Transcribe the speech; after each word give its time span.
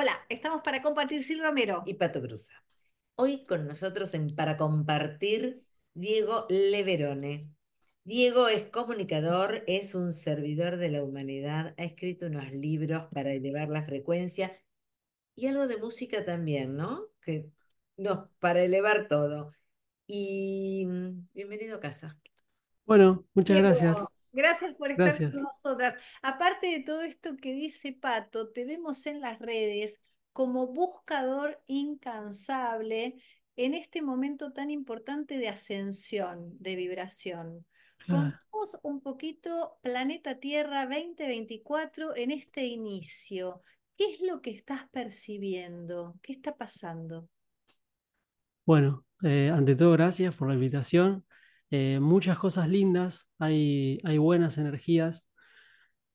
Hola, 0.00 0.24
estamos 0.28 0.62
para 0.62 0.80
compartir 0.80 1.24
Sil 1.26 1.42
Romero. 1.42 1.82
y 1.84 1.94
Pato 1.94 2.20
Brusa. 2.20 2.62
Hoy 3.16 3.44
con 3.44 3.66
nosotros 3.66 4.14
en 4.14 4.32
Para 4.36 4.56
Compartir, 4.56 5.64
Diego 5.92 6.46
Leverone. 6.48 7.50
Diego 8.04 8.46
es 8.46 8.66
comunicador, 8.66 9.64
es 9.66 9.96
un 9.96 10.12
servidor 10.12 10.76
de 10.76 10.90
la 10.90 11.02
humanidad, 11.02 11.74
ha 11.76 11.82
escrito 11.82 12.26
unos 12.26 12.52
libros 12.52 13.06
para 13.12 13.32
elevar 13.32 13.70
la 13.70 13.82
frecuencia 13.82 14.56
y 15.34 15.48
algo 15.48 15.66
de 15.66 15.78
música 15.78 16.24
también, 16.24 16.76
¿no? 16.76 17.06
Que, 17.20 17.50
no, 17.96 18.30
para 18.38 18.62
elevar 18.62 19.08
todo. 19.08 19.52
Y 20.06 20.86
mm, 20.86 21.26
bienvenido 21.34 21.78
a 21.78 21.80
casa. 21.80 22.16
Bueno, 22.86 23.26
muchas 23.34 23.56
Diego, 23.56 23.66
gracias. 23.66 23.98
Gracias 24.32 24.74
por 24.74 24.90
estar 24.90 25.06
Gracias. 25.06 25.34
con 25.34 25.42
nosotras. 25.42 25.94
Aparte 26.22 26.68
de 26.68 26.80
todo 26.80 27.02
esto 27.02 27.36
que 27.36 27.52
dice 27.52 27.92
Pato, 27.92 28.50
te 28.50 28.64
vemos 28.64 29.06
en 29.06 29.20
las 29.20 29.38
redes 29.38 30.00
como 30.32 30.68
buscador 30.68 31.60
incansable 31.66 33.22
en 33.56 33.74
este 33.74 34.02
momento 34.02 34.52
tan 34.52 34.70
importante 34.70 35.38
de 35.38 35.48
ascensión, 35.48 36.56
de 36.60 36.76
vibración. 36.76 37.66
Contamos 38.06 38.78
un 38.82 39.00
poquito 39.00 39.78
Planeta 39.82 40.38
Tierra 40.38 40.86
2024 40.86 42.16
en 42.16 42.30
este 42.30 42.64
inicio. 42.64 43.62
¿Qué 43.96 44.12
es 44.12 44.20
lo 44.20 44.40
que 44.40 44.50
estás 44.50 44.88
percibiendo? 44.90 46.14
¿Qué 46.22 46.32
está 46.32 46.56
pasando? 46.56 47.28
Bueno, 48.64 49.04
eh, 49.24 49.50
ante 49.52 49.74
todo, 49.74 49.92
gracias 49.92 50.36
por 50.36 50.48
la 50.48 50.54
invitación. 50.54 51.24
Eh, 51.70 51.98
muchas 52.00 52.38
cosas 52.38 52.68
lindas, 52.68 53.28
hay, 53.38 54.00
hay 54.04 54.18
buenas 54.18 54.58
energías. 54.58 55.30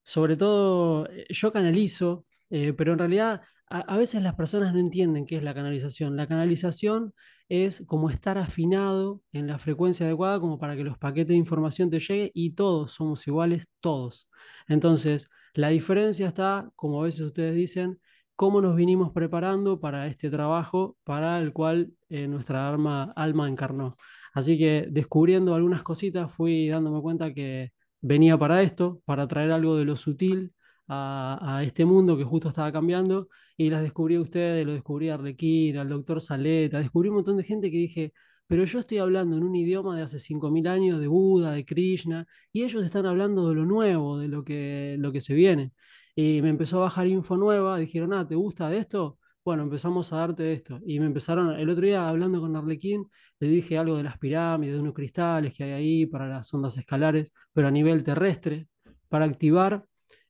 Sobre 0.03 0.35
todo, 0.37 1.07
eh, 1.09 1.25
yo 1.29 1.53
canalizo, 1.53 2.25
eh, 2.49 2.73
pero 2.73 2.93
en 2.93 2.99
realidad 2.99 3.41
a, 3.69 3.97
veces 3.97 4.21
las 4.21 4.35
personas 4.35 4.73
no 4.73 4.79
entienden 4.79 5.25
qué 5.25 5.37
es 5.37 5.43
la 5.43 5.53
canalización. 5.53 6.15
La 6.15 6.27
canalización 6.27 7.13
es 7.49 7.83
como 7.87 8.09
estar 8.09 8.37
afinado 8.37 9.21
en 9.31 9.47
la 9.47 9.57
frecuencia 9.57 10.05
adecuada 10.05 10.39
como 10.39 10.59
para 10.59 10.75
que 10.75 10.83
los 10.83 10.97
paquetes 10.97 11.29
de 11.29 11.35
información 11.35 11.89
te 11.89 11.99
lleguen 11.99 12.31
y 12.33 12.51
todos 12.51 12.91
somos 12.93 13.25
iguales, 13.27 13.67
todos. 13.79 14.29
Entonces, 14.67 15.29
la 15.53 15.69
diferencia 15.69 16.27
está, 16.27 16.69
como 16.75 17.01
a 17.01 17.05
veces 17.05 17.21
ustedes 17.21 17.55
dicen, 17.55 17.99
cómo 18.35 18.61
nos 18.61 18.75
vinimos 18.75 19.11
preparando 19.11 19.79
para 19.79 20.07
este 20.07 20.29
trabajo 20.29 20.97
para 21.03 21.39
el 21.39 21.53
cual 21.53 21.93
nuestra 22.09 22.69
alma, 22.69 23.13
alma 23.15 23.47
encarnó. 23.47 23.97
Así 24.33 24.57
que 24.57 24.87
descubriendo 24.89 25.55
algunas 25.55 25.83
cositas 25.83 26.31
fui 26.31 26.67
dándome 26.67 27.01
cuenta 27.01 27.33
que 27.33 27.71
venía 28.01 28.37
para 28.37 28.61
esto, 28.63 29.01
para 29.05 29.27
traer 29.27 29.51
algo 29.51 29.77
de 29.77 29.85
lo 29.85 29.95
sutil 29.95 30.53
a, 30.87 31.61
este 31.63 31.85
mundo 31.85 32.17
que 32.17 32.23
justo 32.23 32.49
estaba 32.49 32.71
cambiando 32.71 33.29
y 33.57 33.69
las 33.69 33.81
descubrí 33.81 34.15
a 34.15 34.21
ustedes, 34.21 34.65
lo 34.65 34.73
descubrí 34.73 35.09
a 35.09 35.15
Arlequín, 35.15 35.77
al 35.77 35.89
doctor 35.89 36.19
Saleta, 36.21 36.79
descubrí 36.79 37.09
un 37.09 37.15
montón 37.15 37.37
de 37.37 37.43
gente 37.43 37.71
que 37.71 37.77
dije, 37.77 38.13
pero 38.47 38.65
yo 38.65 38.79
estoy 38.79 38.97
hablando 38.97 39.37
en 39.37 39.43
un 39.43 39.55
idioma 39.55 39.95
de 39.95 40.03
hace 40.03 40.19
5.000 40.19 40.67
años 40.67 40.99
de 40.99 41.07
Buda, 41.07 41.51
de 41.53 41.65
Krishna, 41.65 42.27
y 42.51 42.63
ellos 42.63 42.83
están 42.83 43.05
hablando 43.05 43.49
de 43.49 43.55
lo 43.55 43.65
nuevo, 43.65 44.17
de 44.19 44.27
lo 44.27 44.43
que, 44.43 44.95
lo 44.99 45.11
que 45.11 45.21
se 45.21 45.33
viene. 45.33 45.71
Y 46.15 46.41
me 46.41 46.49
empezó 46.49 46.77
a 46.77 46.81
bajar 46.81 47.07
info 47.07 47.37
nueva, 47.37 47.77
dijeron, 47.77 48.13
ah, 48.13 48.27
¿te 48.27 48.35
gusta 48.35 48.69
de 48.69 48.77
esto? 48.79 49.17
Bueno, 49.45 49.63
empezamos 49.63 50.13
a 50.13 50.17
darte 50.17 50.53
esto. 50.53 50.79
Y 50.85 50.99
me 51.01 51.05
empezaron, 51.07 51.51
el 51.59 51.69
otro 51.69 51.85
día 51.85 52.07
hablando 52.07 52.39
con 52.39 52.55
Arlequín, 52.55 53.09
le 53.39 53.47
dije 53.49 53.77
algo 53.77 53.97
de 53.97 54.03
las 54.03 54.17
pirámides, 54.17 54.75
de 54.75 54.81
unos 54.81 54.93
cristales 54.93 55.53
que 55.55 55.65
hay 55.65 55.71
ahí 55.71 56.05
para 56.05 56.27
las 56.27 56.53
ondas 56.53 56.77
escalares, 56.77 57.31
pero 57.51 57.67
a 57.67 57.71
nivel 57.71 58.03
terrestre, 58.03 58.67
para 59.09 59.25
activar, 59.25 59.85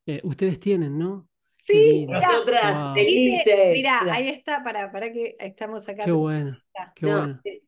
eh, 0.06 0.20
ustedes 0.24 0.58
tienen, 0.58 0.98
¿no? 0.98 1.28
Sí, 1.56 2.06
Nosotras, 2.08 2.74
Wow. 2.74 2.94
felices. 2.94 3.72
Mirá, 3.72 4.12
ahí 4.12 4.28
está, 4.28 4.62
para, 4.62 4.90
para 4.92 5.12
que 5.12 5.36
estamos 5.38 5.88
acá. 5.88 6.04
Qué 6.04 6.12
bueno, 6.12 6.56
Está. 6.68 6.92
qué 6.94 7.06
No, 7.06 7.20
bueno. 7.20 7.44
eh, 7.44 7.62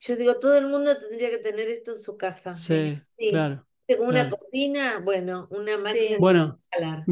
yo 0.00 0.16
digo, 0.16 0.38
todo 0.38 0.56
el 0.56 0.68
mundo 0.68 0.96
tendría 0.98 1.30
que 1.30 1.38
tener 1.38 1.68
esto 1.68 1.92
en 1.92 1.98
su 1.98 2.16
casa. 2.16 2.54
Sí, 2.54 3.02
Sí. 3.08 3.30
claro, 3.30 3.66
Como 3.88 4.08
una 4.08 4.24
claro. 4.24 4.30
cocina, 4.30 5.00
bueno, 5.00 5.48
una 5.50 5.76
Sí. 5.76 5.78
máquina 5.78 6.16
de 6.18 6.18
Bueno, 6.18 6.60
escalar. 6.70 7.10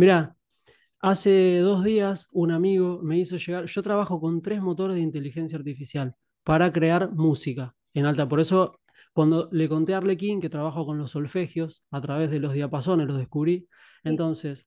Hace 1.02 1.60
dos 1.60 1.82
días 1.82 2.28
un 2.30 2.52
amigo 2.52 3.00
me 3.02 3.18
hizo 3.18 3.38
llegar, 3.38 3.64
yo 3.64 3.82
trabajo 3.82 4.20
con 4.20 4.42
tres 4.42 4.60
motores 4.60 4.96
de 4.96 5.00
inteligencia 5.00 5.56
artificial 5.56 6.14
para 6.44 6.70
crear 6.74 7.10
música 7.10 7.74
en 7.94 8.04
alta. 8.04 8.28
Por 8.28 8.38
eso, 8.38 8.78
cuando 9.14 9.48
le 9.50 9.66
conté 9.66 9.94
a 9.94 9.96
Arlequín 9.96 10.42
que 10.42 10.50
trabajo 10.50 10.84
con 10.84 10.98
los 10.98 11.12
solfegios 11.12 11.84
a 11.90 12.02
través 12.02 12.30
de 12.30 12.38
los 12.38 12.52
diapasones, 12.52 13.06
los 13.06 13.16
descubrí. 13.16 13.66
Entonces, 14.04 14.66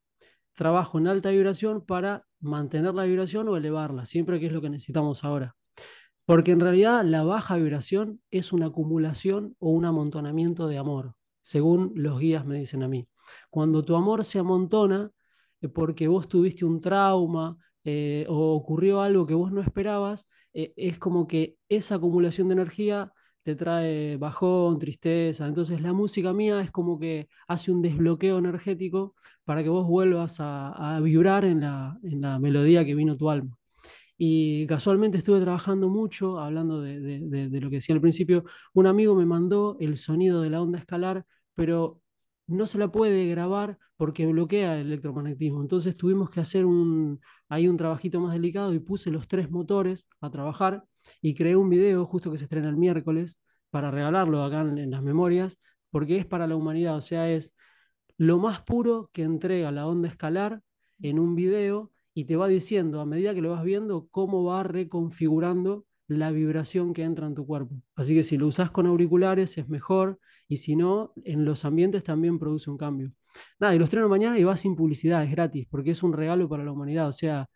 trabajo 0.53 0.97
en 0.97 1.07
alta 1.07 1.29
vibración 1.29 1.85
para 1.85 2.25
mantener 2.39 2.95
la 2.95 3.03
vibración 3.03 3.47
o 3.49 3.55
elevarla, 3.55 4.07
siempre 4.07 4.39
que 4.39 4.47
es 4.47 4.53
lo 4.53 4.61
que 4.61 4.71
necesitamos 4.71 5.23
ahora. 5.23 5.55
Porque 6.25 6.49
en 6.49 6.61
realidad 6.61 7.03
la 7.05 7.21
baja 7.21 7.57
vibración 7.57 8.21
es 8.31 8.53
una 8.53 8.67
acumulación 8.67 9.55
o 9.59 9.69
un 9.69 9.85
amontonamiento 9.85 10.67
de 10.67 10.79
amor, 10.79 11.13
según 11.41 11.91
los 11.95 12.19
guías 12.19 12.43
me 12.43 12.57
dicen 12.57 12.81
a 12.81 12.87
mí. 12.87 13.07
Cuando 13.51 13.85
tu 13.85 13.95
amor 13.95 14.25
se 14.25 14.39
amontona, 14.39 15.11
porque 15.69 16.07
vos 16.07 16.27
tuviste 16.27 16.65
un 16.65 16.81
trauma 16.81 17.57
eh, 17.83 18.25
o 18.29 18.53
ocurrió 18.55 19.01
algo 19.01 19.25
que 19.27 19.33
vos 19.33 19.51
no 19.51 19.61
esperabas, 19.61 20.27
eh, 20.53 20.73
es 20.75 20.99
como 20.99 21.27
que 21.27 21.57
esa 21.69 21.95
acumulación 21.95 22.47
de 22.47 22.53
energía 22.53 23.11
te 23.41 23.55
trae 23.55 24.15
bajón, 24.17 24.79
tristeza. 24.79 25.47
Entonces 25.47 25.81
la 25.81 25.91
música 25.93 26.31
mía 26.33 26.61
es 26.61 26.71
como 26.71 26.97
que 26.99 27.27
hace 27.47 27.71
un 27.71 27.81
desbloqueo 27.81 28.37
energético 28.37 29.15
para 29.43 29.63
que 29.63 29.69
vos 29.69 29.85
vuelvas 29.87 30.37
a, 30.39 30.99
vibrar 31.01 31.43
en 31.45 31.61
la, 31.61 31.97
en 32.03 32.21
la 32.21 32.39
melodía 32.39 32.85
que 32.85 32.95
vino 32.95 33.17
tu 33.17 33.29
alma. 33.29 33.57
Y 34.17 34.67
casualmente 34.67 35.17
estuve 35.17 35.41
trabajando 35.41 35.89
mucho, 35.89 36.39
hablando 36.39 36.81
de- 36.81 36.99
de- 37.01 37.49
de 37.49 37.61
lo 37.61 37.69
que 37.69 37.77
decía 37.77 37.95
al 37.95 38.01
principio, 38.01 38.43
un 38.73 38.87
amigo 38.87 39.15
me 39.15 39.25
mandó 39.25 39.77
el 39.79 39.97
sonido 39.97 40.41
de 40.41 40.49
la 40.49 40.61
onda 40.61 40.79
escalar, 40.79 41.25
pero 41.55 42.01
no 42.47 42.65
se 42.65 42.77
la 42.77 42.91
puede 42.91 43.27
grabar 43.27 43.77
porque 43.97 44.25
bloquea 44.25 44.79
el 44.79 44.87
electromagnetismo. 44.87 45.61
Entonces 45.61 45.95
tuvimos 45.95 46.29
que 46.29 46.41
hacer 46.41 46.65
un, 46.65 47.19
ahí 47.49 47.67
un 47.67 47.77
trabajito 47.77 48.19
más 48.19 48.33
delicado 48.33 48.73
y 48.73 48.79
puse 48.79 49.11
los 49.11 49.27
tres 49.27 49.49
motores 49.49 50.07
a 50.21 50.29
trabajar 50.29 50.83
y 51.21 51.33
creé 51.33 51.55
un 51.55 51.69
video 51.69 52.05
justo 52.05 52.31
que 52.31 52.37
se 52.37 52.45
estrena 52.45 52.69
el 52.69 52.77
miércoles 52.77 53.39
para 53.69 53.91
regalarlo 53.91 54.43
acá 54.43 54.61
en, 54.61 54.77
en 54.77 54.91
las 54.91 55.01
memorias, 55.01 55.59
porque 55.89 56.17
es 56.17 56.25
para 56.25 56.47
la 56.47 56.55
humanidad, 56.55 56.95
o 56.95 57.01
sea, 57.01 57.29
es 57.31 57.55
lo 58.17 58.37
más 58.37 58.61
puro 58.61 59.09
que 59.13 59.23
entrega 59.23 59.71
la 59.71 59.87
onda 59.87 60.07
escalar 60.07 60.61
en 61.01 61.19
un 61.19 61.35
video 61.35 61.91
y 62.13 62.25
te 62.25 62.35
va 62.35 62.47
diciendo 62.47 63.01
a 63.01 63.05
medida 63.05 63.33
que 63.33 63.41
lo 63.41 63.51
vas 63.51 63.63
viendo 63.63 64.07
cómo 64.11 64.43
va 64.43 64.63
reconfigurando 64.63 65.85
la 66.07 66.31
vibración 66.31 66.93
que 66.93 67.03
entra 67.03 67.27
en 67.27 67.35
tu 67.35 67.45
cuerpo. 67.45 67.75
Así 67.95 68.13
que 68.13 68.23
si 68.23 68.37
lo 68.37 68.47
usas 68.47 68.71
con 68.71 68.87
auriculares 68.87 69.57
es 69.57 69.69
mejor 69.69 70.19
y 70.47 70.57
si 70.57 70.75
no, 70.75 71.13
en 71.23 71.45
los 71.45 71.65
ambientes 71.65 72.03
también 72.03 72.39
produce 72.39 72.69
un 72.69 72.77
cambio. 72.77 73.11
Nada, 73.59 73.73
y 73.75 73.79
los 73.79 73.87
estreno 73.87 74.09
mañana 74.09 74.37
y 74.37 74.43
va 74.43 74.57
sin 74.57 74.75
publicidad, 74.75 75.23
es 75.23 75.31
gratis, 75.31 75.67
porque 75.69 75.91
es 75.91 76.03
un 76.03 76.13
regalo 76.13 76.47
para 76.49 76.63
la 76.63 76.71
humanidad. 76.71 77.07
O 77.07 77.13
sea, 77.13 77.49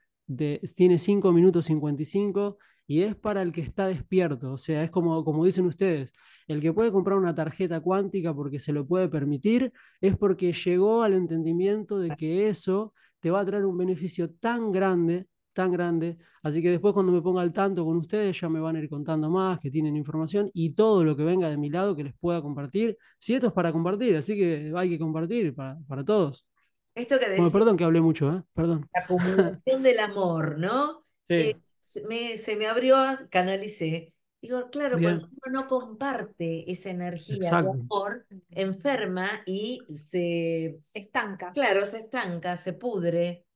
tiene 0.76 0.98
5 0.98 1.32
minutos 1.32 1.66
55 1.66 2.58
y 2.88 3.02
es 3.02 3.16
para 3.16 3.42
el 3.42 3.52
que 3.52 3.62
está 3.62 3.88
despierto. 3.88 4.54
O 4.54 4.58
sea, 4.58 4.84
es 4.84 4.90
como, 4.92 5.24
como 5.24 5.46
dicen 5.46 5.66
ustedes, 5.66 6.14
el 6.48 6.62
que 6.62 6.74
puede 6.74 6.92
comprar 6.92 7.18
una 7.18 7.36
tarjeta 7.36 7.82
cuántica 7.82 8.34
porque 8.34 8.60
se 8.60 8.72
lo 8.72 8.88
puede 8.88 9.10
permitir, 9.10 9.74
es 10.02 10.18
porque 10.18 10.54
llegó 10.54 11.04
al 11.04 11.14
entendimiento 11.14 12.00
de 12.00 12.16
que 12.16 12.50
eso 12.50 12.94
te 13.20 13.30
va 13.30 13.42
a 13.42 13.46
traer 13.46 13.66
un 13.66 13.78
beneficio 13.78 14.32
tan 14.32 14.72
grande, 14.72 15.28
tan 15.58 15.72
grande. 15.72 16.18
Así 16.44 16.62
que 16.62 16.70
después 16.72 16.94
cuando 16.94 17.12
me 17.12 17.22
ponga 17.22 17.42
al 17.42 17.52
tanto 17.54 17.84
con 17.86 17.98
ustedes 17.98 18.40
ya 18.40 18.50
me 18.50 18.60
van 18.60 18.76
a 18.76 18.80
ir 18.80 18.90
contando 18.90 19.30
más, 19.30 19.60
que 19.60 19.72
tienen 19.72 19.96
información 19.98 20.50
y 20.54 20.74
todo 20.74 21.04
lo 21.04 21.16
que 21.18 21.24
venga 21.24 21.50
de 21.50 21.58
mi 21.58 21.70
lado 21.70 21.96
que 21.96 22.04
les 22.06 22.14
pueda 22.16 22.42
compartir. 22.42 22.98
Si 23.18 23.34
esto 23.36 23.48
es 23.48 23.54
para 23.54 23.72
compartir, 23.74 24.16
así 24.16 24.36
que 24.38 24.72
hay 24.76 24.90
que 24.90 25.00
compartir 25.00 25.54
para, 25.56 25.78
para 25.88 26.06
todos. 26.06 26.48
Esto 26.96 27.20
que 27.20 27.26
Bueno, 27.36 27.50
decís, 27.50 27.54
perdón 27.54 27.78
que 27.78 27.84
hablé 27.84 28.02
mucho, 28.02 28.32
¿eh? 28.34 28.44
Perdón. 28.54 28.90
la 28.94 29.02
acumulación 29.02 29.84
del 29.84 30.00
amor, 30.00 30.58
¿no? 30.60 31.06
Sí, 31.30 31.36
Eh, 31.36 31.62
se 31.80 32.06
me, 32.08 32.38
se 32.38 32.56
me 32.56 32.68
abrió, 32.68 32.96
canalicé. 33.30 34.14
Digo, 34.42 34.70
claro, 34.70 34.98
bien, 34.98 35.20
cuando 35.20 35.28
uno 35.46 35.62
no 35.64 35.68
comparte 35.68 36.72
esa 36.72 36.90
energía 36.92 37.36
de 37.38 37.46
exacto. 37.46 37.72
amor, 37.72 38.28
enferma 38.52 39.42
y 39.46 39.82
se, 39.90 40.80
Estanca. 40.94 41.52
claro, 41.54 41.86
se 41.86 42.00
estanca, 42.00 42.58
se 42.58 42.74
pudre. 42.74 43.47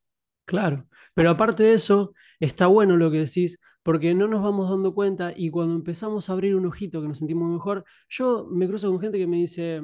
Claro, 0.52 0.86
pero 1.14 1.30
aparte 1.30 1.64
de 1.64 1.74
eso, 1.76 2.14
está 2.42 2.68
bueno 2.68 2.98
lo 2.98 3.10
que 3.10 3.20
decís, 3.20 3.58
porque 3.84 4.14
no 4.14 4.28
nos 4.28 4.44
vamos 4.44 4.70
dando 4.70 4.94
cuenta 4.94 5.32
y 5.34 5.50
cuando 5.50 5.74
empezamos 5.76 6.30
a 6.30 6.34
abrir 6.34 6.58
un 6.58 6.66
ojito 6.66 7.02
que 7.02 7.08
nos 7.08 7.20
sentimos 7.20 7.50
mejor, 7.50 7.86
yo 8.10 8.50
me 8.52 8.68
cruzo 8.68 8.92
con 8.92 9.00
gente 9.00 9.18
que 9.18 9.28
me 9.28 9.38
dice, 9.38 9.82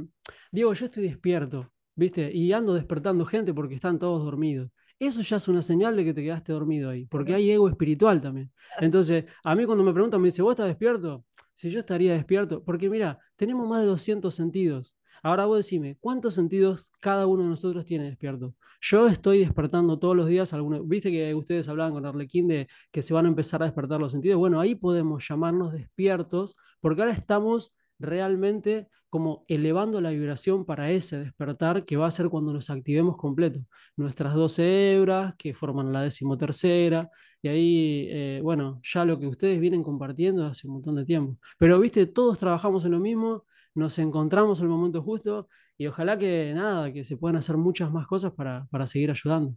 Diego, 0.51 0.73
yo 0.73 0.87
estoy 0.87 1.03
despierto, 1.03 1.71
¿viste? 1.95 2.29
Y 2.33 2.51
ando 2.51 2.73
despertando 2.73 3.25
gente 3.25 3.53
porque 3.53 3.75
están 3.75 3.97
todos 3.97 4.25
dormidos. 4.25 4.69
Eso 4.99 5.21
ya 5.21 5.37
es 5.37 5.47
una 5.47 5.61
señal 5.61 5.95
de 5.95 6.03
que 6.03 6.13
te 6.13 6.21
quedaste 6.21 6.51
dormido 6.51 6.89
ahí, 6.89 7.05
porque 7.05 7.33
hay 7.33 7.49
ego 7.49 7.69
espiritual 7.69 8.19
también. 8.19 8.51
Entonces, 8.81 9.23
a 9.45 9.55
mí 9.55 9.63
cuando 9.65 9.85
me 9.85 9.93
preguntan, 9.93 10.19
me 10.19 10.27
dice, 10.27 10.41
¿vos 10.41 10.51
estás 10.51 10.67
despierto? 10.67 11.23
Si 11.53 11.69
yo 11.69 11.79
estaría 11.79 12.11
despierto, 12.11 12.61
porque 12.61 12.89
mira, 12.89 13.19
tenemos 13.37 13.65
más 13.69 13.79
de 13.83 13.87
200 13.87 14.35
sentidos. 14.35 14.93
Ahora 15.23 15.45
vos 15.45 15.57
decime, 15.57 15.97
¿cuántos 15.99 16.35
sentidos 16.35 16.91
cada 16.99 17.27
uno 17.27 17.43
de 17.43 17.49
nosotros 17.49 17.85
tiene 17.85 18.05
despierto? 18.05 18.55
Yo 18.81 19.07
estoy 19.07 19.39
despertando 19.39 19.97
todos 19.99 20.15
los 20.15 20.27
días, 20.27 20.53
algunos, 20.53 20.87
viste 20.87 21.11
que 21.11 21.33
ustedes 21.33 21.67
hablaban 21.67 21.93
con 21.93 22.05
Arlequín 22.05 22.47
de 22.47 22.67
que 22.91 23.01
se 23.01 23.13
van 23.13 23.25
a 23.25 23.29
empezar 23.29 23.61
a 23.61 23.65
despertar 23.65 23.99
los 23.99 24.11
sentidos. 24.11 24.37
Bueno, 24.37 24.59
ahí 24.59 24.75
podemos 24.75 25.27
llamarnos 25.27 25.73
despiertos, 25.73 26.55
porque 26.79 27.01
ahora 27.01 27.13
estamos 27.13 27.73
realmente 27.99 28.87
como 29.09 29.45
elevando 29.47 30.01
la 30.01 30.09
vibración 30.09 30.65
para 30.65 30.91
ese 30.91 31.19
despertar 31.19 31.85
que 31.85 31.97
va 31.97 32.07
a 32.07 32.11
ser 32.11 32.29
cuando 32.29 32.53
nos 32.53 32.69
activemos 32.69 33.17
completo. 33.17 33.61
Nuestras 33.95 34.33
12 34.35 34.95
hebras 34.95 35.33
que 35.37 35.53
forman 35.53 35.93
la 35.93 36.01
decimotercera, 36.01 37.09
y 37.41 37.47
ahí, 37.47 38.07
eh, 38.09 38.39
bueno, 38.43 38.81
ya 38.83 39.05
lo 39.05 39.19
que 39.19 39.27
ustedes 39.27 39.59
vienen 39.59 39.83
compartiendo 39.83 40.45
hace 40.45 40.67
un 40.67 40.73
montón 40.73 40.95
de 40.95 41.05
tiempo. 41.05 41.37
Pero, 41.57 41.79
viste, 41.79 42.05
todos 42.07 42.37
trabajamos 42.37 42.83
en 42.85 42.91
lo 42.91 42.99
mismo, 42.99 43.45
nos 43.77 44.00
encontramos 44.00 44.59
en 44.59 44.65
el 44.65 44.71
momento 44.71 45.03
justo 45.03 45.47
y 45.77 45.85
ojalá 45.85 46.18
que 46.18 46.51
nada, 46.53 46.91
que 46.91 47.03
se 47.03 47.15
puedan 47.15 47.35
hacer 47.35 47.57
muchas 47.57 47.91
más 47.91 48.07
cosas 48.07 48.33
para, 48.33 48.68
para 48.71 48.88
seguir 48.88 49.12
ayudando. 49.12 49.56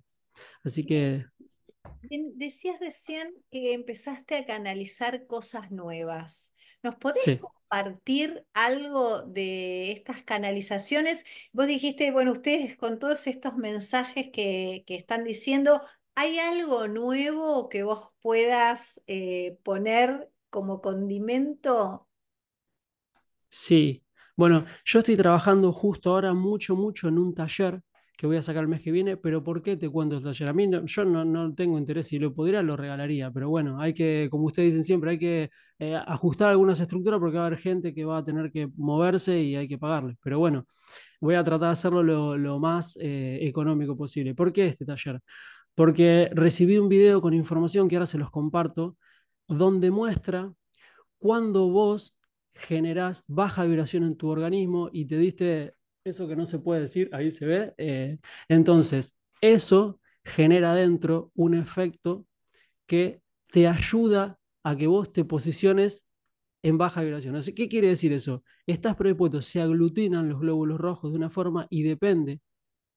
Así 0.62 0.84
que... 0.84 1.24
Decías 2.34 2.78
recién 2.80 3.32
que 3.50 3.72
empezaste 3.72 4.36
a 4.36 4.44
canalizar 4.44 5.26
cosas 5.26 5.70
nuevas. 5.70 6.54
¿Nos 6.82 6.96
podés 6.96 7.40
compartir 7.40 8.44
algo 8.52 9.22
de 9.22 9.92
estas 9.92 10.22
canalizaciones? 10.22 11.24
Vos 11.52 11.66
dijiste, 11.66 12.10
bueno, 12.10 12.32
ustedes 12.32 12.76
con 12.76 12.98
todos 12.98 13.26
estos 13.26 13.56
mensajes 13.56 14.30
que, 14.32 14.84
están 14.86 15.24
diciendo, 15.24 15.82
¿hay 16.14 16.38
algo 16.38 16.88
nuevo 16.88 17.70
que 17.70 17.82
vos 17.82 18.10
puedas 18.20 19.00
eh, 19.06 19.58
poner 19.62 20.30
como 20.50 20.82
condimento? 20.82 22.06
Sí, 23.48 24.04
bueno, 24.36 24.64
yo 24.84 25.00
estoy 25.00 25.16
trabajando 25.16 25.72
justo 25.72 26.10
ahora 26.10 26.34
mucho, 26.34 26.76
mucho 26.76 27.08
en 27.08 27.18
un 27.18 27.34
taller 27.34 27.80
que 28.20 28.26
voy 28.26 28.36
a 28.36 28.42
sacar 28.42 28.62
el 28.62 28.68
mes 28.68 28.82
que 28.82 28.92
viene, 28.92 29.16
pero 29.16 29.42
¿por 29.42 29.62
qué 29.62 29.78
te 29.78 29.88
cuento 29.88 30.16
el 30.16 30.22
taller? 30.22 30.48
A 30.48 30.52
mí 30.52 30.68
yo 30.84 31.04
no, 31.06 31.54
tengo 31.54 31.78
interés, 31.78 32.08
si 32.08 32.18
lo 32.18 32.34
pudiera 32.34 32.62
lo 32.62 32.76
regalaría, 32.76 33.30
pero 33.30 33.48
bueno, 33.48 33.80
hay 33.80 33.94
que, 33.94 34.28
como 34.30 34.44
ustedes 34.44 34.68
dicen 34.72 34.84
siempre, 34.84 35.12
hay 35.12 35.18
que 35.18 35.50
eh, 35.78 35.96
ajustar 36.06 36.50
algunas 36.50 36.78
estructuras 36.80 37.18
porque 37.18 37.38
va 37.38 37.44
a 37.44 37.46
haber 37.46 37.58
gente 37.58 37.94
que 37.94 38.04
va 38.04 38.18
a 38.18 38.24
tener 38.24 38.52
que 38.52 38.68
moverse 38.76 39.40
y 39.40 39.56
hay 39.56 39.66
que 39.66 39.78
pagarle. 39.78 40.18
Pero 40.22 40.38
bueno, 40.38 40.66
voy 41.20 41.34
a 41.34 41.44
tratar 41.44 41.68
de 41.68 41.72
hacerlo 41.72 42.02
lo, 42.36 42.58
más 42.58 42.98
eh, 43.00 43.38
económico 43.42 43.96
posible. 43.96 44.34
¿Por 44.34 44.52
qué 44.52 44.66
este 44.66 44.84
taller? 44.84 45.20
Porque 45.74 46.30
recibí 46.34 46.76
un 46.76 46.90
video 46.90 47.22
con 47.22 47.32
información 47.32 47.88
que 47.88 47.96
ahora 47.96 48.06
se 48.06 48.18
los 48.18 48.30
comparto, 48.30 48.98
donde 49.48 49.90
muestra 49.90 50.52
cuando 51.18 51.68
vos 51.70 52.14
generás 52.54 53.24
baja 53.26 53.64
vibración 53.64 54.04
en 54.04 54.16
tu 54.16 54.28
organismo 54.28 54.90
y 54.92 55.06
te 55.06 55.16
diste 55.16 55.74
eso 56.04 56.28
que 56.28 56.36
no 56.36 56.46
se 56.46 56.58
puede 56.58 56.82
decir, 56.82 57.08
ahí 57.12 57.30
se 57.30 57.46
ve. 57.46 57.74
Eh, 57.78 58.18
entonces, 58.48 59.16
eso 59.40 60.00
genera 60.24 60.74
dentro 60.74 61.30
un 61.34 61.54
efecto 61.54 62.26
que 62.86 63.22
te 63.50 63.66
ayuda 63.66 64.38
a 64.62 64.76
que 64.76 64.86
vos 64.86 65.12
te 65.12 65.24
posiciones 65.24 66.06
en 66.62 66.78
baja 66.78 67.02
vibración. 67.02 67.40
¿Qué 67.54 67.68
quiere 67.68 67.88
decir 67.88 68.12
eso? 68.12 68.42
Estás 68.66 68.96
predispuesto, 68.96 69.40
se 69.42 69.60
aglutinan 69.60 70.28
los 70.28 70.40
glóbulos 70.40 70.78
rojos 70.78 71.10
de 71.12 71.16
una 71.16 71.30
forma 71.30 71.66
y 71.70 71.82
depende 71.82 72.40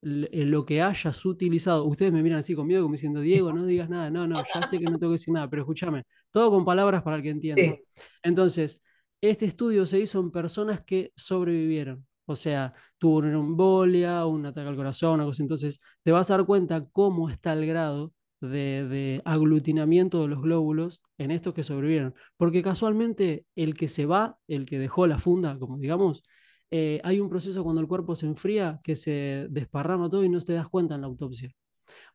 lo 0.02 0.66
que 0.66 0.82
hayas 0.82 1.26
utilizado. 1.26 1.86
Ustedes 1.86 2.12
me 2.12 2.22
miran 2.22 2.40
así 2.40 2.56
con 2.56 2.68
miedo, 2.68 2.82
como 2.82 2.94
diciendo, 2.94 3.22
Diego, 3.22 3.54
no 3.54 3.66
digas 3.66 3.90
nada. 3.90 4.10
No, 4.10 4.28
no, 4.28 4.44
ya 4.54 4.62
sé 4.64 4.78
que 4.78 4.86
no 4.86 5.00
tengo 5.00 5.12
que 5.12 5.20
decir 5.20 5.34
nada, 5.34 5.50
pero 5.50 5.62
escúchame, 5.62 6.04
todo 6.30 6.52
con 6.52 6.66
palabras 6.66 7.04
para 7.04 7.18
el 7.18 7.24
que 7.24 7.30
entienda. 7.30 7.78
Entonces, 8.22 8.82
este 9.30 9.46
estudio 9.46 9.86
se 9.86 10.00
hizo 10.00 10.20
en 10.20 10.32
personas 10.32 10.82
que 10.82 11.14
sobrevivieron. 11.16 12.06
O 12.26 12.36
sea, 12.36 12.74
tuvo 12.98 13.18
una 13.18 13.34
embolia, 13.34 14.26
un 14.26 14.46
ataque 14.46 14.68
al 14.68 14.76
corazón, 14.76 15.20
algo 15.20 15.32
así. 15.32 15.42
Entonces, 15.42 15.80
te 16.04 16.12
vas 16.12 16.30
a 16.30 16.38
dar 16.38 16.46
cuenta 16.46 16.86
cómo 16.92 17.30
está 17.30 17.54
el 17.54 17.66
grado 17.66 18.14
de, 18.42 19.22
aglutinamiento 19.26 20.22
de 20.22 20.28
los 20.28 20.42
glóbulos 20.42 21.02
en 21.18 21.32
estos 21.32 21.54
que 21.54 21.64
sobrevivieron. 21.64 22.14
Porque 22.38 22.62
casualmente 22.62 23.46
el 23.56 23.76
que 23.76 23.88
se 23.88 24.06
va, 24.06 24.38
el 24.48 24.66
que 24.66 24.78
dejó 24.80 25.08
la 25.08 25.20
funda, 25.20 25.58
como 25.58 25.78
digamos, 25.78 26.24
eh, 26.72 27.00
hay 27.04 27.20
un 27.20 27.30
proceso 27.30 27.64
cuando 27.64 27.82
el 27.82 27.88
cuerpo 27.88 28.16
se 28.16 28.26
enfría 28.26 28.82
que 28.84 28.96
se 28.96 29.48
desparrama 29.50 30.10
todo 30.10 30.24
y 30.24 30.30
no 30.30 30.42
te 30.42 30.54
das 30.54 30.68
cuenta 30.68 30.96
en 30.96 31.02
la 31.02 31.08
autopsia. 31.08 31.52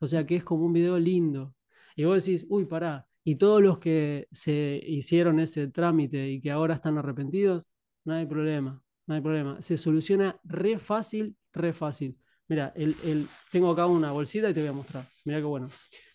O 0.00 0.06
sea 0.06 0.26
que 0.26 0.36
es 0.36 0.44
como 0.44 0.66
un 0.66 0.72
video 0.72 0.98
lindo. 0.98 1.54
Y 1.96 2.04
vos 2.04 2.24
decís, 2.24 2.46
uy, 2.50 2.66
pará. 2.66 3.06
Y 3.24 3.36
todos 3.36 3.62
los 3.62 3.78
que 3.78 4.28
se 4.32 4.80
hicieron 4.86 5.40
ese 5.40 5.68
trámite 5.68 6.28
y 6.28 6.40
que 6.40 6.50
ahora 6.50 6.74
están 6.74 6.98
arrepentidos, 6.98 7.68
no 8.04 8.14
hay 8.14 8.26
problema 8.26 8.82
no 9.08 9.14
hay 9.14 9.20
problema. 9.22 9.60
Se 9.60 9.76
soluciona 9.78 10.38
re 10.44 10.78
fácil, 10.78 11.34
re 11.52 11.72
fácil. 11.72 12.16
Mira, 12.46 12.72
el, 12.76 13.26
tengo 13.50 13.70
acá 13.70 13.86
una 13.86 14.12
bolsita 14.12 14.50
y 14.50 14.54
te 14.54 14.60
voy 14.60 14.68
a 14.68 14.72
mostrar. 14.72 15.04
Mira 15.24 15.38
qué 15.38 15.44
bueno. 15.44 15.66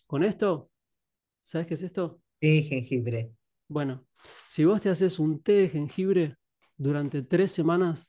Con 0.06 0.22
esto, 0.22 0.70
¿sabes 1.42 1.66
qué 1.66 1.74
es 1.74 1.82
esto? 1.82 2.20
Té 2.38 2.62
jengibre. 2.62 3.32
Bueno, 3.66 4.06
si 4.48 4.64
vos 4.64 4.80
te 4.80 4.90
haces 4.90 5.18
un 5.18 5.42
té 5.42 5.52
de 5.52 5.68
jengibre 5.68 6.36
durante 6.76 7.22
tres 7.22 7.50
semanas, 7.50 8.06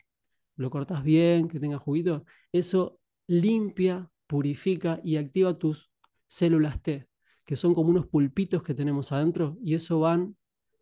lo 0.55 0.69
cortas 0.69 1.03
bien, 1.03 1.47
que 1.47 1.59
tenga 1.59 1.79
juguito, 1.79 2.23
eso 2.51 2.99
limpia, 3.25 4.09
purifica 4.27 5.01
y 5.03 5.17
activa 5.17 5.57
tus 5.57 5.89
células 6.27 6.81
T, 6.83 7.07
que 7.45 7.55
son 7.55 7.73
como 7.73 7.89
unos 7.89 8.07
pulpitos 8.07 8.63
que 8.63 8.73
tenemos 8.73 9.11
adentro, 9.11 9.57
y 9.63 9.75
eso 9.75 9.99
van 9.99 10.35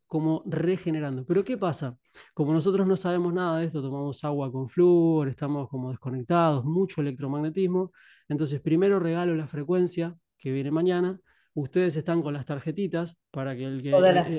como 0.08 0.44
regenerando. 0.46 1.26
Pero 1.26 1.44
¿qué 1.44 1.58
pasa? 1.58 1.98
Como 2.34 2.54
nosotros 2.54 2.86
no 2.86 2.96
sabemos 2.96 3.34
nada 3.34 3.60
de 3.60 3.66
esto, 3.66 3.82
tomamos 3.82 4.24
agua 4.24 4.52
con 4.52 4.70
flúor, 4.70 5.28
estamos 5.28 5.68
como 5.70 5.90
desconectados, 5.90 6.64
mucho 6.66 7.02
electromagnetismo, 7.02 7.92
entonces 8.30 8.62
primero 8.62 9.00
regalo 9.00 9.34
la 9.36 9.48
frecuencia 9.48 10.16
que 10.38 10.52
viene 10.52 10.72
mañana, 10.72 11.20
ustedes 11.54 11.96
están 11.96 12.22
con 12.22 12.34
las 12.34 12.46
tarjetitas 12.46 13.18
para 13.32 13.56
que 13.56 13.66
el 13.66 13.82
que... 13.82 13.92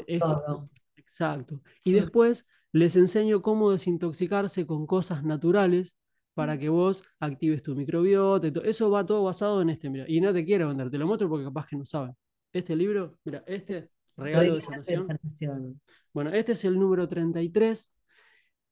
Eh. 0.06 0.20
Exacto. 0.96 1.60
Y 1.82 1.92
después 1.92 2.46
les 2.72 2.96
enseño 2.96 3.42
cómo 3.42 3.70
desintoxicarse 3.70 4.66
con 4.66 4.86
cosas 4.86 5.24
naturales 5.24 5.96
para 6.34 6.58
que 6.58 6.68
vos 6.68 7.02
actives 7.20 7.62
tu 7.62 7.74
microbiota. 7.74 8.48
Eso 8.64 8.90
va 8.90 9.06
todo 9.06 9.24
basado 9.24 9.62
en 9.62 9.70
este, 9.70 9.88
mira. 9.88 10.04
Y 10.08 10.20
no 10.20 10.32
te 10.32 10.44
quiero 10.44 10.68
vender, 10.68 10.90
te 10.90 10.98
lo 10.98 11.06
muestro 11.06 11.28
porque 11.28 11.44
capaz 11.44 11.66
que 11.66 11.76
no 11.76 11.84
saben. 11.84 12.14
Este 12.52 12.76
libro, 12.76 13.18
mira, 13.24 13.42
este 13.46 13.84
Regalo 14.16 14.54
de 14.54 14.60
sanación. 14.60 15.80
Bueno, 16.12 16.30
este 16.30 16.52
es 16.52 16.64
el 16.64 16.78
número 16.78 17.08
33 17.08 17.90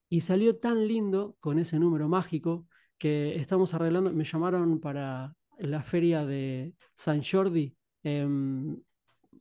y 0.08 0.20
salió 0.20 0.56
tan 0.56 0.86
lindo 0.86 1.36
con 1.40 1.58
ese 1.58 1.78
número 1.78 2.08
mágico 2.08 2.66
que 2.96 3.36
estamos 3.36 3.74
arreglando, 3.74 4.12
me 4.12 4.24
llamaron 4.24 4.78
para 4.78 5.34
la 5.58 5.82
feria 5.82 6.24
de 6.24 6.74
San 6.94 7.22
Jordi 7.22 7.74
en 8.04 8.84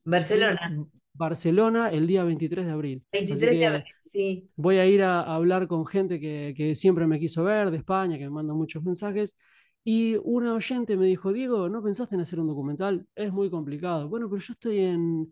Barcelona. 0.03 0.87
Barcelona 1.13 1.89
el 1.89 2.07
día 2.07 2.23
23 2.23 2.65
de 2.65 2.71
abril. 2.71 3.03
23 3.11 3.51
de 3.51 3.65
abril, 3.65 3.83
sí. 4.01 4.49
Voy 4.55 4.77
a 4.77 4.85
ir 4.85 5.03
a, 5.03 5.21
hablar 5.21 5.67
con 5.67 5.85
gente 5.85 6.19
que, 6.19 6.53
que, 6.55 6.75
siempre 6.75 7.07
me 7.07 7.19
quiso 7.19 7.43
ver 7.43 7.71
de 7.71 7.77
España, 7.77 8.17
que 8.17 8.25
me 8.25 8.31
manda 8.31 8.53
muchos 8.53 8.83
mensajes. 8.83 9.35
Y 9.83 10.17
una 10.23 10.53
oyente 10.53 10.95
me 10.95 11.05
dijo, 11.07 11.33
Diego, 11.33 11.67
¿no 11.67 11.81
pensaste 11.81 12.15
en 12.15 12.21
hacer 12.21 12.39
un 12.39 12.47
documental? 12.47 13.07
Es 13.15 13.31
muy 13.33 13.49
complicado. 13.49 14.07
Bueno, 14.07 14.29
pero 14.29 14.41
yo 14.41 14.53
estoy 14.53 14.79
en, 14.79 15.31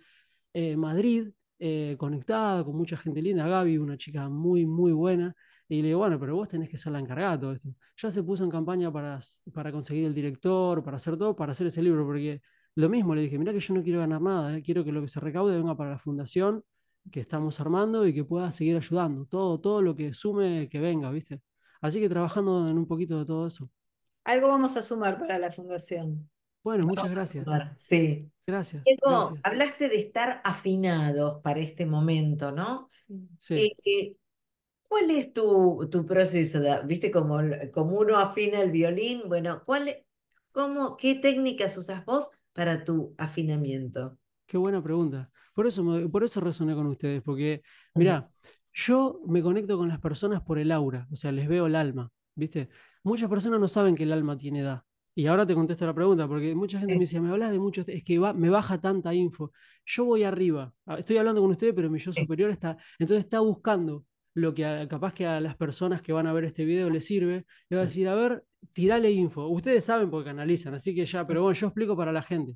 eh, 0.53 0.75
Madrid, 0.75 1.29
eh, 1.59 1.95
conectada 1.99 2.63
con 2.63 2.75
mucha 2.75 2.97
gente 2.97 3.21
linda, 3.21 3.47
Gaby, 3.47 3.77
una 3.77 3.97
chica 3.97 4.29
muy, 4.29 4.65
muy 4.65 4.91
buena. 4.91 5.35
Y 5.67 5.81
le 5.81 5.89
digo, 5.89 5.99
bueno, 5.99 6.19
pero 6.19 6.35
vos 6.35 6.47
tenés 6.47 6.67
que 6.69 6.77
ser 6.77 6.91
la 6.93 6.99
encargada 6.99 7.33
de 7.33 7.37
todo 7.39 7.53
esto. 7.53 7.69
Ya 7.97 8.09
se 8.09 8.23
puso 8.23 8.43
en 8.43 8.49
campaña 8.49 8.91
para, 8.91 9.19
para 9.53 9.71
conseguir 9.71 10.05
el 10.05 10.15
director, 10.15 10.83
para 10.83 10.97
hacer 10.97 11.15
todo, 11.17 11.35
para 11.35 11.51
hacer 11.51 11.67
ese 11.67 11.83
libro, 11.83 12.05
porque 12.05 12.41
lo 12.75 12.89
mismo 12.89 13.15
le 13.15 13.21
dije, 13.21 13.37
mira 13.37 13.51
que 13.51 13.59
yo 13.59 13.73
no 13.73 13.83
quiero 13.83 13.99
ganar 13.99 14.21
nada, 14.21 14.57
eh, 14.57 14.61
quiero 14.61 14.83
que 14.83 14.91
lo 14.91 15.01
que 15.01 15.07
se 15.07 15.19
recaude 15.19 15.57
venga 15.57 15.75
para 15.75 15.91
la 15.91 15.97
fundación 15.97 16.63
que 17.11 17.21
estamos 17.21 17.59
armando 17.59 18.05
y 18.07 18.13
que 18.13 18.23
pueda 18.23 18.51
seguir 18.51 18.75
ayudando. 18.75 19.25
Todo, 19.25 19.59
todo 19.59 19.81
lo 19.81 19.95
que 19.95 20.13
sume, 20.13 20.69
que 20.69 20.79
venga, 20.79 21.09
¿viste? 21.11 21.41
Así 21.81 21.99
que 21.99 22.09
trabajando 22.09 22.67
en 22.67 22.77
un 22.77 22.87
poquito 22.87 23.19
de 23.19 23.25
todo 23.25 23.47
eso. 23.47 23.69
Algo 24.23 24.47
vamos 24.47 24.75
a 24.77 24.81
sumar 24.81 25.17
para 25.17 25.39
la 25.39 25.51
fundación. 25.51 26.29
Bueno, 26.63 26.85
muchas 26.85 27.15
gracias. 27.15 27.45
Sí. 27.77 28.29
Gracias, 28.45 28.83
hablaste 29.43 29.89
de 29.89 29.99
estar 29.99 30.41
afinados 30.43 31.39
para 31.43 31.59
este 31.59 31.85
momento, 31.85 32.51
¿no? 32.51 32.89
Sí. 33.37 33.71
Eh, 33.85 34.15
¿Cuál 34.87 35.11
es 35.11 35.31
tu, 35.33 35.87
tu 35.91 36.03
proceso? 36.03 36.59
¿Viste 36.85 37.11
como, 37.11 37.39
como 37.71 37.99
uno 37.99 38.17
afina 38.17 38.59
el 38.61 38.71
violín? 38.71 39.21
Bueno, 39.27 39.61
¿cuál, 39.63 40.03
cómo, 40.51 40.97
¿qué 40.97 41.13
técnicas 41.13 41.77
usas 41.77 42.03
vos 42.05 42.31
para 42.53 42.83
tu 42.83 43.13
afinamiento? 43.17 44.17
Qué 44.45 44.57
buena 44.57 44.81
pregunta. 44.81 45.29
Por 45.53 45.67
eso, 45.67 46.09
por 46.11 46.23
eso 46.23 46.39
resoné 46.39 46.73
con 46.73 46.87
ustedes, 46.87 47.21
porque, 47.21 47.61
mira, 47.95 48.29
yo 48.73 49.21
me 49.27 49.41
conecto 49.41 49.77
con 49.77 49.89
las 49.89 49.99
personas 49.99 50.41
por 50.41 50.57
el 50.57 50.71
aura, 50.71 51.07
o 51.11 51.15
sea, 51.15 51.31
les 51.31 51.47
veo 51.47 51.67
el 51.67 51.75
alma, 51.75 52.09
¿viste? 52.35 52.69
Muchas 53.03 53.29
personas 53.29 53.59
no 53.59 53.67
saben 53.67 53.95
que 53.95 54.03
el 54.03 54.13
alma 54.13 54.37
tiene 54.37 54.59
edad. 54.61 54.83
Y 55.15 55.27
ahora 55.27 55.45
te 55.45 55.53
contesto 55.53 55.85
la 55.85 55.93
pregunta, 55.93 56.27
porque 56.27 56.55
mucha 56.55 56.79
gente 56.79 56.93
me 56.93 57.01
dice, 57.01 57.19
me 57.19 57.29
hablas 57.29 57.51
de 57.51 57.59
muchos, 57.59 57.87
es 57.89 58.03
que 58.03 58.19
me 58.35 58.49
baja 58.49 58.79
tanta 58.79 59.13
info. 59.13 59.51
Yo 59.85 60.05
voy 60.05 60.23
arriba, 60.23 60.73
ah, 60.85 60.99
estoy 60.99 61.17
hablando 61.17 61.41
con 61.41 61.51
ustedes, 61.51 61.73
pero 61.73 61.89
mi 61.89 61.99
yo 61.99 62.13
superior 62.13 62.51
está, 62.51 62.77
entonces 62.97 63.25
está 63.25 63.41
buscando 63.41 64.05
lo 64.33 64.53
que 64.53 64.87
capaz 64.89 65.13
que 65.13 65.25
a 65.25 65.41
las 65.41 65.55
personas 65.55 66.01
que 66.01 66.13
van 66.13 66.27
a 66.27 66.33
ver 66.33 66.45
este 66.45 66.65
video 66.65 66.89
les 66.89 67.05
sirve, 67.05 67.45
le 67.69 67.77
va 67.77 67.83
a 67.83 67.85
decir, 67.85 68.07
a 68.07 68.15
ver, 68.15 68.43
tirale 68.73 69.11
info. 69.11 69.47
Ustedes 69.47 69.85
saben 69.85 70.09
porque 70.09 70.29
analizan, 70.29 70.73
así 70.73 70.93
que 70.95 71.05
ya, 71.05 71.25
pero 71.27 71.43
bueno, 71.43 71.53
yo 71.55 71.67
explico 71.67 71.95
para 71.97 72.11
la 72.11 72.21
gente. 72.21 72.55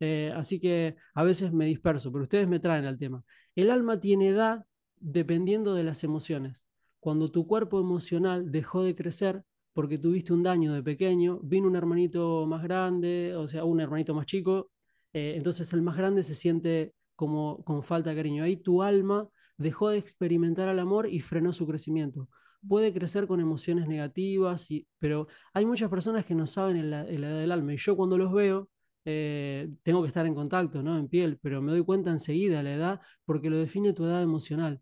Eh, 0.00 0.32
así 0.34 0.60
que 0.60 0.96
a 1.14 1.22
veces 1.22 1.52
me 1.52 1.66
disperso, 1.66 2.12
pero 2.12 2.24
ustedes 2.24 2.48
me 2.48 2.60
traen 2.60 2.84
al 2.84 2.98
tema. 2.98 3.22
El 3.54 3.70
alma 3.70 4.00
tiene 4.00 4.28
edad 4.28 4.64
dependiendo 4.98 5.74
de 5.74 5.84
las 5.84 6.04
emociones. 6.04 6.66
Cuando 7.00 7.30
tu 7.30 7.46
cuerpo 7.46 7.80
emocional 7.80 8.50
dejó 8.50 8.82
de 8.82 8.94
crecer 8.94 9.42
porque 9.72 9.98
tuviste 9.98 10.32
un 10.32 10.42
daño 10.42 10.72
de 10.72 10.82
pequeño, 10.82 11.40
vino 11.42 11.66
un 11.66 11.76
hermanito 11.76 12.46
más 12.46 12.62
grande, 12.62 13.34
o 13.36 13.46
sea, 13.48 13.64
un 13.64 13.80
hermanito 13.80 14.14
más 14.14 14.26
chico, 14.26 14.70
eh, 15.12 15.34
entonces 15.36 15.72
el 15.72 15.82
más 15.82 15.96
grande 15.96 16.22
se 16.22 16.34
siente 16.34 16.94
como 17.16 17.62
con 17.64 17.82
falta 17.82 18.10
de 18.10 18.16
cariño. 18.16 18.44
Ahí 18.44 18.56
tu 18.56 18.82
alma 18.82 19.28
dejó 19.56 19.90
de 19.90 19.98
experimentar 19.98 20.68
el 20.68 20.78
amor 20.78 21.08
y 21.08 21.20
frenó 21.20 21.52
su 21.52 21.66
crecimiento. 21.66 22.28
Puede 22.66 22.92
crecer 22.92 23.26
con 23.26 23.40
emociones 23.40 23.88
negativas, 23.88 24.70
y, 24.70 24.86
pero 24.98 25.28
hay 25.52 25.66
muchas 25.66 25.90
personas 25.90 26.24
que 26.24 26.34
no 26.34 26.46
saben 26.46 26.76
en 26.76 26.90
la, 26.90 27.02
edad 27.08 27.38
del 27.38 27.52
alma. 27.52 27.74
Y 27.74 27.76
yo 27.76 27.96
cuando 27.96 28.16
los 28.18 28.32
veo, 28.32 28.70
eh, 29.04 29.68
tengo 29.82 30.02
que 30.02 30.08
estar 30.08 30.26
en 30.26 30.34
contacto, 30.34 30.82
¿no? 30.82 30.98
En 30.98 31.08
piel, 31.08 31.38
pero 31.42 31.60
me 31.60 31.72
doy 31.72 31.84
cuenta 31.84 32.10
enseguida 32.10 32.62
la 32.62 32.74
edad 32.74 33.00
porque 33.26 33.50
lo 33.50 33.58
define 33.58 33.92
tu 33.92 34.04
edad 34.04 34.22
emocional. 34.22 34.80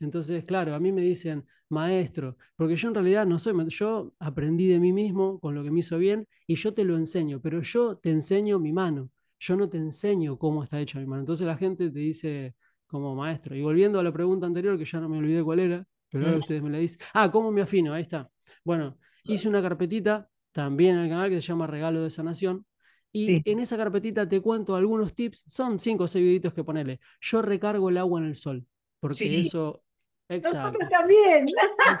Entonces, 0.00 0.44
claro, 0.44 0.74
a 0.74 0.80
mí 0.80 0.92
me 0.92 1.00
dicen, 1.02 1.46
maestro, 1.72 2.36
porque 2.56 2.76
yo 2.76 2.88
en 2.88 2.94
realidad 2.94 3.26
no 3.26 3.38
soy, 3.38 3.54
yo 3.68 4.14
aprendí 4.18 4.68
de 4.68 4.78
mí 4.78 4.92
mismo 4.92 5.40
con 5.40 5.54
lo 5.54 5.64
que 5.64 5.70
me 5.70 5.80
hizo 5.80 5.98
bien 5.98 6.28
y 6.46 6.56
yo 6.56 6.74
te 6.74 6.84
lo 6.84 6.96
enseño, 6.96 7.40
pero 7.40 7.60
yo 7.62 7.96
te 7.96 8.10
enseño 8.10 8.58
mi 8.58 8.72
mano, 8.72 9.10
yo 9.40 9.56
no 9.56 9.68
te 9.68 9.78
enseño 9.78 10.38
cómo 10.38 10.62
está 10.62 10.80
hecha 10.80 11.00
mi 11.00 11.06
mano. 11.06 11.20
Entonces 11.20 11.46
la 11.46 11.56
gente 11.56 11.90
te 11.90 11.98
dice 11.98 12.54
como 12.92 13.16
maestro. 13.16 13.56
Y 13.56 13.62
volviendo 13.62 13.98
a 13.98 14.02
la 14.02 14.12
pregunta 14.12 14.46
anterior, 14.46 14.78
que 14.78 14.84
ya 14.84 15.00
no 15.00 15.08
me 15.08 15.18
olvidé 15.18 15.42
cuál 15.42 15.58
era, 15.58 15.84
pero 16.10 16.26
ahora 16.26 16.38
ustedes 16.38 16.62
me 16.62 16.70
la 16.70 16.78
dicen. 16.78 17.00
Ah, 17.14 17.30
¿cómo 17.30 17.50
me 17.50 17.62
afino? 17.62 17.94
Ahí 17.94 18.02
está. 18.02 18.30
Bueno, 18.62 18.98
hice 19.24 19.48
una 19.48 19.62
carpetita 19.62 20.28
también 20.52 20.96
en 20.96 21.04
el 21.04 21.08
canal 21.08 21.30
que 21.30 21.40
se 21.40 21.48
llama 21.48 21.66
Regalo 21.66 22.02
de 22.02 22.10
Sanación. 22.10 22.66
Y 23.10 23.50
en 23.50 23.58
esa 23.58 23.76
carpetita 23.76 24.28
te 24.28 24.40
cuento 24.40 24.76
algunos 24.76 25.14
tips, 25.14 25.44
son 25.46 25.78
cinco 25.78 26.04
o 26.04 26.08
seis 26.08 26.24
videitos 26.24 26.54
que 26.54 26.64
ponerle. 26.64 27.00
Yo 27.20 27.42
recargo 27.42 27.88
el 27.88 27.98
agua 27.98 28.20
en 28.20 28.26
el 28.26 28.36
sol, 28.36 28.64
porque 29.00 29.40
eso 29.40 29.82
Exacto. 30.28 30.78
también. 30.90 31.46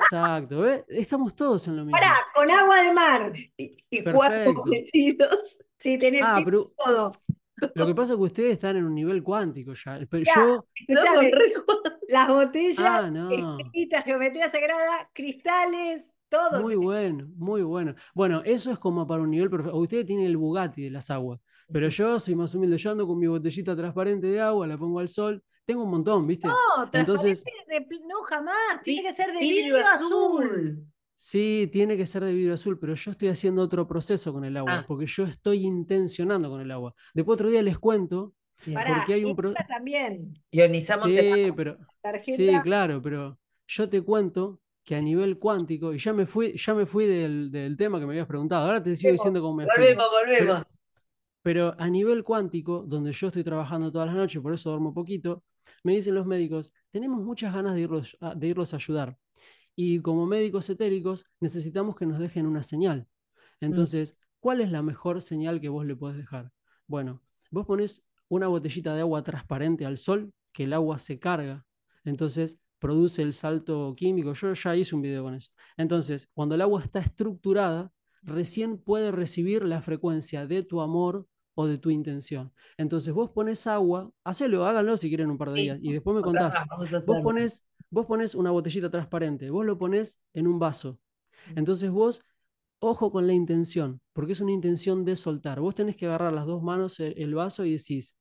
Exacto. 0.00 0.66
Estamos 0.88 1.34
todos 1.34 1.68
en 1.68 1.76
lo 1.76 1.84
mismo. 1.84 1.98
Pará, 1.98 2.16
con 2.34 2.50
agua 2.50 2.82
de 2.82 2.92
mar 2.92 3.32
y, 3.56 4.04
cuatro. 4.04 4.64
Sí, 5.78 5.98
tenés 5.98 6.22
ah, 6.24 6.42
todo. 6.76 7.12
Lo 7.74 7.86
que 7.86 7.94
pasa 7.94 8.12
es 8.12 8.18
que 8.18 8.24
ustedes 8.24 8.52
están 8.52 8.76
en 8.76 8.84
un 8.84 8.94
nivel 8.94 9.22
cuántico 9.22 9.72
ya. 9.74 9.98
Pero 10.10 10.24
yo. 10.34 10.66
las 12.08 12.28
botellas, 12.28 12.80
ah, 12.80 14.02
geometría 14.04 14.48
sagrada, 14.48 15.10
cristales, 15.12 16.14
todo. 16.28 16.60
Muy 16.60 16.76
bueno, 16.76 17.28
muy 17.36 17.62
bueno. 17.62 17.94
Bueno, 18.14 18.42
eso 18.44 18.70
es 18.70 18.78
como 18.78 19.06
para 19.06 19.22
un 19.22 19.30
nivel 19.30 19.50
perfecto. 19.50 19.76
Ustedes 19.76 20.06
tienen 20.06 20.26
el 20.26 20.36
Bugatti 20.36 20.82
de 20.82 20.90
las 20.90 21.10
aguas. 21.10 21.40
Pero 21.72 21.88
yo 21.88 22.20
soy 22.20 22.34
más 22.34 22.54
humilde. 22.54 22.76
Yo 22.76 22.90
ando 22.90 23.06
con 23.06 23.18
mi 23.18 23.26
botellita 23.26 23.74
transparente 23.74 24.26
de 24.26 24.40
agua, 24.40 24.66
la 24.66 24.76
pongo 24.76 25.00
al 25.00 25.08
sol 25.08 25.42
tengo 25.64 25.84
un 25.84 25.90
montón, 25.90 26.26
¿viste? 26.26 26.48
No, 26.48 26.56
Entonces, 26.92 27.44
no 28.08 28.22
jamás, 28.22 28.82
tiene 28.82 29.02
que 29.02 29.12
ser 29.12 29.32
de 29.32 29.40
vidrio, 29.40 29.78
azul. 29.78 30.91
Sí, 31.24 31.68
tiene 31.70 31.96
que 31.96 32.04
ser 32.04 32.24
de 32.24 32.34
vidrio 32.34 32.54
azul, 32.54 32.80
pero 32.80 32.96
yo 32.96 33.12
estoy 33.12 33.28
haciendo 33.28 33.62
otro 33.62 33.86
proceso 33.86 34.32
con 34.32 34.44
el 34.44 34.56
agua, 34.56 34.78
ah. 34.78 34.84
porque 34.88 35.06
yo 35.06 35.22
estoy 35.22 35.64
intencionando 35.64 36.50
con 36.50 36.60
el 36.60 36.68
agua. 36.72 36.96
Después 37.14 37.34
otro 37.36 37.48
día 37.48 37.62
les 37.62 37.78
cuento, 37.78 38.34
porque 38.56 39.14
hay 39.14 39.24
un 39.24 39.36
proceso 39.36 39.64
también. 39.68 40.34
Ionizamos 40.50 41.08
sí, 41.08 41.52
pero 41.54 41.78
Sí, 42.24 42.50
claro, 42.64 43.00
pero 43.00 43.38
yo 43.68 43.88
te 43.88 44.02
cuento 44.02 44.60
que 44.82 44.96
a 44.96 45.00
nivel 45.00 45.38
cuántico, 45.38 45.94
y 45.94 45.98
ya 45.98 46.12
me 46.12 46.26
fui, 46.26 46.58
ya 46.58 46.74
me 46.74 46.86
fui 46.86 47.06
del, 47.06 47.76
tema 47.78 48.00
que 48.00 48.06
me 48.06 48.14
habías 48.14 48.26
preguntado, 48.26 48.66
ahora 48.66 48.82
te 48.82 48.96
sigo 48.96 49.12
diciendo 49.12 49.40
cómo 49.40 49.58
me 49.58 49.66
Volvemos, 49.66 50.06
volvemos. 50.10 50.62
pero 51.40 51.72
a 51.78 51.88
nivel 51.88 52.24
cuántico, 52.24 52.82
donde 52.84 53.12
yo 53.12 53.28
estoy 53.28 53.44
trabajando 53.44 53.92
todas 53.92 54.08
las 54.08 54.16
noches, 54.16 54.42
por 54.42 54.52
eso 54.52 54.70
duermo 54.70 54.92
poquito, 54.92 55.44
me 55.84 55.94
dicen 55.94 56.16
los 56.16 56.26
médicos, 56.26 56.72
tenemos 56.90 57.22
muchas 57.22 57.54
ganas 57.54 57.74
de 57.74 57.82
irlos, 57.82 58.18
a, 58.20 58.34
de 58.34 58.48
irlos 58.48 58.72
a 58.72 58.76
ayudar. 58.76 59.16
Y 59.74 60.00
como 60.00 60.26
médicos 60.26 60.68
etéricos 60.70 61.24
necesitamos 61.40 61.96
que 61.96 62.06
nos 62.06 62.18
dejen 62.18 62.46
una 62.46 62.62
señal. 62.62 63.08
Mm. 63.60 63.66
Entonces, 63.66 64.16
¿cuál 64.40 64.60
es 64.60 64.70
la 64.70 64.82
mejor 64.82 65.22
señal 65.22 65.60
que 65.60 65.68
vos 65.68 65.86
le 65.86 65.96
podés 65.96 66.16
dejar? 66.16 66.52
Bueno, 66.86 67.22
vos 67.50 67.66
pones 67.66 68.04
una 68.28 68.48
botellita 68.48 68.94
de 68.94 69.00
agua 69.00 69.22
transparente 69.22 69.84
al 69.86 69.98
sol, 69.98 70.32
que 70.52 70.64
el 70.64 70.72
agua 70.72 70.98
se 70.98 71.18
carga, 71.18 71.64
entonces 72.04 72.60
produce 72.78 73.22
el 73.22 73.32
salto 73.32 73.94
químico. 73.96 74.32
Yo 74.32 74.52
ya 74.54 74.76
hice 74.76 74.94
un 74.94 75.02
video 75.02 75.22
con 75.22 75.34
eso. 75.34 75.52
Entonces, 75.76 76.28
cuando 76.34 76.54
el 76.54 76.62
agua 76.62 76.82
está 76.82 76.98
estructurada, 76.98 77.92
recién 78.22 78.78
puede 78.78 79.12
recibir 79.12 79.64
la 79.64 79.82
frecuencia 79.82 80.46
de 80.46 80.62
tu 80.62 80.80
amor 80.80 81.26
o 81.54 81.66
de 81.66 81.78
tu 81.78 81.90
intención. 81.90 82.52
Entonces 82.76 83.12
vos 83.12 83.30
pones 83.30 83.66
agua, 83.66 84.10
hacelo, 84.24 84.66
háganlo 84.66 84.96
si 84.96 85.08
quieren 85.08 85.30
un 85.30 85.38
par 85.38 85.52
de 85.52 85.62
días 85.62 85.78
y 85.82 85.92
después 85.92 86.16
me 86.16 86.22
contás. 86.22 86.56
Vos 87.06 87.20
pones, 87.22 87.64
vos 87.90 88.06
pones 88.06 88.34
una 88.34 88.50
botellita 88.50 88.90
transparente, 88.90 89.50
vos 89.50 89.64
lo 89.64 89.78
pones 89.78 90.20
en 90.32 90.46
un 90.46 90.58
vaso. 90.58 90.98
Entonces 91.54 91.90
vos, 91.90 92.22
ojo 92.78 93.10
con 93.10 93.26
la 93.26 93.32
intención, 93.32 94.00
porque 94.12 94.32
es 94.32 94.40
una 94.40 94.52
intención 94.52 95.04
de 95.04 95.16
soltar. 95.16 95.60
Vos 95.60 95.74
tenés 95.74 95.96
que 95.96 96.06
agarrar 96.06 96.32
las 96.32 96.46
dos 96.46 96.62
manos 96.62 96.98
el, 97.00 97.34
vaso 97.34 97.64
y 97.64 97.72
decís, 97.72 98.16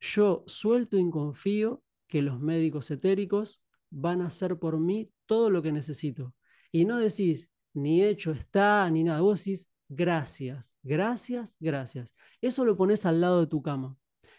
yo 0.00 0.44
suelto 0.46 0.98
y 0.98 1.10
confío 1.10 1.82
que 2.08 2.22
los 2.22 2.40
médicos 2.40 2.90
etéricos 2.90 3.62
van 3.90 4.20
a 4.22 4.26
hacer 4.26 4.58
por 4.58 4.78
mí 4.78 5.10
todo 5.26 5.50
lo 5.50 5.62
que 5.62 5.72
necesito. 5.72 6.34
Y 6.72 6.84
no 6.84 6.98
decís, 6.98 7.48
ni 7.74 8.02
hecho 8.02 8.32
está, 8.32 8.88
ni 8.90 9.04
nada. 9.04 9.20
Vos 9.20 9.44
decís, 9.44 9.68
gracias, 9.88 10.74
gracias, 10.82 11.56
gracias. 11.60 12.14
Eso 12.40 12.64
lo 12.64 12.76
pones 12.76 13.06
al 13.06 13.20
lado 13.20 13.40
de 13.40 13.46
tu 13.46 13.62
cama. 13.62 13.96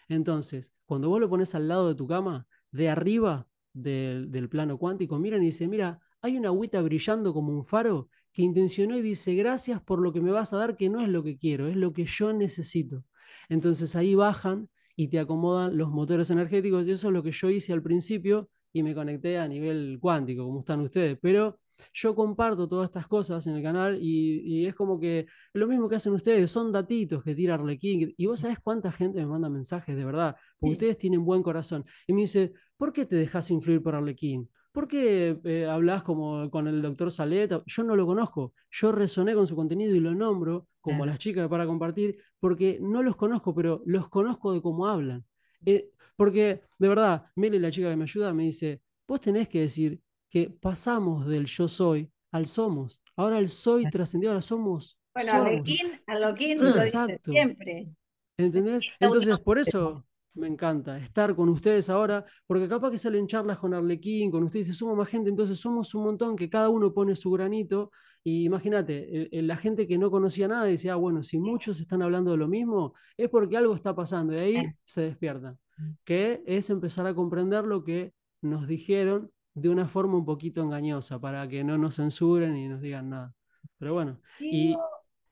Entonces, 0.08 0.72
cuando 0.86 1.08
vos 1.08 1.20
lo 1.20 1.28
pones 1.28 1.54
al 1.54 1.68
lado 1.68 1.88
de 1.88 1.94
tu 1.94 2.06
cama, 2.06 2.46
de 2.70 2.88
arriba 2.88 3.46
del, 3.72 4.48
plano 4.48 4.78
cuántico, 4.78 5.18
miran 5.18 5.42
y 5.42 5.46
dice, 5.46 5.68
mira, 5.68 6.00
hay 6.20 6.36
una 6.36 6.48
agüita 6.48 6.80
brillando 6.82 7.32
como 7.32 7.52
un 7.52 7.64
faro 7.64 8.08
que 8.32 8.42
intencionó 8.42 8.96
y 8.96 9.02
dice, 9.02 9.34
gracias 9.34 9.82
por 9.82 10.00
lo 10.00 10.12
que 10.12 10.20
me 10.20 10.32
vas 10.32 10.52
a 10.52 10.58
dar, 10.58 10.76
que 10.76 10.88
no 10.88 11.00
es 11.00 11.08
lo 11.08 11.22
que 11.22 11.38
quiero, 11.38 11.68
es 11.68 11.76
lo 11.76 11.92
que 11.92 12.06
yo 12.06 12.32
necesito. 12.32 13.04
Entonces 13.48 13.96
ahí 13.96 14.14
bajan 14.14 14.68
y 14.96 15.08
te 15.08 15.18
acomodan 15.18 15.76
los 15.76 15.90
motores 15.90 16.30
energéticos. 16.30 16.86
Y 16.86 16.90
eso 16.90 17.08
es 17.08 17.14
lo 17.14 17.22
que 17.22 17.32
yo 17.32 17.50
hice 17.50 17.72
al 17.72 17.82
principio 17.82 18.50
y 18.72 18.82
me 18.82 18.94
conecté 18.94 19.38
a 19.38 19.46
nivel 19.46 19.98
cuántico, 20.00 20.44
como 20.44 20.60
están 20.60 20.80
ustedes. 20.80 21.18
Pero 21.20 21.58
yo 21.92 22.14
comparto 22.14 22.68
todas 22.68 22.86
estas 22.86 23.06
cosas 23.06 23.46
en 23.46 23.56
el 23.56 23.62
canal 23.62 23.98
y, 24.00 24.66
es 24.66 24.74
como 24.74 24.98
que 24.98 25.26
lo 25.52 25.66
mismo 25.66 25.88
que 25.88 25.96
hacen 25.96 26.12
ustedes, 26.12 26.50
son 26.50 26.72
datitos 26.72 27.22
que 27.22 27.34
tira 27.34 27.54
Arlequín. 27.54 28.14
Y 28.16 28.26
vos 28.26 28.40
sabés 28.40 28.58
cuánta 28.60 28.92
gente 28.92 29.20
me 29.20 29.26
manda 29.26 29.48
mensajes 29.48 29.96
de 29.96 30.04
verdad, 30.04 30.36
porque 30.58 30.72
ustedes 30.72 30.98
tienen 30.98 31.24
buen 31.24 31.42
corazón. 31.42 31.84
Y 32.06 32.12
me 32.12 32.22
dice, 32.22 32.52
¿por 32.76 32.92
qué 32.92 33.06
te 33.06 33.16
dejas 33.16 33.50
influir 33.50 33.82
por 33.82 33.94
Arlequín? 33.94 34.48
¿Por 34.72 34.86
qué 34.86 35.40
eh, 35.44 35.66
hablas 35.66 36.02
como 36.02 36.50
con 36.50 36.68
el 36.68 36.82
doctor 36.82 37.10
Saleta? 37.10 37.62
Yo 37.66 37.82
no 37.82 37.96
lo 37.96 38.06
conozco. 38.06 38.52
Yo 38.70 38.92
resoné 38.92 39.34
con 39.34 39.46
su 39.46 39.56
contenido 39.56 39.94
y 39.94 40.00
lo 40.00 40.14
nombro 40.14 40.68
como 40.80 41.04
las 41.04 41.18
chicas 41.18 41.48
para 41.48 41.66
compartir, 41.66 42.18
porque 42.38 42.78
no 42.80 43.02
los 43.02 43.16
conozco, 43.16 43.54
pero 43.54 43.82
los 43.86 44.08
conozco 44.08 44.52
de 44.52 44.62
cómo 44.62 44.86
hablan. 44.86 45.24
Eh, 45.66 45.90
porque, 46.16 46.62
de 46.78 46.88
verdad, 46.88 47.26
Meli, 47.36 47.58
la 47.58 47.70
chica 47.70 47.90
que 47.90 47.96
me 47.96 48.04
ayuda, 48.04 48.32
me 48.32 48.44
dice, 48.44 48.82
vos 49.06 49.20
tenés 49.20 49.48
que 49.48 49.60
decir, 49.60 50.00
que 50.28 50.50
pasamos 50.50 51.26
del 51.26 51.46
yo 51.46 51.68
soy 51.68 52.10
al 52.32 52.46
somos. 52.46 53.00
Ahora 53.16 53.38
el 53.38 53.48
soy 53.48 53.88
trascendió, 53.90 54.30
ahora 54.30 54.42
somos. 54.42 54.98
Bueno, 55.14 55.32
Arlequín, 55.32 56.00
Arlequín 56.06 56.58
lo 56.62 56.72
dice 56.72 57.20
siempre. 57.24 57.88
¿Entendés? 58.36 58.84
Entonces, 59.00 59.38
por 59.38 59.58
eso 59.58 60.04
me 60.34 60.46
encanta 60.46 60.96
estar 60.98 61.34
con 61.34 61.48
ustedes 61.48 61.90
ahora, 61.90 62.24
porque 62.46 62.68
capaz 62.68 62.92
que 62.92 62.98
salen 62.98 63.26
charlas 63.26 63.58
con 63.58 63.74
Arlequín, 63.74 64.30
con 64.30 64.44
ustedes, 64.44 64.68
y 64.68 64.74
somos 64.74 64.96
más 64.96 65.08
gente, 65.08 65.30
entonces 65.30 65.58
somos 65.58 65.92
un 65.94 66.04
montón 66.04 66.36
que 66.36 66.48
cada 66.48 66.68
uno 66.68 66.94
pone 66.94 67.16
su 67.16 67.30
granito. 67.32 67.90
Y 68.22 68.44
imagínate, 68.44 69.28
la 69.32 69.56
gente 69.56 69.88
que 69.88 69.98
no 69.98 70.10
conocía 70.10 70.46
nada 70.46 70.64
decía, 70.64 70.92
ah, 70.92 70.96
bueno, 70.96 71.22
si 71.22 71.38
muchos 71.38 71.80
están 71.80 72.02
hablando 72.02 72.30
de 72.30 72.36
lo 72.36 72.46
mismo, 72.46 72.94
es 73.16 73.28
porque 73.28 73.56
algo 73.56 73.74
está 73.74 73.94
pasando, 73.94 74.34
y 74.34 74.36
ahí 74.36 74.72
se 74.84 75.02
despiertan. 75.02 75.58
Que 76.04 76.42
es 76.46 76.70
empezar 76.70 77.06
a 77.06 77.14
comprender 77.14 77.64
lo 77.64 77.82
que 77.82 78.12
nos 78.42 78.68
dijeron 78.68 79.32
de 79.60 79.68
una 79.68 79.88
forma 79.88 80.16
un 80.16 80.24
poquito 80.24 80.62
engañosa 80.62 81.20
para 81.20 81.48
que 81.48 81.64
no 81.64 81.78
nos 81.78 81.96
censuren 81.96 82.56
y 82.56 82.68
nos 82.68 82.80
digan 82.80 83.10
nada. 83.10 83.34
Pero 83.78 83.94
bueno, 83.94 84.20
y 84.40 84.76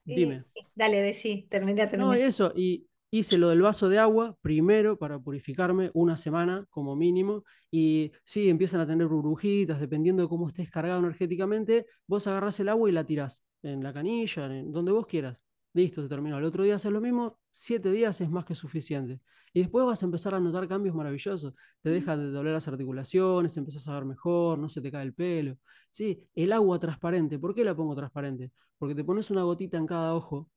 dime. 0.05 0.45
dale, 0.75 1.03
decí, 1.03 1.47
termina, 1.49 1.89
termina. 1.89 2.07
No, 2.07 2.15
eso, 2.15 2.53
y 2.55 2.87
hice 3.11 3.39
lo 3.39 3.49
del 3.49 3.63
vaso 3.63 3.89
de 3.89 3.99
agua 3.99 4.37
primero 4.41 4.99
para 4.99 5.19
purificarme 5.19 5.91
una 5.95 6.17
semana 6.17 6.67
como 6.71 6.97
mínimo. 6.97 7.45
Y 7.71 8.13
sí, 8.25 8.49
empiezan 8.49 8.81
a 8.81 8.87
tener 8.87 9.07
burbujitas, 9.07 9.81
dependiendo 9.81 10.23
de 10.23 10.29
cómo 10.29 10.49
estés 10.49 10.71
cargado 10.71 11.01
energéticamente, 11.01 11.87
vos 12.07 12.27
agarrás 12.27 12.61
el 12.61 12.69
agua 12.69 12.89
y 12.89 12.93
la 12.93 13.05
tirás 13.05 13.45
en 13.63 13.83
la 13.83 13.93
canilla, 13.93 14.47
en 14.47 14.73
donde 14.73 14.93
vos 14.93 15.07
quieras. 15.07 15.39
Listo, 15.77 16.03
se 16.03 16.09
terminó. 16.09 16.39
El 16.39 16.45
otro 16.45 16.65
día 16.65 16.77
haces 16.77 16.91
lo 16.91 17.01
mismo, 17.01 17.39
siete 17.51 17.91
días 17.93 18.21
es 18.21 18.31
más 18.31 18.45
que 18.45 18.55
suficiente. 18.55 19.21
Y 19.53 19.61
después 19.61 19.87
vas 19.87 20.03
a 20.03 20.07
empezar 20.07 20.35
a 20.35 20.41
notar 20.41 20.69
cambios 20.69 20.95
maravillosos. 20.95 21.55
Te 21.81 21.91
dejan 21.91 22.19
de 22.19 22.31
doler 22.31 22.53
las 22.53 22.69
articulaciones, 22.69 23.57
empezás 23.57 23.87
a 23.89 23.95
ver 23.95 24.05
mejor, 24.05 24.59
no 24.59 24.69
se 24.69 24.81
te 24.81 24.91
cae 24.91 25.05
el 25.05 25.15
pelo. 25.15 25.57
Sí, 25.91 26.29
el 26.35 26.53
agua 26.53 26.79
transparente. 26.79 27.39
¿Por 27.39 27.55
qué 27.55 27.65
la 27.65 27.75
pongo 27.75 27.95
transparente? 27.95 28.51
Porque 28.79 28.95
te 28.95 29.05
pones 29.05 29.31
una 29.31 29.43
gotita 29.45 29.79
en 29.79 29.87
cada 29.87 30.15
ojo 30.15 30.51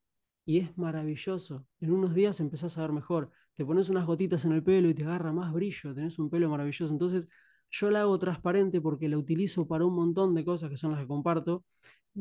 y 0.46 0.60
es 0.60 0.78
maravilloso. 0.78 1.66
En 1.80 1.92
unos 1.92 2.14
días 2.14 2.40
empezás 2.40 2.78
a 2.78 2.82
ver 2.82 2.92
mejor. 2.92 3.30
Te 3.54 3.66
pones 3.66 3.90
unas 3.90 4.06
gotitas 4.06 4.46
en 4.46 4.54
el 4.54 4.64
pelo 4.64 4.90
y 4.90 4.94
te 4.94 5.04
agarra 5.04 5.32
más 5.32 5.54
brillo, 5.54 5.94
tenés 5.94 6.18
un 6.20 6.30
pelo 6.30 6.50
maravilloso. 6.50 6.92
Entonces, 6.92 7.30
yo 7.70 7.92
la 7.92 8.02
hago 8.02 8.18
transparente 8.18 8.82
porque 8.82 9.08
la 9.08 9.18
utilizo 9.18 9.68
para 9.68 9.86
un 9.86 9.94
montón 9.96 10.34
de 10.34 10.44
cosas 10.44 10.70
que 10.70 10.78
son 10.78 10.92
las 10.92 11.02
que 11.02 11.08
comparto, 11.08 11.64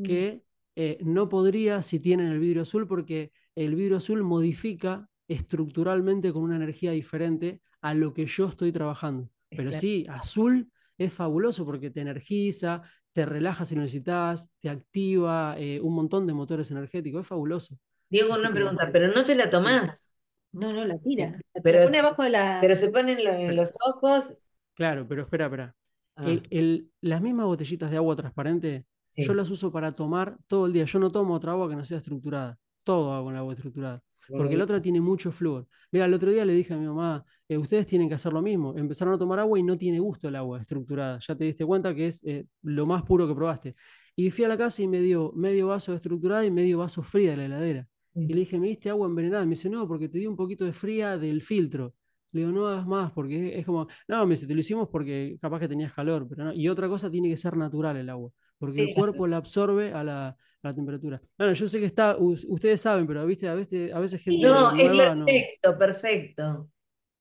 que 0.03 0.43
eh, 0.75 0.97
no 1.01 1.29
podría 1.29 1.81
si 1.81 1.99
tienen 1.99 2.27
el 2.31 2.39
vidrio 2.39 2.61
azul, 2.63 2.87
porque 2.87 3.31
el 3.55 3.75
vidrio 3.75 3.97
azul 3.97 4.23
modifica 4.23 5.07
estructuralmente 5.27 6.31
con 6.31 6.43
una 6.43 6.55
energía 6.55 6.91
diferente 6.91 7.61
a 7.81 7.93
lo 7.93 8.13
que 8.13 8.25
yo 8.25 8.47
estoy 8.47 8.71
trabajando. 8.71 9.29
Es 9.49 9.57
Pero 9.57 9.69
claro. 9.69 9.81
sí, 9.81 10.05
azul 10.09 10.71
es 10.97 11.13
fabuloso 11.13 11.65
porque 11.65 11.89
te 11.89 12.01
energiza, 12.01 12.81
te 13.13 13.25
relaja 13.25 13.65
si 13.65 13.75
lo 13.75 13.81
necesitas, 13.81 14.51
te 14.59 14.69
activa 14.69 15.55
eh, 15.57 15.79
un 15.81 15.95
montón 15.95 16.27
de 16.27 16.33
motores 16.33 16.69
energéticos, 16.71 17.21
es 17.21 17.27
fabuloso. 17.27 17.77
Diego, 18.09 18.35
una 18.35 18.51
pregunta, 18.51 18.89
pero 18.91 19.07
no 19.13 19.23
te 19.25 19.35
la 19.35 19.49
tomás. 19.49 20.11
No, 20.51 20.73
no, 20.73 20.83
la 20.85 20.97
tira. 20.97 21.39
La 21.53 21.61
Pero- 21.61 21.83
pone 21.83 21.99
abajo 21.99 22.23
de 22.23 22.29
la. 22.31 22.57
Pero 22.59 22.73
se 22.75 22.89
ponen 22.89 23.23
lo- 23.23 23.31
en 23.33 23.55
los 23.55 23.71
ojos. 23.87 24.33
Claro, 24.73 25.07
pero 25.07 25.21
espera, 25.23 25.45
espera. 25.45 25.75
Ah, 26.15 26.25
El- 26.27 26.47
el- 26.49 26.91
las 27.01 27.21
mismas 27.21 27.45
botellitas 27.45 27.91
de 27.91 27.97
agua 27.97 28.15
transparente, 28.15 28.85
sí. 29.21 29.27
yo 29.27 29.33
las 29.33 29.49
uso 29.49 29.71
para 29.71 29.91
tomar 29.91 30.37
todo 30.47 30.65
el 30.65 30.73
día. 30.73 30.85
Yo 30.85 30.99
no 30.99 31.11
tomo 31.11 31.35
otra 31.35 31.53
agua 31.53 31.69
que 31.69 31.75
no 31.75 31.85
sea 31.85 31.97
estructurada. 31.97 32.57
Todo 32.83 33.13
hago 33.13 33.25
con 33.25 33.35
agua 33.35 33.53
estructurada. 33.53 34.01
Porque 34.27 34.57
la 34.57 34.63
otra 34.63 34.81
tiene 34.81 35.01
mucho 35.01 35.31
flúor. 35.31 35.67
Mira, 35.91 36.05
el 36.05 36.13
otro 36.13 36.31
día 36.31 36.45
le 36.45 36.53
dije 36.53 36.73
a 36.73 36.77
mi 36.77 36.85
mamá, 36.85 37.23
eh, 37.47 37.57
ustedes 37.57 37.87
tienen 37.87 38.07
que 38.07 38.15
hacer 38.15 38.31
lo 38.31 38.41
mismo. 38.41 38.77
Empezaron 38.77 39.13
a 39.13 39.17
tomar 39.17 39.39
agua 39.39 39.57
y 39.57 39.63
no 39.63 39.77
tiene 39.77 39.99
gusto 39.99 40.27
el 40.27 40.35
agua 40.35 40.59
estructurada. 40.59 41.19
Ya 41.19 41.35
te 41.35 41.45
diste 41.45 41.65
cuenta 41.65 41.95
que 41.95 42.07
es 42.07 42.23
eh, 42.23 42.45
lo 42.61 42.85
más 42.85 43.03
puro 43.03 43.27
que 43.27 43.33
probaste. 43.33 43.75
Y 44.15 44.29
fui 44.31 44.43
a 44.43 44.47
la 44.47 44.57
casa 44.57 44.81
y 44.81 44.87
me 44.87 44.99
dio 44.99 45.31
medio 45.35 45.67
vaso 45.67 45.91
de 45.91 45.95
estructurada 45.97 46.45
y 46.45 46.51
medio 46.51 46.79
vaso 46.79 47.01
fría 47.01 47.31
de 47.31 47.37
la 47.37 47.45
heladera. 47.45 47.87
Sí. 48.13 48.23
Y 48.23 48.33
le 48.33 48.39
dije, 48.41 48.59
¿me 48.59 48.67
diste 48.67 48.89
agua 48.89 49.07
envenenada? 49.07 49.45
Me 49.45 49.51
dice, 49.51 49.69
no, 49.69 49.87
porque 49.87 50.09
te 50.09 50.17
di 50.17 50.27
un 50.27 50.35
poquito 50.35 50.65
de 50.65 50.73
fría 50.73 51.17
del 51.17 51.41
filtro. 51.41 51.95
Le 52.31 52.41
digo, 52.41 52.51
no 52.51 52.67
hagas 52.67 52.85
más, 52.85 53.11
porque 53.11 53.53
es, 53.53 53.59
es 53.59 53.65
como, 53.65 53.87
no, 54.07 54.25
me 54.25 54.33
dice, 54.33 54.45
te 54.45 54.53
lo 54.53 54.59
hicimos 54.59 54.89
porque 54.89 55.37
capaz 55.41 55.59
que 55.59 55.67
tenías 55.67 55.93
calor, 55.93 56.27
pero 56.29 56.45
no. 56.45 56.53
Y 56.53 56.67
otra 56.67 56.87
cosa, 56.87 57.09
tiene 57.09 57.29
que 57.29 57.37
ser 57.37 57.57
natural 57.57 57.97
el 57.97 58.09
agua, 58.09 58.31
porque 58.59 58.75
Sí. 58.75 58.89
el 58.89 58.93
cuerpo 58.95 59.25
la 59.27 59.37
absorbe 59.37 59.93
a 59.93 60.03
la, 60.03 60.27
a 60.29 60.37
la 60.61 60.75
temperatura. 60.75 61.21
Bueno, 61.37 61.53
yo 61.53 61.67
sé 61.67 61.79
que 61.79 61.85
está, 61.85 62.17
us- 62.17 62.45
ustedes 62.47 62.81
saben, 62.81 63.07
pero 63.07 63.25
viste, 63.25 63.47
a 63.47 63.55
veces, 63.55 63.91
a 63.93 63.99
veces 63.99 64.21
gente 64.21 64.45
No, 64.47 64.75
es 64.75 64.91
no. 65.15 65.25
perfecto, 65.25 65.77
perfecto. 65.77 66.69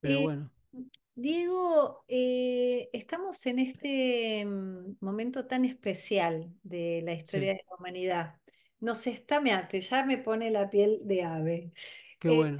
Pero 0.00 0.18
Eh, 0.18 0.22
bueno, 0.24 0.50
Diego, 1.14 2.04
eh, 2.08 2.88
estamos 2.92 3.44
en 3.46 3.58
este 3.58 4.44
mm, 4.46 4.96
momento 5.00 5.46
tan 5.46 5.64
especial 5.64 6.52
de 6.62 7.02
la 7.04 7.14
historia 7.14 7.52
Sí. 7.52 7.58
de 7.58 7.64
la 7.68 7.76
humanidad. 7.76 8.34
Nos 8.80 9.06
está, 9.08 9.40
que 9.68 9.80
ya 9.80 10.04
me 10.04 10.18
pone 10.18 10.50
la 10.50 10.70
piel 10.70 11.00
de 11.04 11.22
ave. 11.24 11.72
qué 12.20 12.28
Eh, 12.28 12.36
bueno. 12.36 12.58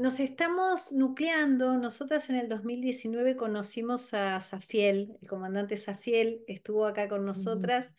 Nos 0.00 0.18
estamos 0.18 0.92
nucleando. 0.92 1.76
Nosotras 1.76 2.30
en 2.30 2.36
el 2.36 2.48
2019 2.48 3.36
conocimos 3.36 4.14
a 4.14 4.40
Safiel, 4.40 5.14
el 5.20 5.28
comandante 5.28 5.76
Safiel, 5.76 6.42
estuvo 6.46 6.86
acá 6.86 7.06
con 7.06 7.26
nosotras 7.26 7.92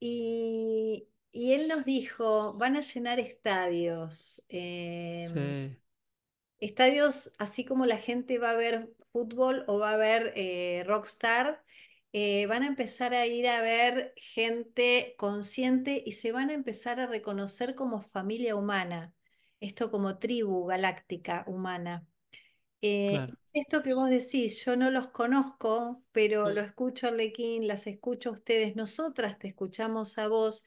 y, 0.00 1.06
y 1.30 1.52
él 1.52 1.68
nos 1.68 1.84
dijo, 1.84 2.54
van 2.54 2.74
a 2.74 2.80
llenar 2.80 3.20
estadios. 3.20 4.42
em, 4.48 5.20
Sí, 5.20 5.78
estadios, 6.58 7.32
así 7.38 7.64
como 7.64 7.86
la 7.86 7.98
gente 7.98 8.40
va 8.40 8.50
a 8.50 8.56
ver 8.56 8.90
fútbol 9.12 9.62
o 9.68 9.78
va 9.78 9.92
a 9.92 9.96
ver 9.96 10.32
eh, 10.34 10.82
Rockstar, 10.88 11.62
eh, 12.12 12.46
van 12.46 12.64
a 12.64 12.66
empezar 12.66 13.14
a 13.14 13.26
ir 13.26 13.46
a 13.46 13.62
ver 13.62 14.12
gente 14.16 15.14
consciente 15.16 16.02
y 16.04 16.12
se 16.12 16.32
van 16.32 16.50
a 16.50 16.54
empezar 16.54 16.98
a 16.98 17.06
reconocer 17.06 17.76
como 17.76 18.02
familia 18.02 18.56
humana, 18.56 19.14
esto 19.60 19.90
como 19.90 20.18
tribu 20.18 20.66
galáctica 20.66 21.44
humana. 21.46 22.06
Eh, 22.80 23.10
claro. 23.10 23.34
esto 23.52 23.82
que 23.82 23.94
vos 23.94 24.08
decís, 24.08 24.64
yo 24.64 24.76
no 24.76 24.90
los 24.90 25.08
conozco, 25.08 26.02
pero 26.12 26.48
lo 26.50 26.60
escucho 26.60 27.08
Arlequín, 27.08 27.66
las 27.66 27.86
escucho 27.86 28.30
a 28.30 28.32
ustedes, 28.32 28.76
nosotras 28.76 29.38
te 29.38 29.48
escuchamos 29.48 30.16
a 30.18 30.28
vos 30.28 30.64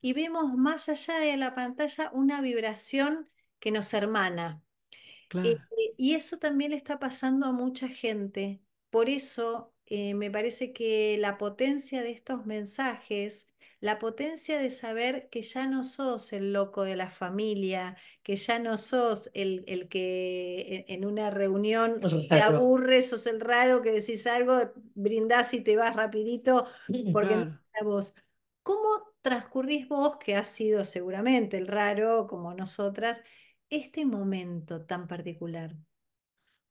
y 0.00 0.12
vemos 0.12 0.54
más 0.54 0.88
allá 0.88 1.18
de 1.18 1.36
la 1.36 1.54
pantalla 1.54 2.10
una 2.12 2.40
vibración 2.40 3.28
que 3.58 3.72
nos 3.72 3.92
hermana. 3.92 4.62
Claro. 5.28 5.48
Eh, 5.48 5.58
y 5.96 6.14
eso 6.14 6.38
también 6.38 6.70
le 6.70 6.76
está 6.76 6.98
pasando 6.98 7.46
a 7.46 7.52
mucha 7.52 7.88
gente. 7.88 8.60
Por 8.90 9.08
eso 9.08 9.74
eh, 9.86 10.14
me 10.14 10.30
parece 10.30 10.72
que 10.72 11.16
la 11.18 11.38
potencia 11.38 12.02
de 12.02 12.12
estos 12.12 12.46
mensajes, 12.46 13.48
la 13.80 13.98
potencia 13.98 14.58
de 14.58 14.70
saber 14.70 15.28
que 15.30 15.42
ya 15.42 15.66
no 15.66 15.84
sos 15.84 16.32
el 16.32 16.52
loco 16.52 16.82
de 16.82 16.96
la 16.96 17.10
familia, 17.10 17.96
que 18.22 18.36
ya 18.36 18.58
no 18.58 18.76
sos 18.76 19.30
el, 19.34 19.64
el 19.68 19.88
que 19.88 20.84
en, 20.88 21.04
una 21.04 21.30
reunión 21.30 22.00
se 22.20 22.40
aburre, 22.40 23.02
sos 23.02 23.26
el 23.26 23.40
raro 23.40 23.82
que 23.82 23.92
decís 23.92 24.26
algo, 24.26 24.72
brindás 24.94 25.54
y 25.54 25.60
te 25.62 25.76
vas 25.76 25.94
rapidito 25.96 26.66
porque 27.12 27.36
no 27.36 27.42
Claro. 27.44 27.58
es 27.74 27.82
a 27.82 27.84
vos. 27.84 28.14
¿Cómo 28.62 28.88
transcurrís 29.22 29.88
vos, 29.88 30.16
que 30.18 30.34
has 30.36 30.48
sido 30.48 30.84
seguramente 30.84 31.56
el 31.58 31.66
raro 31.66 32.26
como 32.26 32.54
nosotras, 32.54 33.22
este 33.70 34.04
momento 34.06 34.84
tan 34.86 35.06
particular? 35.08 35.74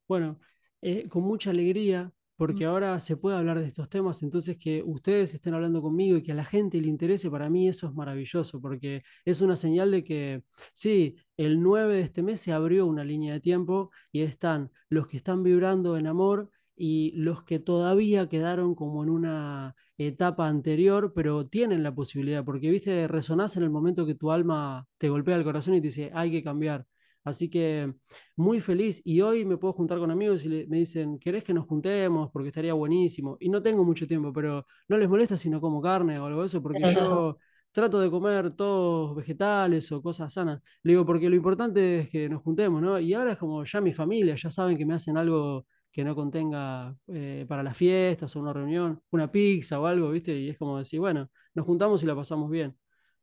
Bueno, 0.08 0.40
eh, 0.82 1.08
con 1.10 1.24
mucha 1.24 1.50
alegría, 1.52 2.12
porque 2.38 2.66
Mm. 2.66 2.68
ahora 2.68 3.00
se 3.00 3.18
puede 3.18 3.36
hablar 3.38 3.60
de 3.60 3.68
estos 3.68 3.90
temas, 3.90 4.24
entonces 4.24 4.58
que 4.58 4.84
ustedes 4.86 5.34
estén 5.34 5.54
hablando 5.56 5.82
conmigo 5.82 6.18
y 6.18 6.24
que 6.24 6.32
a 6.32 6.36
la 6.36 6.46
gente 6.46 6.80
le 6.80 6.88
interese, 6.88 7.30
para 7.32 7.50
mí 7.50 7.68
eso 7.68 7.88
es 7.88 7.94
maravilloso, 7.94 8.62
porque 8.62 9.04
es 9.26 9.42
una 9.42 9.56
señal 9.56 9.92
de 9.92 10.04
que 10.04 10.44
sí, 10.72 11.16
el 11.38 11.62
9 11.62 11.96
de 11.96 12.02
este 12.02 12.24
mes 12.24 12.40
se 12.42 12.54
abrió 12.54 12.86
una 12.86 13.04
línea 13.04 13.34
de 13.34 13.40
tiempo 13.42 13.92
y 14.12 14.22
están 14.22 14.72
los 14.90 15.08
que 15.08 15.18
están 15.18 15.44
vibrando 15.44 15.98
en 15.98 16.08
amor 16.08 16.50
y 16.76 17.12
los 17.16 17.44
que 17.44 17.60
todavía 17.60 18.30
quedaron 18.30 18.76
como 18.76 19.04
en 19.04 19.10
una 19.10 19.76
etapa 19.98 20.48
anterior, 20.48 21.12
pero 21.16 21.48
tienen 21.48 21.82
la 21.84 21.94
posibilidad, 21.94 22.46
porque 22.46 22.70
viste, 22.70 23.08
resonás 23.08 23.58
en 23.58 23.64
el 23.64 23.72
momento 23.72 24.06
que 24.06 24.14
tu 24.16 24.32
alma 24.32 24.88
te 24.98 25.10
golpea 25.10 25.38
el 25.38 25.44
corazón 25.44 25.74
y 25.74 25.82
te 25.82 25.88
dice, 25.88 26.12
hay 26.14 26.32
que 26.32 26.44
cambiar. 26.44 26.86
Así 27.28 27.50
que 27.50 27.94
muy 28.38 28.62
feliz 28.62 29.02
y 29.04 29.20
hoy 29.22 29.44
me 29.46 29.58
puedo 29.58 29.74
juntar 29.74 30.00
con 30.00 30.12
amigos 30.12 30.46
y 30.46 30.50
le- 30.50 30.68
me 30.68 30.78
dicen, 30.78 31.20
¿querés 31.20 31.44
que 31.44 31.54
nos 31.54 31.66
juntemos? 31.68 32.30
Porque 32.32 32.50
estaría 32.50 32.74
buenísimo. 32.74 33.36
Y 33.40 33.50
no 33.50 33.62
tengo 33.62 33.84
mucho 33.84 34.08
tiempo, 34.08 34.32
pero 34.34 34.66
no 34.88 34.98
les 34.98 35.10
molesta 35.10 35.36
si 35.38 35.50
no 35.50 35.60
como 35.62 35.82
carne 35.82 36.20
o 36.20 36.26
algo 36.26 36.42
de 36.42 36.48
eso, 36.48 36.62
porque 36.62 36.86
yo 36.86 37.38
trato 37.72 38.00
de 38.00 38.10
comer 38.10 38.52
todos 38.56 39.16
vegetales 39.16 39.92
o 39.92 40.02
cosas 40.02 40.34
sanas. 40.34 40.62
Le 40.84 40.94
digo, 40.94 41.06
porque 41.06 41.30
lo 41.30 41.36
importante 41.36 42.00
es 42.00 42.10
que 42.10 42.30
nos 42.30 42.42
juntemos, 42.44 42.82
¿no? 42.82 43.00
Y 43.00 43.14
ahora 43.14 43.34
es 43.34 43.38
como 43.38 43.64
ya 43.64 43.82
mi 43.82 43.94
familia, 43.94 44.36
ya 44.36 44.50
saben 44.50 44.78
que 44.78 44.86
me 44.86 44.94
hacen 44.96 45.18
algo 45.18 45.66
que 45.92 46.04
no 46.04 46.16
contenga 46.16 46.96
eh, 47.08 47.46
para 47.48 47.64
las 47.64 47.76
fiestas 47.78 48.36
o 48.36 48.40
una 48.40 48.54
reunión, 48.54 49.02
una 49.12 49.32
pizza 49.32 49.80
o 49.80 49.86
algo, 49.86 50.12
¿viste? 50.12 50.38
Y 50.38 50.50
es 50.50 50.58
como 50.58 50.78
decir, 50.78 51.00
bueno, 51.00 51.30
nos 51.56 51.66
juntamos 51.66 52.04
y 52.04 52.06
la 52.08 52.16
pasamos 52.16 52.50
bien. 52.50 52.78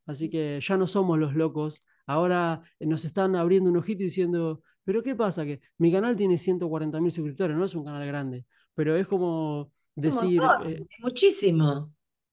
Así 0.05 0.29
que 0.29 0.59
ya 0.61 0.77
no 0.77 0.87
somos 0.87 1.17
los 1.19 1.33
locos. 1.35 1.81
Ahora 2.07 2.61
eh, 2.79 2.85
nos 2.85 3.03
están 3.05 3.35
abriendo 3.35 3.69
un 3.69 3.77
ojito 3.77 4.03
y 4.03 4.05
diciendo, 4.05 4.61
pero 4.83 5.01
¿qué 5.03 5.15
pasa? 5.15 5.45
Que 5.45 5.61
mi 5.79 5.91
canal 5.91 6.15
tiene 6.15 6.37
140 6.37 6.99
mil 7.01 7.11
suscriptores, 7.11 7.55
no 7.57 7.65
es 7.65 7.75
un 7.75 7.85
canal 7.85 8.05
grande, 8.07 8.45
pero 8.73 8.95
es 8.95 9.07
como 9.07 9.71
decir, 9.95 10.41
eh, 10.65 10.85
Muchísimo. 10.99 11.91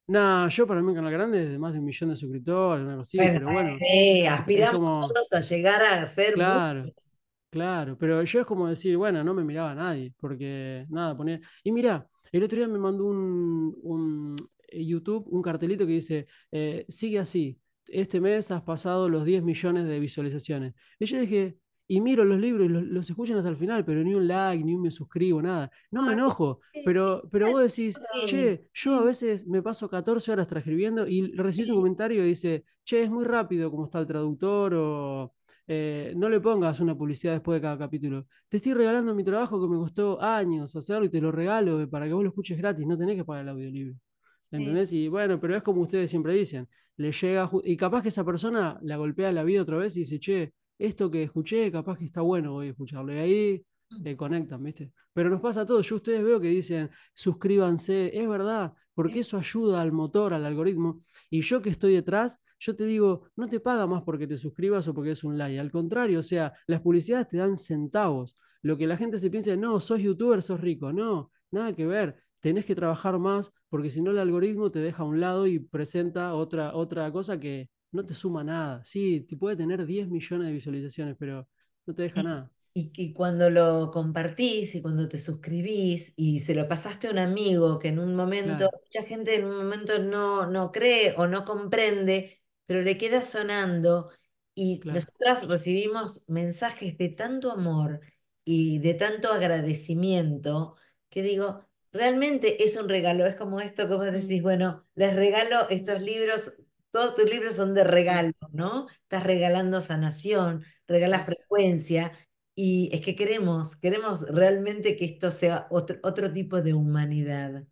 nah, 0.08 0.48
yo 0.48 0.66
para 0.66 0.82
mí 0.82 0.88
un 0.88 0.94
canal 0.94 1.12
grande 1.12 1.44
es 1.44 1.50
de 1.50 1.58
más 1.58 1.72
de 1.72 1.78
un 1.78 1.84
millón 1.86 2.10
de 2.10 2.16
suscriptores, 2.16 2.84
una 2.84 2.96
cosa 2.96 3.00
así, 3.08 3.18
Bueno, 3.18 3.32
pero 3.40 3.52
bueno, 3.52 3.78
sí, 3.78 4.26
aspiramos 4.26 4.80
como- 4.80 5.00
todos 5.08 5.32
a 5.32 5.40
llegar 5.40 5.82
a 5.82 6.04
ser 6.04 6.34
Claro. 6.34 6.82
muchos. 6.84 7.10
claro, 7.50 7.96
pero 7.98 8.22
yo 8.22 8.40
es 8.40 8.46
como 8.46 8.66
decir, 8.68 8.96
bueno, 8.96 9.22
no 9.24 9.34
me 9.34 9.44
miraba 9.44 9.74
nadie, 9.74 10.12
porque 10.18 10.86
nada, 10.88 11.16
ponía... 11.16 11.40
Y 11.64 11.72
mira, 11.72 12.06
el 12.32 12.42
otro 12.42 12.58
día 12.58 12.68
me 12.68 12.78
mandó 12.78 13.04
un, 13.06 13.74
un 13.82 14.36
eh, 14.68 14.84
YouTube 14.84 15.26
un 15.30 15.42
cartelito 15.42 15.86
que 15.86 15.92
dice, 15.92 16.26
eh, 16.50 16.84
sigue 16.88 17.18
así, 17.18 17.58
este 17.92 18.20
mes 18.20 18.50
has 18.50 18.62
pasado 18.62 19.08
los 19.08 19.24
10 19.24 19.42
millones 19.42 19.86
de 19.86 20.00
visualizaciones. 20.00 20.74
Y 20.98 21.06
yo 21.06 21.20
dije, 21.20 21.58
y 21.86 22.00
miro 22.00 22.24
los 22.24 22.38
libros 22.40 22.66
y 22.66 22.68
los, 22.70 22.82
los 22.84 23.10
escuchan 23.10 23.36
hasta 23.38 23.50
el 23.50 23.56
final, 23.56 23.84
pero 23.84 24.02
ni 24.02 24.14
un 24.14 24.26
like, 24.26 24.64
ni 24.64 24.74
un 24.74 24.82
me 24.82 24.90
suscribo, 24.90 25.42
nada. 25.42 25.70
No 25.90 26.02
me 26.02 26.12
Ay, 26.12 26.14
enojo, 26.14 26.60
sí, 26.72 26.80
pero, 26.84 27.28
pero 27.30 27.50
vos 27.50 27.62
decís, 27.62 28.00
sí, 28.26 28.26
che, 28.26 28.68
yo 28.72 28.94
a 28.96 29.00
sí. 29.00 29.04
veces 29.04 29.46
me 29.46 29.62
paso 29.62 29.88
14 29.90 30.32
horas 30.32 30.46
transcribiendo 30.46 31.06
y 31.06 31.32
recibís 31.36 31.70
un 31.70 31.76
comentario 31.76 32.24
y 32.24 32.28
dice, 32.28 32.64
che, 32.84 33.02
es 33.02 33.10
muy 33.10 33.24
rápido 33.24 33.70
como 33.70 33.84
está 33.84 33.98
el 34.00 34.06
traductor 34.06 34.74
o 34.74 35.34
eh, 35.66 36.12
no 36.16 36.28
le 36.28 36.40
pongas 36.40 36.80
una 36.80 36.96
publicidad 36.96 37.34
después 37.34 37.56
de 37.56 37.62
cada 37.62 37.78
capítulo. 37.78 38.26
Te 38.48 38.56
estoy 38.58 38.74
regalando 38.74 39.14
mi 39.14 39.24
trabajo 39.24 39.60
que 39.60 39.68
me 39.68 39.76
costó 39.76 40.20
años 40.20 40.74
hacerlo 40.74 41.04
y 41.06 41.10
te 41.10 41.20
lo 41.20 41.30
regalo 41.30 41.88
para 41.90 42.06
que 42.06 42.12
vos 42.14 42.22
lo 42.22 42.30
escuches 42.30 42.58
gratis, 42.58 42.86
no 42.86 42.96
tenés 42.96 43.16
que 43.16 43.24
pagar 43.24 43.42
el 43.44 43.50
audiolibro. 43.50 43.94
Sí. 44.40 44.56
¿Entendés? 44.56 44.92
Y 44.92 45.08
bueno, 45.08 45.40
pero 45.40 45.56
es 45.56 45.62
como 45.62 45.82
ustedes 45.82 46.10
siempre 46.10 46.34
dicen, 46.34 46.68
le 46.96 47.12
llega, 47.12 47.50
y 47.64 47.76
capaz 47.76 48.02
que 48.02 48.08
esa 48.08 48.24
persona 48.24 48.78
la 48.82 48.96
golpea 48.96 49.32
la 49.32 49.44
vida 49.44 49.62
otra 49.62 49.76
vez 49.76 49.96
y 49.96 50.00
dice, 50.00 50.18
che, 50.18 50.52
esto 50.78 51.10
que 51.10 51.22
escuché, 51.22 51.70
capaz 51.70 51.98
que 51.98 52.04
está 52.06 52.20
bueno 52.20 52.52
voy 52.52 52.68
a 52.68 52.70
escucharlo. 52.70 53.12
Y 53.14 53.18
ahí 53.18 53.66
mm. 53.90 54.06
eh, 54.06 54.16
conectan, 54.16 54.62
¿viste? 54.62 54.92
Pero 55.12 55.30
nos 55.30 55.40
pasa 55.40 55.62
a 55.62 55.66
todos. 55.66 55.88
Yo 55.88 55.96
ustedes 55.96 56.22
veo 56.22 56.40
que 56.40 56.48
dicen, 56.48 56.90
suscríbanse, 57.14 58.16
es 58.16 58.28
verdad, 58.28 58.72
porque 58.94 59.20
eso 59.20 59.38
ayuda 59.38 59.80
al 59.80 59.92
motor, 59.92 60.34
al 60.34 60.44
algoritmo. 60.44 61.02
Y 61.30 61.40
yo 61.42 61.62
que 61.62 61.70
estoy 61.70 61.94
detrás, 61.94 62.40
yo 62.58 62.76
te 62.76 62.84
digo, 62.84 63.28
no 63.36 63.48
te 63.48 63.60
paga 63.60 63.86
más 63.86 64.02
porque 64.02 64.26
te 64.26 64.36
suscribas 64.36 64.86
o 64.88 64.94
porque 64.94 65.12
es 65.12 65.24
un 65.24 65.36
like. 65.38 65.58
Al 65.58 65.70
contrario, 65.70 66.20
o 66.20 66.22
sea, 66.22 66.52
las 66.66 66.80
publicidades 66.80 67.28
te 67.28 67.36
dan 67.36 67.56
centavos. 67.56 68.36
Lo 68.62 68.78
que 68.78 68.86
la 68.86 68.96
gente 68.96 69.18
se 69.18 69.30
piensa, 69.30 69.56
no, 69.56 69.80
sos 69.80 70.00
youtuber, 70.00 70.42
sos 70.42 70.60
rico. 70.60 70.92
No, 70.92 71.32
nada 71.50 71.74
que 71.74 71.86
ver. 71.86 72.22
Tenés 72.42 72.66
que 72.66 72.74
trabajar 72.74 73.20
más 73.20 73.52
porque 73.68 73.88
si 73.88 74.02
no 74.02 74.10
el 74.10 74.18
algoritmo 74.18 74.72
te 74.72 74.80
deja 74.80 75.04
a 75.04 75.06
un 75.06 75.20
lado 75.20 75.46
y 75.46 75.60
presenta 75.60 76.34
otra, 76.34 76.74
otra 76.74 77.10
cosa 77.12 77.38
que 77.38 77.70
no 77.92 78.04
te 78.04 78.14
suma 78.14 78.42
nada. 78.42 78.82
Sí, 78.84 79.20
te 79.20 79.36
puede 79.36 79.56
tener 79.56 79.86
10 79.86 80.08
millones 80.08 80.48
de 80.48 80.52
visualizaciones, 80.52 81.14
pero 81.16 81.48
no 81.86 81.94
te 81.94 82.02
deja 82.02 82.20
nada. 82.24 82.50
Y, 82.74 83.12
cuando 83.12 83.48
lo 83.48 83.90
compartís 83.92 84.74
y 84.74 84.82
cuando 84.82 85.08
te 85.08 85.18
suscribís 85.18 86.14
y 86.16 86.40
se 86.40 86.54
lo 86.54 86.66
pasaste 86.66 87.06
a 87.06 87.10
un 87.12 87.18
amigo 87.18 87.78
que 87.78 87.88
en 87.88 88.00
un 88.00 88.16
momento, 88.16 88.68
mucha 88.82 89.06
gente 89.06 89.36
en 89.36 89.44
un 89.44 89.56
momento 89.58 89.98
no, 90.00 90.46
no 90.46 90.72
cree 90.72 91.14
o 91.16 91.28
no 91.28 91.44
comprende, 91.44 92.42
pero 92.66 92.82
le 92.82 92.98
queda 92.98 93.22
sonando 93.22 94.10
y 94.54 94.80
nosotras 94.84 95.46
recibimos 95.46 96.24
mensajes 96.28 96.98
de 96.98 97.10
tanto 97.10 97.52
amor 97.52 98.00
y 98.44 98.78
de 98.80 98.94
tanto 98.94 99.30
agradecimiento 99.30 100.76
que 101.08 101.22
digo, 101.22 101.66
realmente 101.92 102.64
es 102.64 102.76
un 102.76 102.88
regalo, 102.88 103.26
es 103.26 103.36
como 103.36 103.60
esto 103.60 103.88
que 103.88 103.94
vos 103.94 104.10
decís, 104.12 104.42
bueno, 104.42 104.86
les 104.94 105.14
regalo 105.14 105.68
estos 105.70 106.00
libros, 106.00 106.52
todos 106.90 107.14
tus 107.14 107.30
libros 107.30 107.54
son 107.54 107.74
de 107.74 107.84
regalo, 107.84 108.32
¿no? 108.52 108.86
Estás 109.02 109.24
regalando 109.24 109.80
sanación, 109.80 110.64
regalas 110.86 111.26
frecuencia 111.26 112.12
y 112.54 112.90
es 112.92 113.00
que 113.00 113.16
queremos, 113.16 113.76
queremos 113.76 114.28
realmente 114.30 114.96
que 114.96 115.04
esto 115.06 115.30
sea 115.30 115.66
otro, 115.70 115.98
otro 116.02 116.32
tipo 116.32 116.60
de 116.62 116.74
humanidad. 116.74 117.64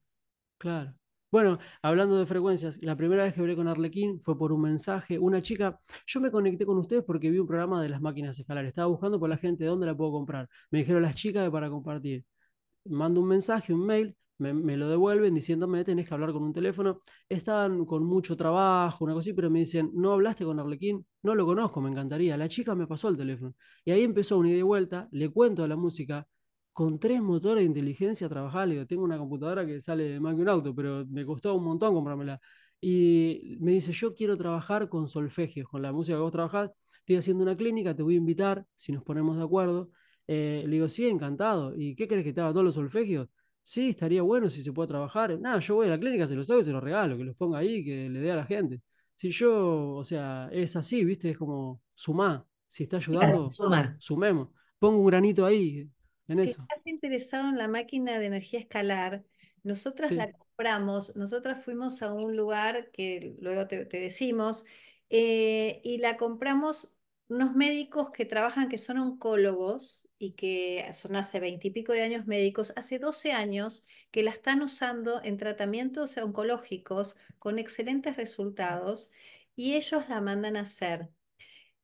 Claro. 0.58 0.94
Bueno, 1.30 1.58
hablando 1.80 2.18
de 2.18 2.26
frecuencias, 2.26 2.82
la 2.82 2.96
primera 2.96 3.22
vez 3.22 3.34
que 3.34 3.40
hablé 3.40 3.54
con 3.54 3.68
Arlequín 3.68 4.18
fue 4.20 4.36
por 4.36 4.52
un 4.52 4.62
mensaje. 4.62 5.18
Una 5.18 5.40
chica, 5.40 5.78
yo 6.06 6.20
me 6.20 6.30
conecté 6.30 6.66
con 6.66 6.76
ustedes 6.78 7.04
porque 7.04 7.30
vi 7.30 7.38
un 7.38 7.46
programa 7.46 7.80
de 7.80 7.88
las 7.88 8.00
máquinas 8.00 8.38
escalares. 8.38 8.70
Estaba 8.70 8.88
buscando 8.88 9.20
por 9.20 9.28
la 9.28 9.36
gente 9.36 9.64
dónde 9.64 9.86
la 9.86 9.96
puedo 9.96 10.10
comprar. 10.10 10.48
Me 10.70 10.80
dijeron 10.80 11.02
las 11.02 11.14
chicas 11.14 11.48
para 11.50 11.70
compartir. 11.70 12.24
Mando 12.84 13.20
un 13.20 13.28
mensaje, 13.28 13.72
un 13.72 13.86
mail, 13.86 14.16
me, 14.40 14.76
lo 14.76 14.88
devuelven 14.88 15.34
diciéndome 15.34 15.84
tenés 15.84 16.08
que 16.08 16.14
hablar 16.14 16.32
con 16.32 16.42
un 16.42 16.52
teléfono. 16.52 17.02
Estaban 17.28 17.84
con 17.84 18.04
mucho 18.04 18.36
trabajo, 18.36 19.04
una 19.04 19.14
cosa 19.14 19.26
así, 19.28 19.32
pero 19.34 19.50
me 19.50 19.60
dicen, 19.60 19.90
¿no 19.94 20.12
hablaste 20.12 20.44
con 20.44 20.58
Arlequín? 20.58 21.06
No 21.22 21.34
lo 21.34 21.44
conozco, 21.44 21.80
me 21.80 21.90
encantaría. 21.90 22.36
La 22.36 22.48
chica 22.48 22.74
me 22.74 22.86
pasó 22.86 23.08
el 23.08 23.16
teléfono. 23.16 23.54
Y 23.84 23.90
ahí 23.90 24.02
empezó 24.02 24.38
una 24.38 24.48
ida 24.50 24.58
y 24.58 24.62
vuelta, 24.62 25.08
le 25.12 25.28
cuento 25.30 25.62
a 25.62 25.68
la 25.68 25.76
música, 25.76 26.26
con 26.72 26.98
tres 26.98 27.20
motores 27.22 27.62
de 27.62 27.66
inteligencia 27.66 28.28
trabajar. 28.28 28.66
Le 28.68 28.74
digo, 28.74 28.86
tengo 28.86 29.04
una 29.04 29.18
computadora 29.18 29.66
que 29.66 29.80
sale 29.80 30.18
más 30.20 30.34
que 30.34 30.40
un 30.42 30.48
auto, 30.48 30.74
pero 30.74 31.04
me 31.06 31.24
costó 31.26 31.54
un 31.54 31.64
montón 31.64 31.92
comprármela. 31.94 32.40
Y 32.80 33.58
me 33.60 33.72
dice, 33.72 33.92
yo 33.92 34.14
quiero 34.14 34.36
trabajar 34.38 34.88
con 34.88 35.06
solfegios, 35.08 35.68
con 35.68 35.82
la 35.82 35.92
música 35.92 36.16
que 36.16 36.22
vos 36.22 36.32
trabajás. 36.32 36.70
Estoy 37.00 37.16
haciendo 37.16 37.42
una 37.42 37.56
clínica, 37.56 37.94
te 37.94 38.02
voy 38.02 38.14
a 38.14 38.18
invitar, 38.18 38.64
si 38.74 38.92
nos 38.92 39.02
ponemos 39.02 39.36
de 39.36 39.42
acuerdo. 39.42 39.90
Eh, 40.32 40.62
le 40.64 40.74
digo, 40.74 40.88
sí, 40.88 41.08
encantado. 41.08 41.74
¿Y 41.76 41.96
qué 41.96 42.06
crees 42.06 42.24
que 42.24 42.32
te 42.32 42.40
haga 42.40 42.52
todos 42.52 42.64
los 42.64 42.74
solfegios? 42.74 43.28
Sí, 43.62 43.90
estaría 43.90 44.22
bueno 44.22 44.48
si 44.48 44.62
se 44.62 44.72
puede 44.72 44.86
trabajar. 44.86 45.36
Nada, 45.40 45.58
yo 45.58 45.74
voy 45.74 45.88
a 45.88 45.90
la 45.90 45.98
clínica, 45.98 46.28
se 46.28 46.36
los 46.36 46.48
hago 46.50 46.60
y 46.60 46.64
se 46.64 46.70
los 46.70 46.82
regalo, 46.82 47.16
que 47.18 47.24
los 47.24 47.34
ponga 47.34 47.58
ahí, 47.58 47.84
que 47.84 48.08
le 48.08 48.20
dé 48.20 48.30
a 48.30 48.36
la 48.36 48.46
gente. 48.46 48.80
Si 49.16 49.30
yo, 49.30 49.96
o 49.96 50.04
sea, 50.04 50.48
es 50.52 50.76
así, 50.76 51.04
¿viste? 51.04 51.30
Es 51.30 51.38
como 51.38 51.82
sumar. 51.94 52.44
Si 52.68 52.84
está 52.84 52.98
ayudando, 52.98 53.50
sumemos. 53.98 54.50
Pongo 54.78 55.00
un 55.00 55.06
granito 55.06 55.44
ahí 55.44 55.90
en 56.30 56.38
si 56.44 56.50
estás 56.50 56.86
interesado 56.86 57.48
en 57.48 57.58
la 57.58 57.66
máquina 57.66 58.18
de 58.20 58.26
energía 58.26 58.60
escalar, 58.60 59.24
nosotras 59.64 60.12
la 60.12 60.30
compramos, 60.30 61.16
nosotras 61.16 61.64
fuimos 61.64 62.02
a 62.02 62.12
un 62.12 62.36
lugar 62.36 62.92
que 62.92 63.36
luego 63.40 63.66
te, 63.66 63.84
decimos, 63.86 64.64
eh, 65.08 65.80
y 65.82 65.98
la 65.98 66.16
compramos 66.16 66.96
unos 67.28 67.56
médicos 67.56 68.10
que 68.10 68.26
trabajan, 68.26 68.68
que 68.68 68.78
son 68.78 68.98
oncólogos 68.98 70.08
y 70.20 70.32
que 70.32 70.86
son 70.92 71.16
hace 71.16 71.40
veintipico 71.40 71.94
de 71.94 72.02
años 72.02 72.26
médicos, 72.26 72.74
hace 72.76 72.98
12 72.98 73.32
años 73.32 73.86
que 74.10 74.22
la 74.22 74.30
están 74.30 74.60
usando 74.60 75.22
en 75.24 75.38
tratamientos 75.38 76.16
oncológicos 76.18 77.16
con 77.38 77.58
excelentes 77.58 78.18
resultados 78.18 79.10
y 79.56 79.74
ellos 79.74 80.08
la 80.10 80.20
mandan 80.20 80.58
a 80.58 80.60
hacer. 80.60 81.08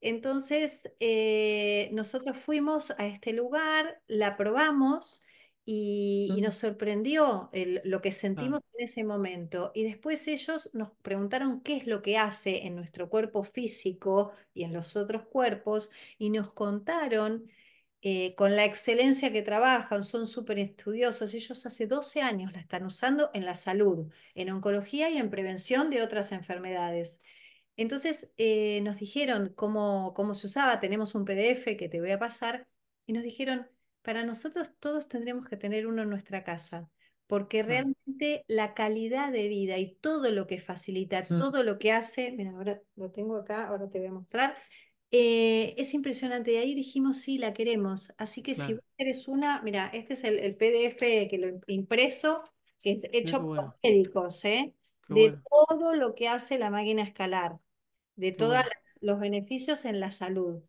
Entonces, 0.02 0.92
eh, 1.00 1.88
nosotros 1.94 2.36
fuimos 2.36 2.90
a 2.98 3.06
este 3.06 3.32
lugar, 3.32 4.02
la 4.06 4.36
probamos 4.36 5.24
y, 5.64 6.28
nos 6.42 6.56
sorprendió 6.56 7.48
lo 7.84 8.02
que 8.02 8.12
sentimos 8.12 8.60
en 8.74 8.84
ese 8.84 9.02
momento. 9.02 9.72
Y 9.74 9.84
después 9.84 10.28
ellos 10.28 10.70
nos 10.74 10.90
preguntaron 11.00 11.62
qué 11.62 11.78
es 11.78 11.86
lo 11.86 12.02
que 12.02 12.18
hace 12.18 12.66
en 12.66 12.76
nuestro 12.76 13.08
cuerpo 13.08 13.44
físico 13.44 14.32
y 14.52 14.64
en 14.64 14.74
los 14.74 14.94
otros 14.94 15.24
cuerpos 15.26 15.90
y 16.18 16.28
nos 16.28 16.52
contaron 16.52 17.50
eh, 18.08 18.36
con 18.36 18.54
la 18.54 18.64
excelencia 18.64 19.32
que 19.32 19.42
trabajan, 19.42 20.04
son 20.04 20.28
súper 20.28 20.60
estudiosos. 20.60 21.34
Ellos 21.34 21.66
hace 21.66 21.88
12 21.88 22.22
años 22.22 22.52
la 22.52 22.60
están 22.60 22.86
usando 22.86 23.30
en 23.34 23.44
la 23.44 23.56
salud, 23.56 24.12
en 24.36 24.50
oncología 24.50 25.10
y 25.10 25.18
en 25.18 25.28
prevención 25.28 25.90
de 25.90 26.02
otras 26.02 26.30
enfermedades. 26.30 27.20
Entonces 27.76 28.30
eh, 28.36 28.80
nos 28.82 28.98
dijeron 28.98 29.52
cómo, 29.56 30.14
cómo 30.14 30.34
se 30.34 30.46
usaba, 30.46 30.78
tenemos 30.78 31.16
un 31.16 31.24
PDF 31.24 31.76
que 31.76 31.88
te 31.88 32.00
voy 32.00 32.12
a 32.12 32.18
pasar, 32.20 32.68
y 33.06 33.12
nos 33.12 33.24
dijeron, 33.24 33.66
para 34.02 34.22
nosotros 34.24 34.70
todos 34.78 35.08
tendríamos 35.08 35.48
que 35.48 35.56
tener 35.56 35.88
uno 35.88 36.02
en 36.02 36.10
nuestra 36.10 36.44
casa, 36.44 36.88
porque 37.26 37.64
realmente 37.64 38.44
la 38.46 38.74
calidad 38.74 39.32
de 39.32 39.48
vida 39.48 39.78
y 39.78 39.96
todo 39.96 40.30
lo 40.30 40.46
que 40.46 40.60
facilita, 40.60 41.26
todo 41.26 41.64
lo 41.64 41.78
que 41.80 41.90
hace, 41.90 42.30
mira, 42.30 42.52
ahora 42.52 42.80
lo 42.94 43.10
tengo 43.10 43.36
acá, 43.36 43.66
ahora 43.66 43.90
te 43.90 43.98
voy 43.98 44.06
a 44.08 44.12
mostrar, 44.12 44.56
eh, 45.10 45.74
es 45.76 45.94
impresionante. 45.94 46.52
Y 46.52 46.56
ahí 46.56 46.74
dijimos, 46.74 47.18
sí, 47.18 47.38
la 47.38 47.52
queremos. 47.52 48.12
Así 48.18 48.42
que 48.42 48.54
si 48.54 48.74
vos 48.74 48.84
querés 48.96 49.28
una, 49.28 49.62
mira, 49.62 49.88
este 49.92 50.14
es 50.14 50.24
el, 50.24 50.56
PDF 50.56 51.28
que 51.28 51.38
lo 51.38 51.60
impreso, 51.66 52.42
que 52.82 53.00
hecho 53.12 53.42
por 53.42 53.76
médicos, 53.82 54.44
¿eh? 54.44 54.74
de 55.08 55.38
todo 55.48 55.94
lo 55.94 56.14
que 56.14 56.28
hace 56.28 56.58
la 56.58 56.70
máquina 56.70 57.02
escalar, 57.02 57.58
de 58.16 58.32
todos 58.32 58.56
los 59.00 59.20
beneficios 59.20 59.84
en 59.84 60.00
la 60.00 60.10
salud. 60.10 60.62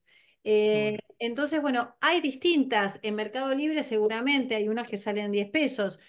Eh, 0.43 1.00
entonces, 1.19 1.62
bueno, 1.62 1.95
hay 2.00 2.21
distintas. 2.21 3.00
En 3.02 3.15
Mercado 3.15 3.54
Libre 3.56 3.84
seguramente 3.84 4.56
hay 4.56 4.69
unas 4.69 4.88
que 4.88 4.97
salen 4.97 5.32
10 5.32 5.50
pesos, 5.50 6.00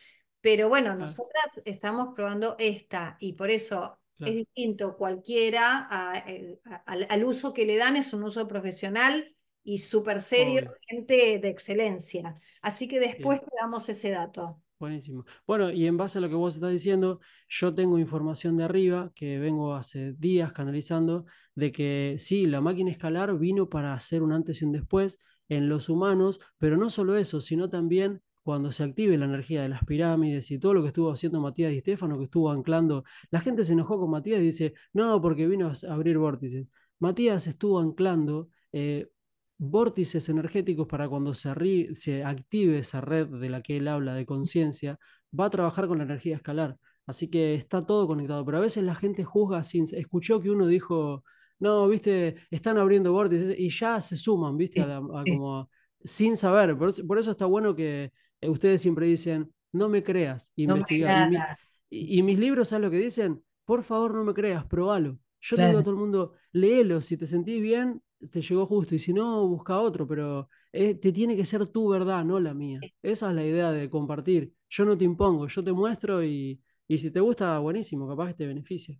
pero 0.40 0.68
bueno, 0.68 0.94
nosotras 0.94 1.62
estamos 1.64 2.14
probando 2.14 2.56
esta 2.58 3.16
y 3.18 3.32
por 3.32 3.50
eso 3.50 3.98
es 4.20 4.34
distinto 4.34 4.96
cualquiera 4.96 5.88
eh, 6.26 6.58
al, 6.86 7.24
uso 7.24 7.52
que 7.52 7.66
le 7.66 7.76
dan, 7.76 7.96
es 7.96 8.12
un 8.12 8.24
uso 8.24 8.46
profesional 8.48 9.34
y 9.62 9.78
súper 9.78 10.20
serio, 10.20 10.72
gente 10.80 11.38
de 11.38 11.48
excelencia. 11.48 12.38
Así 12.62 12.88
que 12.88 13.00
después 13.00 13.40
te 13.40 13.50
damos 13.60 13.88
ese 13.88 14.10
dato. 14.10 14.60
Buenísimo. 14.78 15.24
Bueno, 15.46 15.70
y 15.70 15.86
en 15.86 15.96
base 15.96 16.18
a 16.18 16.20
lo 16.20 16.28
que 16.28 16.36
vos 16.36 16.54
estás 16.54 16.70
diciendo, 16.70 17.20
yo 17.48 17.74
tengo 17.74 17.98
información 17.98 18.56
de 18.56 18.64
arriba 18.64 19.10
que 19.14 19.38
vengo 19.38 19.74
hace 19.74 20.12
días 20.12 20.52
canalizando 20.52 21.26
de 21.56 21.72
que 21.72 22.16
sí, 22.20 22.46
la 22.46 22.60
máquina 22.60 22.90
escalar 22.90 23.36
vino 23.36 23.68
para 23.68 23.92
hacer 23.92 24.22
un 24.22 24.32
antes 24.32 24.62
y 24.62 24.64
un 24.64 24.72
después 24.72 25.18
en 25.48 25.68
los 25.68 25.88
humanos, 25.88 26.38
pero 26.58 26.76
no 26.76 26.90
solo 26.90 27.16
eso, 27.16 27.40
sino 27.40 27.68
también 27.68 28.22
cuando 28.48 28.72
se 28.72 28.82
active 28.82 29.18
la 29.18 29.26
energía 29.26 29.60
de 29.60 29.68
las 29.68 29.84
pirámides 29.84 30.50
y 30.50 30.58
todo 30.58 30.72
lo 30.72 30.80
que 30.80 30.88
estuvo 30.88 31.12
haciendo 31.12 31.38
Matías 31.38 31.70
y 31.70 31.76
Estefano, 31.76 32.16
que 32.16 32.24
estuvo 32.24 32.50
anclando, 32.50 33.04
la 33.30 33.40
gente 33.40 33.62
se 33.62 33.74
enojó 33.74 34.00
con 34.00 34.08
Matías 34.08 34.40
y 34.40 34.44
dice, 34.44 34.72
no, 34.94 35.20
porque 35.20 35.46
vino 35.46 35.70
a 35.70 35.92
abrir 35.92 36.16
vórtices. 36.16 36.66
Matías 36.98 37.46
estuvo 37.46 37.78
anclando 37.78 38.48
eh, 38.72 39.10
vórtices 39.58 40.30
energéticos 40.30 40.88
para 40.88 41.10
cuando 41.10 41.34
se, 41.34 41.50
se 41.94 42.24
active 42.24 42.78
esa 42.78 43.02
red 43.02 43.26
de 43.26 43.50
la 43.50 43.60
que 43.60 43.76
él 43.76 43.86
habla 43.86 44.14
de 44.14 44.24
conciencia, 44.24 44.98
va 45.38 45.44
a 45.44 45.50
trabajar 45.50 45.86
con 45.86 45.98
la 45.98 46.04
energía 46.04 46.36
escalar. 46.36 46.78
Así 47.06 47.28
que 47.28 47.54
está 47.54 47.82
todo 47.82 48.06
conectado, 48.06 48.46
pero 48.46 48.56
a 48.56 48.62
veces 48.62 48.82
la 48.82 48.94
gente 48.94 49.24
juzga 49.24 49.62
sin... 49.62 49.84
Escuchó 49.92 50.40
que 50.40 50.48
uno 50.48 50.66
dijo, 50.66 51.22
no, 51.58 51.86
viste, 51.86 52.36
están 52.50 52.78
abriendo 52.78 53.12
vórtices 53.12 53.54
y 53.58 53.68
ya 53.68 54.00
se 54.00 54.16
suman, 54.16 54.56
viste, 54.56 54.82
como, 55.26 55.68
sin 56.04 56.36
saber. 56.36 56.76
Por 56.76 57.18
eso, 57.18 57.30
está 57.30 57.46
bueno 57.46 57.74
que 57.74 58.12
ustedes 58.42 58.80
siempre 58.80 59.06
dicen, 59.06 59.52
no 59.72 59.88
me 59.88 60.02
creas, 60.02 60.52
investiga. 60.56 61.58
y, 61.90 62.22
mis 62.22 62.38
libros, 62.38 62.68
¿sabes 62.68 62.84
lo 62.84 62.90
que 62.90 62.98
dicen? 62.98 63.42
Por 63.64 63.84
favor, 63.84 64.14
no 64.14 64.24
me 64.24 64.34
creas, 64.34 64.64
probalo. 64.66 65.18
Yo 65.40 65.56
te 65.56 65.66
digo 65.66 65.78
a 65.78 65.82
todo 65.82 65.92
el 65.92 66.00
mundo, 66.00 66.32
léelo, 66.52 67.00
si 67.00 67.16
te 67.16 67.26
sentís 67.26 67.60
bien, 67.60 68.02
te 68.30 68.40
llegó 68.40 68.66
justo, 68.66 68.94
y 68.94 68.98
si 68.98 69.12
no, 69.12 69.46
busca 69.46 69.78
otro, 69.78 70.06
pero 70.06 70.48
eh, 70.72 70.94
te 70.94 71.12
tiene 71.12 71.36
que 71.36 71.44
ser 71.44 71.66
tu 71.66 71.88
verdad, 71.88 72.24
no 72.24 72.40
la 72.40 72.54
mía. 72.54 72.80
Esa 73.02 73.28
es 73.28 73.34
la 73.34 73.44
idea 73.44 73.70
de 73.70 73.88
compartir. 73.88 74.52
Yo 74.68 74.84
no 74.84 74.98
te 74.98 75.04
impongo, 75.04 75.46
yo 75.46 75.62
te 75.62 75.72
muestro 75.72 76.24
y, 76.24 76.60
y 76.88 76.98
si 76.98 77.10
te 77.10 77.20
gusta, 77.20 77.58
buenísimo, 77.58 78.08
capaz 78.08 78.28
que 78.28 78.34
te 78.34 78.46
beneficia. 78.46 78.98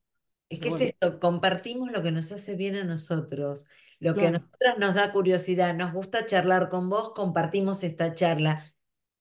Es 0.49 0.61
que 0.61 0.69
es 0.69 0.81
esto, 0.81 1.21
compartimos 1.21 1.91
lo 1.91 2.03
que 2.03 2.11
nos 2.11 2.33
hace 2.33 2.57
bien 2.57 2.77
a 2.77 2.85
nosotros, 2.85 3.67
lo 3.99 4.15
que 4.15 4.27
a 4.27 4.31
claro, 4.31 4.45
nosotros 4.45 4.79
nos 4.79 4.95
da 4.95 5.13
curiosidad, 5.13 5.75
nos 5.75 5.93
gusta 5.93 6.25
charlar 6.25 6.71
con 6.71 6.89
vos, 6.89 7.13
compartimos 7.13 7.85
esta 7.85 8.15
charla. 8.15 8.65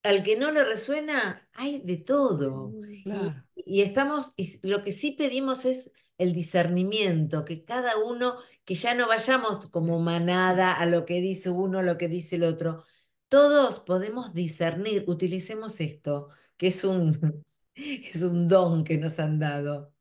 Al 0.08 0.22
que 0.22 0.36
no 0.36 0.50
le 0.52 0.64
resuena, 0.64 1.48
hay 1.54 1.80
de 1.80 1.96
todo. 1.98 2.78
Y, 2.86 3.02
claro, 3.02 3.44
y 3.54 3.82
estamos, 3.82 4.32
y 4.36 4.58
lo 4.66 4.82
que 4.82 4.92
sí 4.92 5.12
pedimos 5.12 5.64
es 5.64 5.92
el 6.18 6.32
discernimiento, 6.32 7.44
que 7.44 7.64
cada 7.64 7.96
uno, 7.98 8.36
que 8.64 8.74
ya 8.74 8.94
no 8.94 9.06
vayamos 9.08 9.68
como 9.68 9.98
manada 10.00 10.72
a 10.74 10.86
lo 10.86 11.04
que 11.06 11.20
dice 11.20 11.50
uno, 11.50 11.78
a 11.78 11.82
lo 11.82 11.98
que 11.98 12.08
dice 12.08 12.36
el 12.36 12.44
otro. 12.44 12.84
Todos 13.28 13.80
podemos 13.80 14.34
discernir, 14.34 15.04
utilicemos 15.08 15.80
esto, 15.80 16.28
que 16.56 16.68
es 16.68 16.84
un, 16.84 17.44
es 17.74 18.22
un 18.22 18.48
don 18.48 18.84
que 18.84 18.98
nos 18.98 19.18
han 19.18 19.38
dado. 19.38 19.94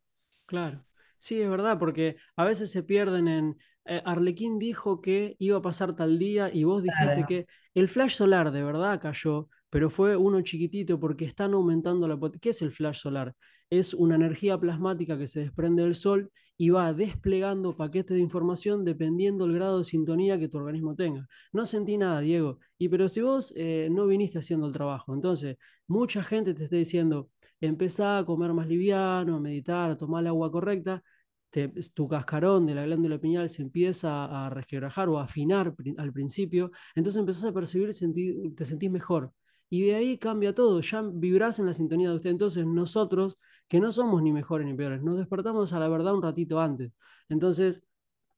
claro. 0.45 0.83
Sí, 1.19 1.41
es 1.41 1.49
verdad, 1.49 1.79
porque 1.79 2.17
a 2.35 2.45
veces 2.45 2.69
se 2.71 2.83
pierden 2.83 3.27
en... 3.27 3.57
eh, 3.85 4.01
Arlequín 4.05 4.59
dijo 4.59 5.01
que 5.01 5.35
iba 5.39 5.57
a 5.57 5.61
pasar 5.61 5.95
tal 5.95 6.19
día 6.19 6.49
y 6.53 6.63
vos 6.63 6.83
dijiste 6.83 7.05
Claro. 7.15 7.25
que 7.25 7.47
el 7.73 7.87
flash 7.89 8.15
solar 8.15 8.51
de 8.51 8.63
verdad 8.63 9.01
cayó, 9.01 9.49
pero 9.69 9.89
fue 9.89 10.15
uno 10.15 10.41
chiquitito 10.41 10.99
porque 10.99 11.25
están 11.25 11.53
aumentando 11.53 12.07
la 12.07 12.17
potencia. 12.17 12.39
¿Qué 12.41 12.49
es 12.51 12.61
el 12.61 12.71
flash 12.71 12.99
solar? 13.01 13.33
Es 13.69 13.93
una 13.93 14.15
energía 14.15 14.57
plasmática 14.59 15.17
que 15.17 15.27
se 15.27 15.41
desprende 15.41 15.83
del 15.83 15.95
sol 15.95 16.31
y 16.57 16.69
va 16.69 16.93
desplegando 16.93 17.75
paquetes 17.75 18.15
de 18.15 18.21
información 18.21 18.83
dependiendo 18.85 19.45
del 19.45 19.55
grado 19.55 19.79
de 19.79 19.83
sintonía 19.83 20.39
que 20.39 20.47
tu 20.47 20.57
organismo 20.57 20.95
tenga. 20.95 21.27
No 21.51 21.65
sentí 21.65 21.97
nada, 21.97 22.21
Diego. 22.21 22.59
Y 22.77 22.89
pero 22.89 23.09
si 23.09 23.21
vos 23.21 23.53
eh, 23.55 23.89
no 23.91 24.07
viniste 24.07 24.39
haciendo 24.39 24.67
el 24.67 24.73
trabajo, 24.73 25.13
entonces 25.13 25.57
mucha 25.87 26.23
gente 26.23 26.53
te 26.53 26.63
está 26.65 26.75
diciendo, 26.77 27.29
empezá 27.61 28.19
a 28.19 28.25
comer 28.25 28.53
más 28.53 28.67
liviano, 28.67 29.35
a 29.35 29.39
meditar, 29.39 29.91
a 29.91 29.97
tomar 29.97 30.21
el 30.23 30.27
agua 30.27 30.51
correcta, 30.51 31.03
te- 31.49 31.69
tu 31.93 32.07
cascarón 32.07 32.65
de 32.65 32.75
la 32.75 32.85
glándula 32.85 33.19
pineal 33.19 33.49
se 33.49 33.61
empieza 33.61 34.45
a 34.45 34.49
resquebrajar 34.49 35.09
o 35.09 35.19
a 35.19 35.23
afinar 35.23 35.73
al 35.97 36.13
principio, 36.13 36.71
entonces 36.95 37.19
empezás 37.19 37.45
a 37.45 37.53
percibir, 37.53 37.93
senti- 37.93 38.53
te 38.55 38.65
sentís 38.65 38.91
mejor. 38.91 39.31
Y 39.69 39.83
de 39.87 39.95
ahí 39.95 40.17
cambia 40.17 40.53
todo, 40.55 40.79
ya 40.81 41.01
vibrás 41.01 41.59
en 41.59 41.65
la 41.65 41.73
sintonía 41.73 42.09
de 42.09 42.15
usted. 42.15 42.29
Entonces 42.29 42.65
nosotros, 42.65 43.37
que 43.67 43.79
no 43.79 43.91
somos 43.91 44.21
ni 44.23 44.31
mejores 44.31 44.65
ni 44.67 44.73
peores, 44.73 45.01
nos 45.01 45.17
despertamos 45.17 45.73
a 45.73 45.79
la 45.79 45.89
verdad 45.89 46.15
un 46.15 46.21
ratito 46.21 46.59
antes. 46.59 46.91
Entonces 47.29 47.83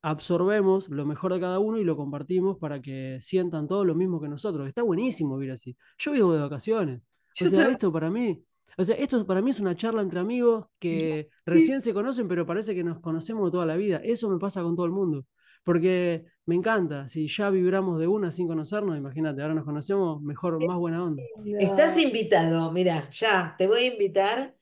absorbemos 0.01 0.89
lo 0.89 1.05
mejor 1.05 1.33
de 1.33 1.39
cada 1.39 1.59
uno 1.59 1.77
y 1.77 1.83
lo 1.83 1.97
compartimos 1.97 2.57
para 2.57 2.81
que 2.81 3.19
sientan 3.21 3.67
todo 3.67 3.85
lo 3.85 3.95
mismo 3.95 4.21
que 4.21 4.29
nosotros. 4.29 4.67
Está 4.67 4.81
buenísimo 4.83 5.37
vivir 5.37 5.53
así. 5.53 5.77
Yo 5.97 6.11
vivo 6.13 6.33
de 6.33 6.39
vacaciones. 6.39 7.01
O 7.41 7.45
sea, 7.45 7.69
esto 7.69 7.91
para 7.91 8.09
mí, 8.09 8.43
o 8.77 8.83
sea, 8.83 8.95
esto 8.95 9.25
para 9.25 9.41
mí 9.41 9.51
es 9.51 9.59
una 9.59 9.75
charla 9.75 10.01
entre 10.01 10.19
amigos 10.19 10.65
que 10.79 11.29
recién 11.45 11.81
se 11.81 11.93
conocen, 11.93 12.27
pero 12.27 12.45
parece 12.45 12.73
que 12.73 12.83
nos 12.83 12.99
conocemos 12.99 13.51
toda 13.51 13.65
la 13.65 13.75
vida. 13.75 13.97
Eso 14.03 14.29
me 14.29 14.39
pasa 14.39 14.63
con 14.63 14.75
todo 14.75 14.85
el 14.85 14.91
mundo. 14.91 15.25
Porque 15.63 16.25
me 16.45 16.55
encanta, 16.55 17.07
si 17.07 17.27
ya 17.27 17.49
vibramos 17.49 17.99
de 17.99 18.07
una 18.07 18.31
sin 18.31 18.47
conocernos, 18.47 18.97
imagínate, 18.97 19.41
ahora 19.41 19.53
nos 19.53 19.65
conocemos, 19.65 20.21
mejor, 20.21 20.65
más 20.65 20.77
buena 20.77 21.03
onda. 21.03 21.23
Estás 21.59 21.97
invitado, 21.97 22.71
mira, 22.71 23.09
ya, 23.11 23.55
te 23.57 23.67
voy 23.67 23.81
a 23.81 23.93
invitar. 23.93 24.55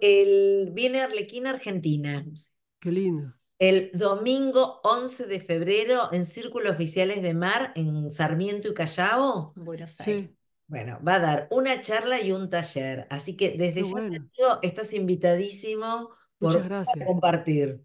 El, 0.00 0.70
viene 0.72 1.00
Arlequín 1.00 1.46
Argentina. 1.46 2.24
Qué 2.80 2.92
lindo. 2.92 3.32
El 3.58 3.90
domingo 3.94 4.80
11 4.84 5.26
de 5.26 5.40
febrero 5.40 6.12
en 6.12 6.26
Círculos 6.26 6.72
Oficiales 6.72 7.22
de 7.22 7.32
Mar 7.32 7.72
en 7.74 8.10
Sarmiento 8.10 8.68
y 8.68 8.74
Callao. 8.74 9.52
Buenos 9.54 9.98
Aires. 10.00 10.30
Sí, 10.30 10.36
Bueno, 10.66 10.98
va 11.06 11.14
a 11.14 11.20
dar 11.20 11.48
una 11.50 11.80
charla 11.80 12.20
y 12.20 12.32
un 12.32 12.50
taller. 12.50 13.06
Así 13.08 13.36
que 13.36 13.56
desde 13.56 13.74
qué 13.74 13.82
ya 13.84 13.88
te 13.88 13.92
bueno. 13.92 14.28
digo, 14.36 14.58
estás 14.62 14.92
invitadísimo 14.92 16.10
Muchas 16.38 16.62
por 16.62 16.64
gracias. 16.64 17.06
compartir. 17.06 17.82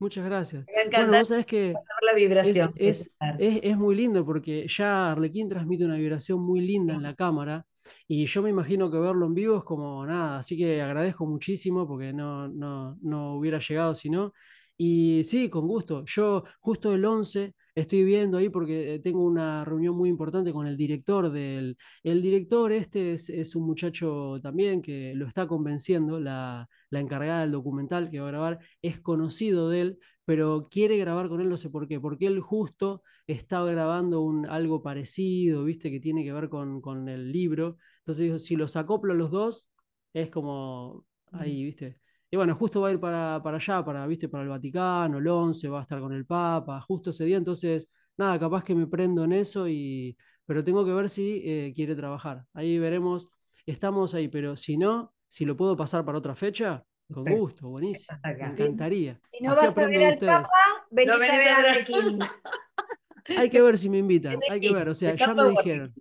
Muchas 0.00 0.24
gracias. 0.24 0.64
Me 0.66 0.72
va 0.72 1.02
a 1.02 1.06
Bueno, 1.06 1.18
vos 1.18 1.28
sabés 1.28 1.46
que 1.46 1.72
la 1.72 2.10
es, 2.10 2.16
vibración 2.16 2.72
es, 2.76 3.12
es, 3.38 3.60
es 3.62 3.76
muy 3.76 3.94
lindo 3.94 4.24
porque 4.24 4.66
ya 4.66 5.12
Arlequín 5.12 5.48
transmite 5.48 5.84
una 5.84 5.96
vibración 5.96 6.40
muy 6.40 6.60
linda 6.60 6.94
en 6.94 7.02
la 7.02 7.14
cámara 7.14 7.66
y 8.08 8.26
yo 8.26 8.42
me 8.42 8.50
imagino 8.50 8.90
que 8.90 8.98
verlo 8.98 9.26
en 9.26 9.34
vivo 9.34 9.58
es 9.58 9.64
como 9.64 10.04
nada, 10.06 10.38
así 10.38 10.56
que 10.56 10.80
agradezco 10.80 11.26
muchísimo 11.26 11.86
porque 11.86 12.12
no, 12.12 12.48
no, 12.48 12.98
no 13.02 13.34
hubiera 13.34 13.58
llegado 13.58 13.94
si 13.94 14.10
no. 14.10 14.32
Y 14.76 15.22
sí, 15.24 15.50
con 15.50 15.68
gusto. 15.68 16.04
Yo 16.06 16.44
justo 16.60 16.94
el 16.94 17.04
11 17.04 17.54
estoy 17.74 18.04
viendo 18.04 18.38
ahí 18.38 18.48
porque 18.48 18.94
eh, 18.94 18.98
tengo 19.00 19.24
una 19.24 19.64
reunión 19.64 19.96
muy 19.96 20.08
importante 20.08 20.52
con 20.52 20.66
el 20.66 20.76
director 20.76 21.30
del... 21.30 21.76
El 22.02 22.22
director 22.22 22.72
este 22.72 23.12
es, 23.12 23.28
es 23.30 23.54
un 23.56 23.66
muchacho 23.66 24.38
también 24.42 24.82
que 24.82 25.12
lo 25.14 25.26
está 25.26 25.46
convenciendo, 25.46 26.20
la, 26.20 26.68
la 26.90 27.00
encargada 27.00 27.40
del 27.42 27.52
documental 27.52 28.10
que 28.10 28.20
va 28.20 28.28
a 28.28 28.30
grabar 28.30 28.58
es 28.82 29.00
conocido 29.00 29.68
de 29.68 29.80
él 29.82 29.98
pero 30.24 30.68
quiere 30.70 30.96
grabar 30.96 31.28
con 31.28 31.40
él, 31.40 31.48
no 31.48 31.56
sé 31.56 31.70
por 31.70 31.88
qué, 31.88 31.98
porque 32.00 32.26
él 32.26 32.40
justo 32.40 33.02
estaba 33.26 33.70
grabando 33.70 34.20
un, 34.22 34.46
algo 34.46 34.82
parecido, 34.82 35.64
viste, 35.64 35.90
que 35.90 36.00
tiene 36.00 36.22
que 36.24 36.32
ver 36.32 36.48
con, 36.48 36.80
con 36.80 37.08
el 37.08 37.32
libro. 37.32 37.78
Entonces 38.00 38.44
si 38.44 38.56
los 38.56 38.76
acoplo 38.76 39.12
a 39.12 39.16
los 39.16 39.30
dos, 39.30 39.68
es 40.12 40.30
como 40.30 41.04
ahí, 41.32 41.64
viste. 41.64 41.99
Y 42.32 42.36
bueno, 42.36 42.54
justo 42.54 42.80
va 42.80 42.88
a 42.88 42.92
ir 42.92 43.00
para, 43.00 43.40
para 43.42 43.56
allá, 43.56 43.84
para, 43.84 44.06
viste, 44.06 44.28
para 44.28 44.44
el 44.44 44.48
Vaticano, 44.48 45.18
el 45.18 45.26
11, 45.26 45.68
va 45.68 45.80
a 45.80 45.82
estar 45.82 46.00
con 46.00 46.12
el 46.12 46.24
Papa, 46.24 46.80
justo 46.80 47.10
ese 47.10 47.24
día, 47.24 47.36
entonces, 47.36 47.88
nada, 48.16 48.38
capaz 48.38 48.62
que 48.62 48.74
me 48.74 48.86
prendo 48.86 49.24
en 49.24 49.32
eso, 49.32 49.66
y, 49.68 50.16
pero 50.46 50.62
tengo 50.62 50.84
que 50.84 50.92
ver 50.92 51.08
si 51.10 51.42
eh, 51.44 51.72
quiere 51.74 51.96
trabajar. 51.96 52.44
Ahí 52.54 52.78
veremos, 52.78 53.28
estamos 53.66 54.14
ahí, 54.14 54.28
pero 54.28 54.56
si 54.56 54.76
no, 54.76 55.12
si 55.26 55.44
lo 55.44 55.56
puedo 55.56 55.76
pasar 55.76 56.04
para 56.04 56.18
otra 56.18 56.36
fecha, 56.36 56.84
con 57.12 57.24
gusto, 57.24 57.68
buenísimo, 57.68 58.16
me 58.22 58.46
encantaría. 58.46 59.20
Si 59.26 59.42
no 59.42 59.50
Así 59.50 59.66
vas 59.66 59.76
a 59.76 59.86
ver 59.88 60.04
al 60.04 60.18
Papa, 60.18 60.48
venís 60.92 61.08
No 61.08 61.14
a 61.14 61.18
ver 61.18 62.22
a. 62.22 63.40
Hay 63.40 63.50
que 63.50 63.60
ver 63.60 63.76
si 63.76 63.90
me 63.90 63.98
invitan, 63.98 64.38
hay 64.48 64.60
que 64.60 64.72
ver, 64.72 64.88
o 64.88 64.94
sea, 64.94 65.16
ya 65.16 65.34
me 65.34 65.50
dijeron, 65.50 65.92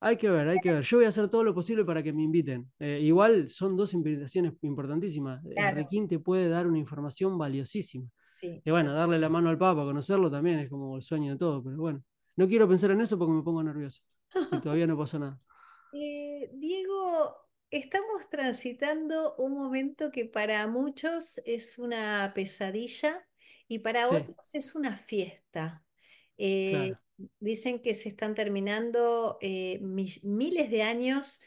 hay 0.00 0.16
que 0.16 0.30
ver, 0.30 0.48
hay 0.48 0.60
que 0.60 0.72
ver. 0.72 0.82
Yo 0.84 0.98
voy 0.98 1.06
a 1.06 1.08
hacer 1.08 1.28
todo 1.28 1.44
lo 1.44 1.54
posible 1.54 1.84
para 1.84 2.02
que 2.02 2.12
me 2.12 2.22
inviten. 2.22 2.70
Eh, 2.78 3.00
igual 3.02 3.48
son 3.50 3.76
dos 3.76 3.94
invitaciones 3.94 4.52
importantísimas. 4.62 5.44
Eh, 5.46 5.54
Claro, 5.54 5.76
Requín 5.76 6.08
te 6.08 6.18
puede 6.18 6.48
dar 6.48 6.66
una 6.66 6.78
información 6.78 7.38
valiosísima. 7.38 8.08
sí. 8.32 8.62
Y 8.64 8.70
bueno, 8.70 8.92
darle 8.92 9.18
la 9.18 9.28
mano 9.28 9.48
al 9.50 9.58
Papa, 9.58 9.84
conocerlo 9.84 10.30
también 10.30 10.58
es 10.60 10.68
como 10.70 10.96
el 10.96 11.02
sueño 11.02 11.32
de 11.32 11.38
todo, 11.38 11.62
pero 11.62 11.76
bueno, 11.78 12.02
no 12.36 12.46
quiero 12.48 12.68
pensar 12.68 12.90
en 12.90 13.00
eso 13.00 13.18
porque 13.18 13.32
me 13.32 13.42
pongo 13.42 13.62
nervioso. 13.62 14.02
Y 14.50 14.60
todavía 14.60 14.86
no 14.86 14.98
pasó 14.98 15.18
nada. 15.18 15.38
Eh, 15.92 16.50
Diego, 16.54 17.36
estamos 17.70 18.28
transitando 18.30 19.34
un 19.36 19.54
momento 19.54 20.10
que 20.12 20.26
para 20.26 20.66
muchos 20.66 21.38
es 21.46 21.78
una 21.78 22.32
pesadilla 22.34 23.26
y 23.68 23.78
para 23.80 24.06
Sí, 24.06 24.14
otros 24.14 24.54
es 24.54 24.74
una 24.74 24.96
fiesta. 24.98 25.84
Eh, 26.38 26.70
claro, 26.70 27.00
dicen 27.40 27.80
que 27.80 27.94
se 27.94 28.08
están 28.10 28.34
terminando 28.34 29.38
eh, 29.40 29.78
mi- 29.80 30.10
miles 30.22 30.70
de 30.70 30.82
años 30.82 31.40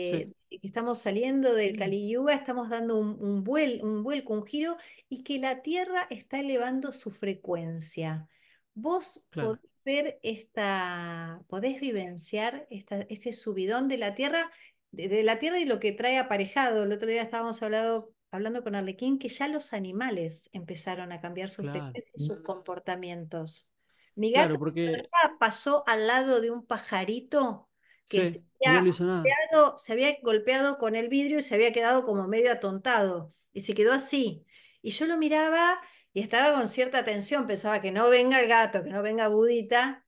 sí, 0.00 0.32
de 0.50 0.58
que 0.60 0.66
estamos 0.66 0.98
saliendo 1.00 1.54
del 1.54 1.76
Kali 1.76 2.08
Yuga, 2.10 2.34
estamos 2.34 2.68
dando 2.70 2.96
un, 2.96 3.16
un 3.20 3.44
vuel- 3.44 3.82
un 3.82 4.02
vuelco, 4.02 4.32
un 4.34 4.46
giro, 4.46 4.76
y 5.08 5.22
que 5.24 5.38
la 5.38 5.62
Tierra 5.62 6.06
está 6.10 6.40
elevando 6.40 6.92
su 6.92 7.10
frecuencia. 7.10 8.28
¿Vos 8.74 9.26
claro. 9.30 9.56
podés 9.56 9.70
ver 9.84 10.18
esta, 10.22 11.40
podés 11.48 11.80
vivenciar 11.80 12.66
esta- 12.70 13.02
este 13.08 13.32
subidón 13.32 13.88
de 13.88 13.98
la 13.98 14.14
Tierra, 14.14 14.50
de, 14.90 15.08
de 15.08 15.22
la 15.22 15.38
Tierra 15.38 15.58
y 15.60 15.64
lo 15.66 15.80
que 15.80 15.92
trae 15.92 16.18
aparejado? 16.18 16.84
El 16.84 16.92
otro 16.92 17.08
día 17.08 17.22
estábamos 17.22 17.62
hablando, 17.62 18.12
hablando 18.30 18.62
con 18.62 18.74
Arlequín 18.74 19.18
que 19.18 19.28
ya 19.28 19.48
los 19.48 19.72
animales 19.72 20.48
empezaron 20.52 21.12
a 21.12 21.20
cambiar 21.20 21.48
su 21.48 21.62
Claro, 21.62 21.80
frecuencia 21.80 22.12
y 22.16 22.20
sus 22.24 22.42
comportamientos. 22.42 23.70
Mi 24.16 24.32
claro, 24.32 24.54
gato 24.54 24.58
porque 24.58 25.08
pasó 25.38 25.84
al 25.86 26.06
lado 26.06 26.40
de 26.40 26.50
un 26.50 26.66
pajarito 26.66 27.70
que 28.08 28.24
se 28.24 28.32
sí, 28.60 28.66
había 28.66 28.82
golpeado, 29.22 29.78
se 29.78 29.92
había 29.92 30.16
golpeado 30.22 30.78
con 30.78 30.94
el 30.96 31.08
vidrio 31.08 31.38
y 31.38 31.42
se 31.42 31.54
había 31.54 31.72
quedado 31.72 32.04
como 32.04 32.26
medio 32.28 32.52
atontado. 32.52 33.34
Y 33.52 33.62
se 33.62 33.74
quedó 33.74 33.92
así. 33.92 34.46
Y 34.82 34.90
yo 34.90 35.06
lo 35.06 35.16
miraba 35.16 35.80
y 36.12 36.20
estaba 36.20 36.52
con 36.54 36.68
cierta 36.68 37.04
tensión. 37.04 37.46
Pensaba 37.46 37.80
que 37.80 37.92
no 37.92 38.08
venga 38.08 38.40
el 38.40 38.48
gato, 38.48 38.82
que 38.84 38.90
no 38.90 39.02
venga 39.02 39.28
Budita. 39.28 40.06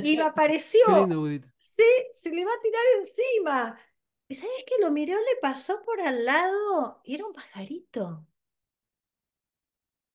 Y 0.00 0.16
me 0.16 0.22
apareció. 0.24 0.80
lindo, 0.86 1.20
Budita. 1.20 1.48
Sí, 1.58 1.82
se 2.14 2.30
le 2.30 2.44
va 2.44 2.52
a 2.52 2.60
tirar 2.62 2.82
encima. 2.98 3.80
¿Y 4.28 4.34
sabes 4.34 4.64
qué? 4.66 4.74
Lo 4.80 4.90
miró, 4.90 5.14
le 5.16 5.36
pasó 5.42 5.82
por 5.84 6.00
al 6.00 6.24
lado 6.24 7.00
y 7.04 7.14
era 7.14 7.26
un 7.26 7.32
pajarito. 7.32 8.26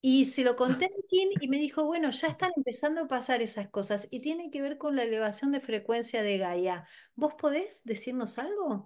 Y 0.03 0.25
se 0.25 0.43
lo 0.43 0.55
conté 0.55 0.85
a 0.85 0.89
Kim 1.09 1.29
y 1.39 1.47
me 1.47 1.57
dijo, 1.57 1.85
bueno, 1.85 2.11
ya 2.11 2.27
están 2.27 2.51
empezando 2.57 3.01
a 3.01 3.07
pasar 3.07 3.41
esas 3.41 3.69
cosas 3.69 4.07
y 4.11 4.21
tiene 4.21 4.51
que 4.51 4.61
ver 4.61 4.77
con 4.77 4.95
la 4.95 5.03
elevación 5.03 5.51
de 5.51 5.61
frecuencia 5.61 6.21
de 6.23 6.37
Gaia. 6.37 6.87
¿Vos 7.15 7.33
podés 7.35 7.83
decirnos 7.85 8.37
algo? 8.37 8.85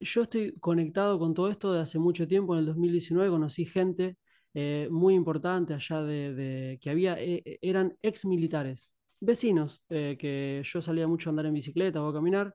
Yo 0.00 0.22
estoy 0.22 0.58
conectado 0.60 1.18
con 1.18 1.34
todo 1.34 1.50
esto 1.50 1.72
de 1.72 1.80
hace 1.80 1.98
mucho 1.98 2.26
tiempo. 2.26 2.54
En 2.54 2.60
el 2.60 2.66
2019 2.66 3.30
conocí 3.30 3.66
gente 3.66 4.16
eh, 4.54 4.88
muy 4.90 5.14
importante 5.14 5.74
allá 5.74 6.02
de, 6.02 6.34
de- 6.34 6.78
que 6.80 6.90
había, 6.90 7.20
eh, 7.20 7.42
eh, 7.44 7.58
eran 7.62 7.96
ex 8.02 8.24
militares, 8.24 8.92
vecinos, 9.20 9.82
eh, 9.90 10.16
que 10.18 10.62
yo 10.64 10.80
salía 10.80 11.06
mucho 11.06 11.28
a 11.28 11.32
andar 11.32 11.46
en 11.46 11.54
bicicleta 11.54 12.02
o 12.02 12.08
a 12.08 12.14
caminar. 12.14 12.54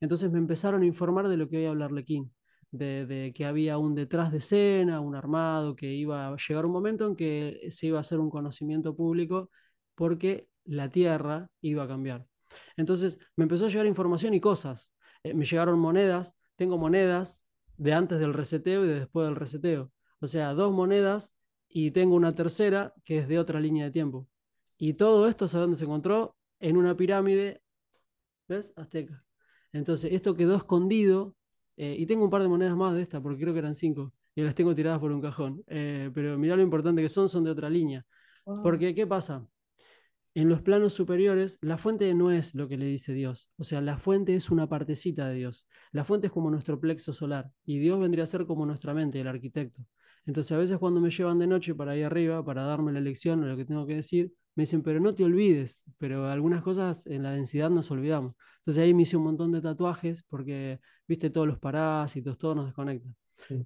Entonces 0.00 0.30
me 0.30 0.38
empezaron 0.38 0.82
a 0.82 0.86
informar 0.86 1.26
de 1.28 1.36
lo 1.36 1.48
que 1.48 1.58
hoy 1.58 1.66
habla 1.66 1.86
Arlequín, 1.86 2.32
de, 2.76 3.32
que 3.34 3.44
había 3.44 3.78
un 3.78 3.94
detrás 3.94 4.32
de 4.32 4.38
escena, 4.38 5.00
un 5.00 5.14
armado, 5.14 5.76
que 5.76 5.92
iba 5.92 6.28
a 6.28 6.36
llegar 6.36 6.66
un 6.66 6.72
momento 6.72 7.06
en 7.06 7.16
que 7.16 7.68
se 7.70 7.86
iba 7.86 7.98
a 7.98 8.00
hacer 8.00 8.18
un 8.18 8.30
conocimiento 8.30 8.96
público 8.96 9.50
porque 9.94 10.48
la 10.64 10.90
Tierra 10.90 11.48
iba 11.60 11.84
a 11.84 11.88
cambiar. 11.88 12.26
Entonces 12.76 13.18
me 13.36 13.44
empezó 13.44 13.66
a 13.66 13.68
llegar 13.68 13.86
información 13.86 14.34
y 14.34 14.40
cosas. 14.40 14.92
Eh, 15.22 15.34
me 15.34 15.44
llegaron 15.44 15.78
monedas, 15.78 16.34
tengo 16.56 16.76
monedas 16.78 17.44
de 17.76 17.92
antes 17.92 18.18
del 18.18 18.34
reseteo 18.34 18.84
y 18.84 18.88
de 18.88 19.00
después 19.00 19.26
del 19.26 19.36
reseteo. 19.36 19.92
O 20.20 20.26
sea, 20.26 20.52
dos 20.54 20.72
monedas 20.72 21.32
y 21.68 21.90
tengo 21.90 22.14
una 22.16 22.32
tercera 22.32 22.92
que 23.04 23.18
es 23.18 23.28
de 23.28 23.38
otra 23.38 23.60
línea 23.60 23.84
de 23.84 23.90
tiempo. 23.92 24.28
Y 24.78 24.94
todo 24.94 25.28
esto, 25.28 25.46
¿sabes 25.48 25.64
dónde 25.64 25.76
se 25.76 25.84
encontró? 25.84 26.36
En 26.60 26.76
una 26.76 26.96
pirámide, 26.96 27.62
¿ves? 28.48 28.72
Azteca. 28.76 29.24
Entonces, 29.72 30.12
esto 30.12 30.34
quedó 30.34 30.56
escondido 30.56 31.36
eh, 31.76 31.96
y 31.98 32.06
tengo 32.06 32.24
un 32.24 32.30
par 32.30 32.42
de 32.42 32.48
monedas 32.48 32.76
más 32.76 32.94
de 32.94 33.02
esta, 33.02 33.20
porque 33.20 33.42
creo 33.42 33.52
que 33.52 33.60
eran 33.60 33.74
cinco, 33.74 34.12
y 34.34 34.42
las 34.42 34.54
tengo 34.54 34.74
tiradas 34.74 34.98
por 34.98 35.12
un 35.12 35.20
cajón. 35.20 35.62
Eh, 35.66 36.10
pero 36.14 36.38
mirá 36.38 36.56
lo 36.56 36.62
importante 36.62 37.02
que 37.02 37.08
son, 37.08 37.28
son 37.28 37.44
de 37.44 37.50
otra 37.50 37.70
línea. 37.70 38.04
Porque, 38.62 38.94
¿qué 38.94 39.06
pasa? 39.06 39.46
en 40.34 40.48
los 40.48 40.62
planos 40.62 40.92
superiores, 40.92 41.58
la 41.62 41.78
fuente 41.78 42.12
no 42.12 42.32
es 42.32 42.54
lo 42.54 42.66
que 42.68 42.76
le 42.76 42.86
dice 42.86 43.12
Dios. 43.12 43.50
O 43.56 43.62
sea, 43.62 43.80
la 43.80 43.98
fuente 43.98 44.34
es 44.34 44.50
una 44.50 44.68
partecita 44.68 45.28
de 45.28 45.36
Dios. 45.36 45.66
La 45.92 46.04
fuente 46.04 46.26
es 46.26 46.32
como 46.32 46.50
nuestro 46.50 46.80
plexo 46.80 47.12
solar. 47.12 47.50
Y 47.64 47.78
Dios 47.78 48.00
vendría 48.00 48.24
a 48.24 48.26
ser 48.26 48.44
como 48.44 48.66
nuestra 48.66 48.94
mente, 48.94 49.20
el 49.20 49.28
arquitecto. 49.28 49.86
Entonces, 50.26 50.52
a 50.52 50.58
veces 50.58 50.78
cuando 50.78 51.00
me 51.00 51.10
llevan 51.10 51.38
de 51.38 51.46
noche 51.46 51.74
para 51.74 51.92
ahí 51.92 52.02
arriba, 52.02 52.44
para 52.44 52.64
darme 52.64 52.92
la 52.92 53.00
lección 53.00 53.42
o 53.44 53.46
lo 53.46 53.56
que 53.56 53.64
tengo 53.64 53.86
que 53.86 53.96
decir, 53.96 54.32
me 54.54 54.62
dicen, 54.62 54.82
pero 54.82 55.00
no 55.00 55.14
te 55.14 55.24
olvides. 55.24 55.84
Pero 55.98 56.28
algunas 56.28 56.62
cosas 56.62 57.06
en 57.06 57.22
la 57.22 57.32
densidad 57.32 57.70
nos 57.70 57.90
olvidamos. 57.90 58.34
Entonces 58.58 58.82
ahí 58.82 58.94
me 58.94 59.02
hice 59.02 59.16
un 59.16 59.24
montón 59.24 59.52
de 59.52 59.60
tatuajes 59.60 60.24
porque, 60.28 60.80
viste, 61.06 61.30
todos 61.30 61.46
los 61.46 61.58
parásitos, 61.58 62.38
todo 62.38 62.54
nos 62.54 62.66
desconecta. 62.66 63.08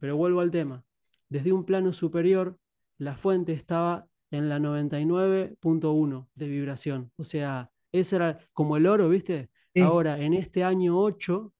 Pero 0.01 0.17
vuelvo 0.17 0.41
al 0.41 0.51
tema. 0.51 0.83
Desde 1.29 1.53
un 1.53 1.65
plano 1.65 1.93
superior, 1.93 2.59
la 2.97 3.17
fuente 3.17 3.53
estaba 3.53 4.07
en 4.31 4.49
la 4.49 4.59
99.1 4.59 6.29
de 6.35 6.49
vibración. 6.49 7.13
O 7.17 7.25
sea, 7.25 7.71
ese 7.93 8.17
era 8.17 8.39
como 8.53 8.77
el 8.77 8.87
oro, 8.87 9.09
¿viste? 9.09 9.51
Ahora, 9.81 10.19
en 10.19 10.35
este 10.35 10.65
año 10.65 10.99
8, 10.99 11.53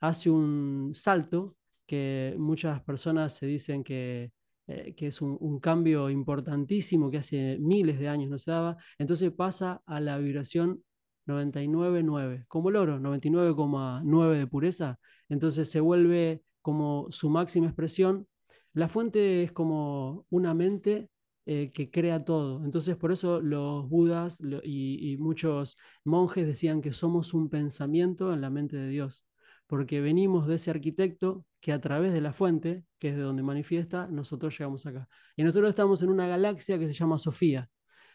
hace 0.00 0.30
un 0.30 0.92
salto 0.94 1.56
que 1.86 2.34
muchas 2.38 2.80
personas 2.82 3.34
se 3.34 3.46
dicen 3.46 3.82
que, 3.82 4.32
eh, 4.66 4.94
que 4.96 5.08
es 5.08 5.20
un, 5.22 5.60
cambio 5.60 6.10
importantísimo 6.10 7.10
que 7.10 7.18
hace 7.18 7.58
miles 7.60 7.98
de 7.98 8.08
años 8.08 8.30
no 8.30 8.38
se 8.38 8.50
daba. 8.50 8.76
Entonces 8.98 9.32
pasa 9.32 9.82
a 9.86 10.00
la 10.00 10.18
vibración 10.18 10.82
99.9, 11.26 12.46
como 12.48 12.70
el 12.70 12.76
oro, 12.76 12.98
99,9 13.00 14.38
de 14.38 14.46
pureza. 14.46 14.98
Entonces 15.28 15.70
se 15.70 15.80
vuelve 15.80 16.42
como 16.62 17.06
su 17.10 17.30
máxima 17.30 17.66
expresión. 17.66 18.26
La 18.72 18.88
fuente 18.88 19.42
es 19.42 19.52
como 19.52 20.26
una 20.30 20.54
mente 20.54 21.10
eh, 21.48 21.70
que 21.72 21.90
crea 21.90 22.24
todo. 22.24 22.64
Entonces, 22.64 22.96
por 22.96 23.12
eso 23.12 23.40
los 23.40 23.88
budas 23.88 24.40
y, 24.64 25.16
muchos 25.18 25.76
monjes 26.04 26.44
decían 26.44 26.80
que 26.80 26.92
somos 26.92 27.34
un 27.34 27.48
pensamiento 27.48 28.32
en 28.32 28.40
la 28.40 28.50
mente 28.50 28.76
de 28.76 28.88
Dios, 28.88 29.24
porque 29.66 30.00
venimos 30.00 30.46
de 30.46 30.56
ese 30.56 30.70
arquitecto 30.70 31.44
que 31.60 31.72
a 31.72 31.80
través 31.80 32.12
de 32.12 32.20
la 32.20 32.32
fuente, 32.32 32.84
que 32.98 33.10
es 33.10 33.16
de 33.16 33.22
donde 33.22 33.42
manifiesta, 33.42 34.06
nosotros 34.08 34.56
llegamos 34.56 34.86
acá. 34.86 35.08
Y 35.36 35.42
nosotros 35.42 35.68
estamos 35.70 36.02
en 36.02 36.10
una 36.10 36.26
galaxia 36.26 36.78
que 36.78 36.86
se 36.88 36.94
llama 36.94 37.18
Sofía. 37.18 37.68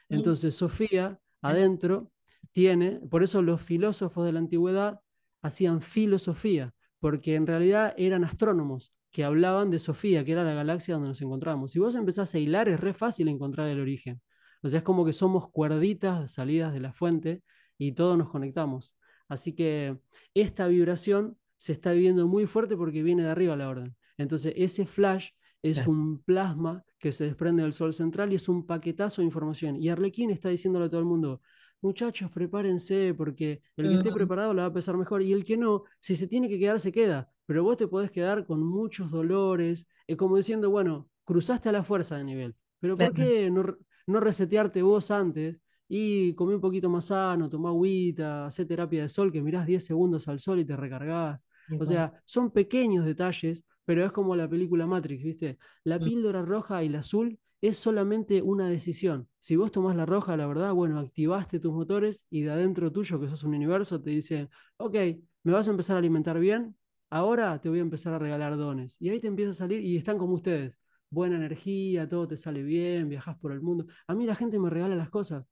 Entonces, 0.10 0.56
Sofía, 0.56 1.20
adentro, 1.42 2.12
tiene, 2.52 3.00
por 3.10 3.24
eso 3.24 3.42
los 3.42 3.62
filósofos 3.62 4.26
de 4.26 4.34
la 4.34 4.40
antigüedad 4.40 5.00
hacían 5.42 5.82
filosofía, 5.82 6.74
porque 7.00 7.36
en 7.36 7.48
realidad 7.48 7.94
eran 7.98 8.24
astrónomos, 8.24 8.94
que 9.12 9.24
hablaban 9.24 9.70
de 9.70 9.80
Sofía, 9.80 10.24
que 10.24 10.32
era 10.32 10.44
la 10.44 10.54
galaxia 10.54 10.94
donde 10.94 11.10
nos 11.10 11.22
encontramos. 11.22 11.72
Si 11.72 11.80
vos 11.80 11.96
empezás 11.96 12.34
a 12.34 12.40
hilar, 12.40 12.70
es 12.70 12.80
re 12.80 12.94
fácil 12.94 13.28
encontrar 13.28 13.68
el 13.68 13.80
origen. 13.80 14.22
O 14.64 14.70
sea, 14.70 14.80
es 14.80 14.84
como 14.84 15.06
que 15.06 15.14
somos 15.14 15.50
cuerditas 15.52 16.34
salidas 16.34 16.74
de 16.74 16.80
la 16.80 16.94
fuente 16.94 17.44
y 17.78 17.94
todos 17.94 18.18
nos 18.18 18.30
conectamos. 18.30 18.98
Así 19.28 19.54
que 19.54 19.98
esta 20.34 20.68
vibración 20.68 21.38
se 21.62 21.74
está 21.74 21.91
viviendo 21.91 22.28
muy 22.28 22.47
fuerte 22.47 22.76
porque 22.76 23.04
viene 23.04 23.21
de 23.21 23.30
arriba 23.30 23.56
la 23.56 23.69
orden. 23.69 23.95
Entonces, 24.17 24.52
ese 24.58 24.88
flash 24.88 25.30
es 25.62 25.86
un 25.86 26.24
plasma 26.24 26.84
que 26.97 27.12
se 27.12 27.26
desprende 27.26 27.62
del 27.62 27.74
sol 27.74 27.93
central 27.93 28.32
y 28.32 28.36
es 28.38 28.50
un 28.50 28.65
paquetazo 28.65 29.21
de 29.21 29.28
información. 29.28 29.76
Y 29.76 29.89
Arlequín 29.89 30.32
está 30.32 30.50
diciéndole 30.50 30.88
a 30.88 30.89
todo 30.89 31.02
el 31.02 31.06
mundo, 31.06 31.39
muchachos, 31.80 32.32
prepárense, 32.32 33.13
porque 33.13 33.62
el 33.78 33.89
que 33.89 33.93
esté 33.93 34.12
preparado 34.12 34.56
la 34.56 34.63
va 34.63 34.67
a 34.69 34.74
pesar 34.74 34.97
mejor, 34.97 35.21
y 35.21 35.34
el 35.34 35.43
que 35.43 35.56
no, 35.56 35.84
si 36.00 36.15
se 36.15 36.28
tiene 36.28 36.50
que 36.50 36.58
quedar, 36.58 36.80
se 36.80 36.91
queda, 36.91 37.30
pero 37.45 37.63
vos 37.63 37.78
te 37.78 37.88
podés 37.88 38.10
quedar 38.10 38.47
con 38.47 38.63
muchos 38.63 39.12
dolores, 39.12 39.88
es 40.08 40.17
como 40.17 40.38
diciendo, 40.38 40.71
bueno, 40.71 41.10
cruzaste 41.26 41.69
a 41.69 41.74
la 41.74 41.84
fuerza 41.84 42.17
de 42.17 42.24
nivel, 42.24 42.56
pero 42.80 42.97
¿por 42.97 43.13
qué 43.13 43.52
no, 43.52 43.78
no 44.08 44.19
resetearte 44.19 44.82
vos 44.82 45.12
antes? 45.12 45.60
Y 45.88 46.34
comí 46.34 46.56
un 46.56 46.62
poquito 46.62 46.89
más 46.89 47.06
sano, 47.06 47.50
tomá 47.50 47.69
agüita, 47.69 48.47
hacé 48.47 48.65
terapia 48.65 49.04
de 49.04 49.10
sol, 49.10 49.32
que 49.32 49.43
mirás 49.43 49.67
10 49.67 49.86
segundos 49.86 50.28
al 50.28 50.39
sol 50.39 50.60
y 50.60 50.65
te 50.65 50.76
recargás. 50.76 51.45
O 51.78 51.86
sea, 51.86 52.14
son 52.26 52.52
pequeños 52.52 53.06
detalles, 53.06 53.64
pero 53.86 54.06
es 54.06 54.12
como 54.12 54.36
la 54.36 54.48
película 54.50 54.86
Matrix, 54.88 55.24
¿viste? 55.24 55.58
La 55.84 56.02
píldora 56.02 56.42
roja 56.44 56.84
y 56.84 56.90
la 56.90 57.00
azul 57.00 57.40
es 57.62 57.78
solamente 57.78 58.42
una 58.42 58.68
decisión. 58.70 59.28
Si 59.40 59.56
vos 59.56 59.72
tomás 59.72 59.96
la 59.96 60.06
roja, 60.06 60.36
la 60.38 60.48
verdad, 60.48 60.74
bueno, 60.74 61.00
activaste 61.00 61.60
tus 61.60 61.74
motores 61.74 62.26
y 62.30 62.42
de 62.42 62.52
adentro 62.52 62.92
tuyo, 62.92 63.20
que 63.20 63.28
sos 63.28 63.44
un 63.44 63.56
universo, 63.56 64.02
te 64.02 64.10
dicen, 64.12 64.50
ok, 64.78 64.96
me 65.44 65.54
vas 65.54 65.68
a 65.68 65.72
empezar 65.72 65.96
a 65.96 66.00
alimentar 66.00 66.40
bien, 66.40 66.76
ahora 67.10 67.60
te 67.62 67.70
voy 67.70 67.80
a 67.80 67.82
empezar 67.82 68.14
a 68.14 68.20
regalar 68.20 68.58
dones. 68.58 68.98
Y 69.00 69.10
ahí 69.10 69.20
te 69.20 69.28
empieza 69.28 69.52
a 69.52 69.54
salir 69.54 69.82
y 69.82 69.98
están 69.98 70.18
como 70.18 70.34
ustedes. 70.36 70.80
Buena 71.10 71.36
energía, 71.36 72.08
todo 72.08 72.28
te 72.28 72.38
sale 72.38 72.64
bien, 72.64 73.10
viajas 73.10 73.38
por 73.38 73.52
el 73.52 73.62
mundo. 73.62 73.86
A 74.08 74.16
mí 74.16 74.26
la 74.26 74.36
gente 74.36 74.58
me 74.60 74.70
regala 74.70 74.96
las 74.96 75.10
cosas. 75.10 75.46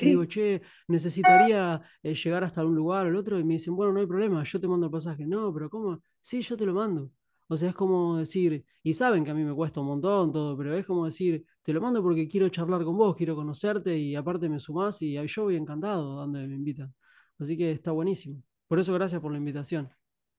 Digo, 0.00 0.24
che, 0.26 0.62
necesitaría 0.88 1.80
eh, 2.02 2.14
llegar 2.14 2.44
hasta 2.44 2.64
un 2.64 2.74
lugar 2.74 3.06
o 3.06 3.08
el 3.08 3.16
otro 3.16 3.38
y 3.38 3.44
me 3.44 3.54
dicen, 3.54 3.74
bueno, 3.74 3.92
no 3.92 4.00
hay 4.00 4.06
problema, 4.06 4.42
yo 4.44 4.60
te 4.60 4.68
mando 4.68 4.86
el 4.86 4.92
pasaje. 4.92 5.26
No, 5.26 5.52
pero 5.52 5.68
¿cómo? 5.70 6.02
Sí, 6.20 6.40
yo 6.42 6.56
te 6.56 6.66
lo 6.66 6.74
mando. 6.74 7.10
O 7.48 7.56
sea, 7.56 7.70
es 7.70 7.74
como 7.74 8.16
decir, 8.18 8.64
y 8.82 8.94
saben 8.94 9.24
que 9.24 9.32
a 9.32 9.34
mí 9.34 9.42
me 9.42 9.52
cuesta 9.52 9.80
un 9.80 9.86
montón 9.88 10.32
todo, 10.32 10.56
pero 10.56 10.72
es 10.76 10.86
como 10.86 11.04
decir, 11.04 11.44
te 11.62 11.72
lo 11.72 11.80
mando 11.80 12.00
porque 12.00 12.28
quiero 12.28 12.48
charlar 12.48 12.84
con 12.84 12.96
vos, 12.96 13.16
quiero 13.16 13.34
conocerte 13.34 13.96
y 13.98 14.14
aparte 14.14 14.48
me 14.48 14.60
sumás 14.60 15.02
y 15.02 15.14
yo 15.26 15.42
voy 15.42 15.56
encantado 15.56 16.14
donde 16.14 16.46
me 16.46 16.54
invitan. 16.54 16.94
Así 17.40 17.56
que 17.56 17.72
está 17.72 17.90
buenísimo. 17.90 18.40
Por 18.68 18.78
eso 18.78 18.94
gracias 18.94 19.20
por 19.20 19.32
la 19.32 19.38
invitación. 19.38 19.90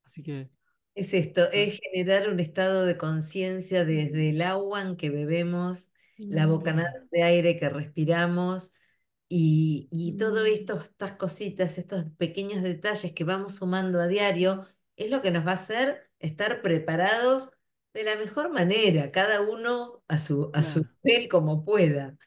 Así 0.05 0.23
que... 0.23 0.49
Es 0.95 1.13
esto, 1.13 1.49
es 1.51 1.79
generar 1.81 2.29
un 2.29 2.39
estado 2.39 2.85
de 2.85 2.97
conciencia 2.97 3.83
desde 3.83 4.29
el 4.29 4.41
agua 4.41 4.81
en 4.81 4.95
que 4.95 5.09
bebemos, 5.09 5.89
la 6.17 6.47
bocanada 6.47 6.93
de 7.11 7.23
aire 7.23 7.57
que 7.57 7.67
respiramos 7.69 8.73
y, 9.33 9.87
y 9.91 10.17
todo 10.17 10.43
esto, 10.43 10.77
estas 10.77 11.13
cositas, 11.13 11.77
estos 11.77 12.03
pequeños 12.17 12.63
detalles 12.63 13.13
que 13.13 13.23
vamos 13.23 13.55
sumando 13.55 14.01
a 14.01 14.07
diario, 14.07 14.67
es 14.97 15.09
lo 15.09 15.21
que 15.21 15.31
nos 15.31 15.47
va 15.47 15.51
a 15.51 15.53
hacer 15.53 16.11
estar 16.19 16.61
preparados 16.61 17.49
de 17.93 18.03
la 18.03 18.17
mejor 18.17 18.51
manera, 18.51 19.09
cada 19.09 19.39
uno 19.39 20.03
a 20.09 20.17
su, 20.17 20.51
a 20.53 20.63
su 20.63 20.85
nivel 21.01 21.29
como 21.29 21.63
pueda. 21.63 22.17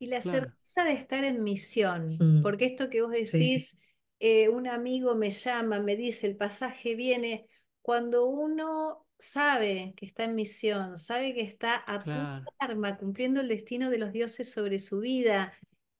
Y 0.00 0.08
la 0.08 0.20
certeza 0.20 0.82
de 0.82 0.94
estar 0.94 1.22
en 1.22 1.44
misión, 1.44 2.16
mm. 2.18 2.42
porque 2.42 2.66
esto 2.66 2.90
que 2.90 3.02
vos 3.02 3.12
decís, 3.12 3.78
eh, 4.18 4.48
un 4.48 4.66
amigo 4.66 5.14
me 5.14 5.30
llama, 5.30 5.78
me 5.78 5.94
dice, 5.94 6.26
el 6.26 6.36
pasaje 6.36 6.96
viene, 6.96 7.46
cuando 7.82 8.26
uno 8.26 9.06
sabe 9.16 9.94
que 9.96 10.06
está 10.06 10.24
en 10.24 10.34
misión, 10.34 10.98
sabe 10.98 11.34
que 11.34 11.42
está 11.42 11.76
a 11.76 12.02
punto 12.02 12.52
arma, 12.58 12.96
cumpliendo 12.96 13.40
el 13.40 13.46
destino 13.46 13.90
de 13.90 13.98
los 13.98 14.12
dioses 14.12 14.50
sobre 14.50 14.80
su 14.80 14.98
vida, 14.98 15.52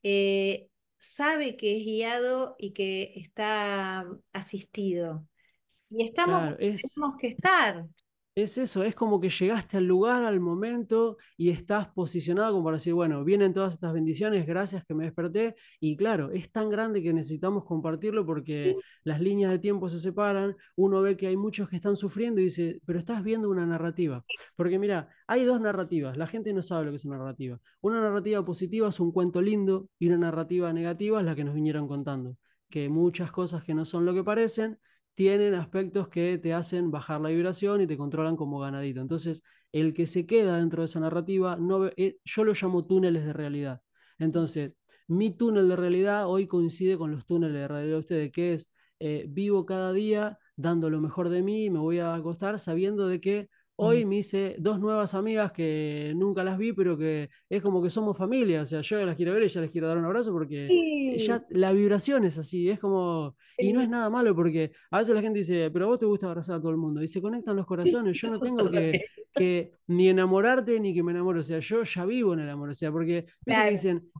eh, 0.03 0.69
sabe 0.99 1.57
que 1.57 1.79
es 1.79 1.85
guiado 1.85 2.57
y 2.59 2.73
que 2.73 3.13
está 3.17 4.07
asistido. 4.33 5.27
Y 5.91 6.05
estamos, 6.05 6.57
tenemos 6.57 7.17
que 7.21 7.29
estar. 7.29 7.87
Es 8.39 8.57
eso, 8.57 8.85
es 8.85 8.95
como 8.95 9.19
que 9.19 9.31
llegaste 9.31 9.79
al 9.79 9.87
lugar, 9.87 10.23
al 10.23 10.39
momento 10.39 11.17
y 11.37 11.51
estás 11.51 11.89
posicionado 11.89 12.53
como 12.53 12.67
para 12.67 12.77
decir, 12.77 12.95
bueno, 12.95 13.25
vienen 13.25 13.53
todas 13.53 13.75
estas 13.75 13.93
bendiciones, 13.93 14.47
gracias 14.47 14.85
que 14.85 14.95
me 14.95 15.07
desperté. 15.07 15.57
Y 15.81 15.97
claro, 15.97 16.31
es 16.31 16.53
tan 16.53 16.71
grande 16.71 17.03
que 17.03 17.13
necesitamos 17.13 17.65
compartirlo 17.65 18.25
porque 18.25 18.77
las 19.03 19.21
líneas 19.21 19.51
de 19.51 19.59
tiempo 19.59 19.89
se 19.89 19.99
separan, 19.99 20.57
uno 20.77 21.03
ve 21.03 21.17
que 21.17 21.27
hay 21.27 21.37
muchos 21.37 21.69
que 21.69 21.75
están 21.75 21.97
sufriendo 21.97 22.41
y 22.41 22.45
dice, 22.45 22.81
pero 22.87 23.01
estás 23.01 23.25
viendo 23.25 23.51
una 23.51 23.67
narrativa. 23.67 24.23
Porque 24.55 24.79
mira, 24.79 25.09
hay 25.27 25.45
dos 25.45 25.61
narrativas, 25.61 26.17
la 26.17 26.29
gente 26.29 26.53
no 26.53 26.63
sabe 26.63 26.85
lo 26.85 26.91
que 26.93 26.99
es 26.99 27.05
una 27.05 27.19
narrativa. 27.19 27.59
Una 27.81 28.01
narrativa 28.01 28.45
positiva 28.45 28.89
es 28.89 29.01
un 29.01 29.11
cuento 29.11 29.43
lindo 29.43 29.89
y 29.99 30.07
una 30.07 30.19
narrativa 30.19 30.73
negativa 30.73 31.19
es 31.19 31.27
la 31.27 31.35
que 31.35 31.43
nos 31.43 31.57
vinieron 31.57 31.89
contando, 31.89 32.37
que 32.71 32.89
muchas 32.89 33.33
cosas 33.33 33.65
que 33.65 33.75
no 33.75 33.85
son 33.85 34.05
lo 34.05 34.15
que 34.15 34.23
parecen 34.23 34.79
tienen 35.19 35.55
aspectos 35.55 36.09
que 36.09 36.39
te 36.39 36.55
hacen 36.55 36.93
bajar 36.93 37.21
la 37.21 37.31
vibración 37.31 37.81
y 37.81 37.89
te 37.89 37.97
controlan 37.97 38.37
como 38.37 38.61
ganadito. 38.61 39.01
Entonces, 39.01 39.43
el 39.73 39.93
que 39.93 40.07
se 40.07 40.27
queda 40.27 40.59
dentro 40.59 40.83
de 40.83 40.87
esa 40.87 41.01
narrativa, 41.01 41.57
no, 41.57 41.87
eh, 41.97 42.19
yo 42.25 42.45
lo 42.45 42.53
llamo 42.53 42.87
túneles 42.87 43.25
de 43.25 43.33
realidad. 43.33 43.83
Entonces, 44.21 44.75
mi 45.09 45.33
túnel 45.33 45.69
de 45.69 45.75
realidad 45.75 46.29
hoy 46.29 46.47
coincide 46.47 46.97
con 46.97 47.11
los 47.11 47.27
túneles 47.27 47.63
de 47.63 47.67
realidad 47.67 47.95
de 47.95 47.99
ustedes, 47.99 48.31
que 48.31 48.53
es 48.53 48.71
eh, 49.01 49.25
vivo 49.29 49.67
cada 49.67 49.93
día 49.93 50.39
dando 50.55 50.89
lo 50.89 51.01
mejor 51.01 51.31
de 51.31 51.43
mí, 51.43 51.69
me 51.69 51.81
voy 51.81 51.99
a 51.99 52.15
acostar 52.15 52.61
sabiendo 52.61 53.09
de 53.09 53.21
que 53.21 53.49
Hoy 53.81 54.05
me 54.05 54.17
hice 54.17 54.57
dos 54.59 54.81
nuevas 54.81 55.15
amigas 55.15 55.53
que 55.53 56.13
nunca 56.17 56.43
las 56.43 56.59
vi, 56.59 56.73
pero 56.73 56.99
que 56.99 57.31
es 57.49 57.63
como 57.63 57.81
que 57.81 57.91
somos 57.91 58.17
familia. 58.17 58.63
O 58.63 58.67
sea, 58.67 58.81
yo 58.81 59.07
las 59.07 59.15
quiero 59.15 59.33
ver 59.35 59.45
y 59.45 59.49
ya 59.49 59.61
les 59.61 59.71
quiero 59.71 59.87
dar 59.87 59.97
un 59.97 60.05
abrazo 60.05 60.33
porque 60.33 61.17
ya 61.17 61.47
la 61.51 61.73
vibración 61.73 62.25
es 62.25 62.39
así. 62.39 62.69
Es 62.69 62.81
como. 62.81 63.37
Y 63.57 63.73
no 63.73 63.81
es 63.81 63.89
nada 63.89 64.11
malo 64.11 64.35
porque 64.35 64.73
a 64.91 64.99
veces 64.99 65.15
la 65.15 65.23
gente 65.23 65.39
dice, 65.39 65.71
pero 65.71 65.85
a 65.85 65.89
vos 65.89 65.99
te 66.01 66.07
gusta 66.07 66.27
abrazar 66.27 66.57
a 66.57 66.61
todo 66.61 66.73
el 66.73 66.77
mundo. 66.77 67.01
Y 67.05 67.07
se 67.07 67.23
conectan 67.23 67.55
los 67.55 67.67
corazones. 67.67 68.21
Yo 68.21 68.33
no 68.33 68.41
tengo 68.41 68.69
que, 68.69 69.01
que 69.33 69.71
ni 69.87 70.09
enamorarte 70.09 70.81
ni 70.81 70.93
que 70.93 71.05
me 71.05 71.13
enamore. 71.13 71.39
O 71.39 71.45
sea, 71.45 71.61
yo 71.61 71.85
ya 71.85 72.05
vivo 72.05 72.35
en 72.35 72.41
el 72.41 72.51
amor. 72.51 72.71
O 72.71 72.75
sea, 72.75 72.91
porque 72.91 73.27
dicen, 73.71 74.11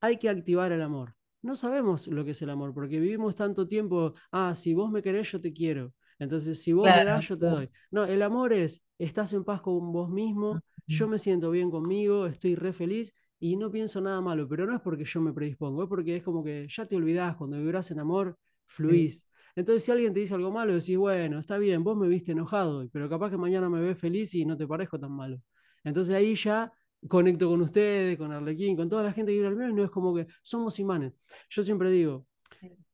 hay 0.00 0.18
que 0.18 0.28
activar 0.28 0.70
el 0.72 0.82
amor. 0.82 1.14
No 1.40 1.54
sabemos 1.54 2.08
lo 2.08 2.26
que 2.26 2.32
es 2.32 2.42
el 2.42 2.50
amor 2.50 2.74
porque 2.74 3.00
vivimos 3.00 3.36
tanto 3.36 3.66
tiempo. 3.66 4.12
Ah, 4.32 4.54
si 4.54 4.74
vos 4.74 4.90
me 4.90 5.02
querés, 5.02 5.32
yo 5.32 5.40
te 5.40 5.52
quiero. 5.54 5.94
Entonces, 6.18 6.62
si 6.62 6.72
vos 6.72 6.92
me 6.94 7.04
das, 7.04 7.28
yo 7.28 7.38
te 7.38 7.46
doy. 7.46 7.70
No, 7.90 8.04
el 8.04 8.22
amor 8.22 8.52
es, 8.52 8.84
estás 8.98 9.32
en 9.32 9.44
paz 9.44 9.60
con 9.60 9.92
vos 9.92 10.10
mismo, 10.10 10.62
yo 10.86 11.08
me 11.08 11.18
siento 11.18 11.50
bien 11.50 11.70
conmigo, 11.70 12.26
estoy 12.26 12.54
re 12.54 12.72
feliz 12.72 13.14
y 13.38 13.56
no 13.56 13.70
pienso 13.70 14.00
nada 14.00 14.20
malo, 14.20 14.48
pero 14.48 14.66
no 14.66 14.74
es 14.74 14.80
porque 14.80 15.04
yo 15.04 15.20
me 15.20 15.32
predispongo, 15.32 15.84
es 15.84 15.88
porque 15.88 16.16
es 16.16 16.22
como 16.24 16.42
que 16.42 16.66
ya 16.68 16.86
te 16.86 16.96
olvidás, 16.96 17.36
cuando 17.36 17.58
vibras 17.58 17.90
en 17.90 18.00
amor, 18.00 18.36
fluís. 18.66 19.26
Entonces, 19.54 19.84
si 19.84 19.90
alguien 19.92 20.12
te 20.14 20.20
dice 20.20 20.34
algo 20.34 20.52
malo, 20.52 20.74
decís, 20.74 20.96
bueno, 20.96 21.38
está 21.40 21.58
bien, 21.58 21.82
vos 21.82 21.96
me 21.96 22.08
viste 22.08 22.32
enojado, 22.32 22.88
pero 22.92 23.08
capaz 23.08 23.30
que 23.30 23.36
mañana 23.36 23.68
me 23.68 23.80
ves 23.80 23.98
feliz 23.98 24.34
y 24.34 24.44
no 24.44 24.56
te 24.56 24.66
parezco 24.66 24.98
tan 24.98 25.12
malo. 25.12 25.40
Entonces 25.84 26.14
ahí 26.14 26.34
ya 26.34 26.72
conecto 27.08 27.48
con 27.48 27.62
ustedes, 27.62 28.16
con 28.16 28.32
Arlequín, 28.32 28.76
con 28.76 28.88
toda 28.88 29.02
la 29.02 29.12
gente 29.12 29.32
que 29.32 29.38
vive 29.38 29.48
al 29.48 29.56
menos, 29.56 29.74
no 29.74 29.84
es 29.84 29.90
como 29.90 30.14
que 30.14 30.26
somos 30.42 30.78
imanes. 30.78 31.12
Yo 31.50 31.62
siempre 31.62 31.90
digo, 31.90 32.26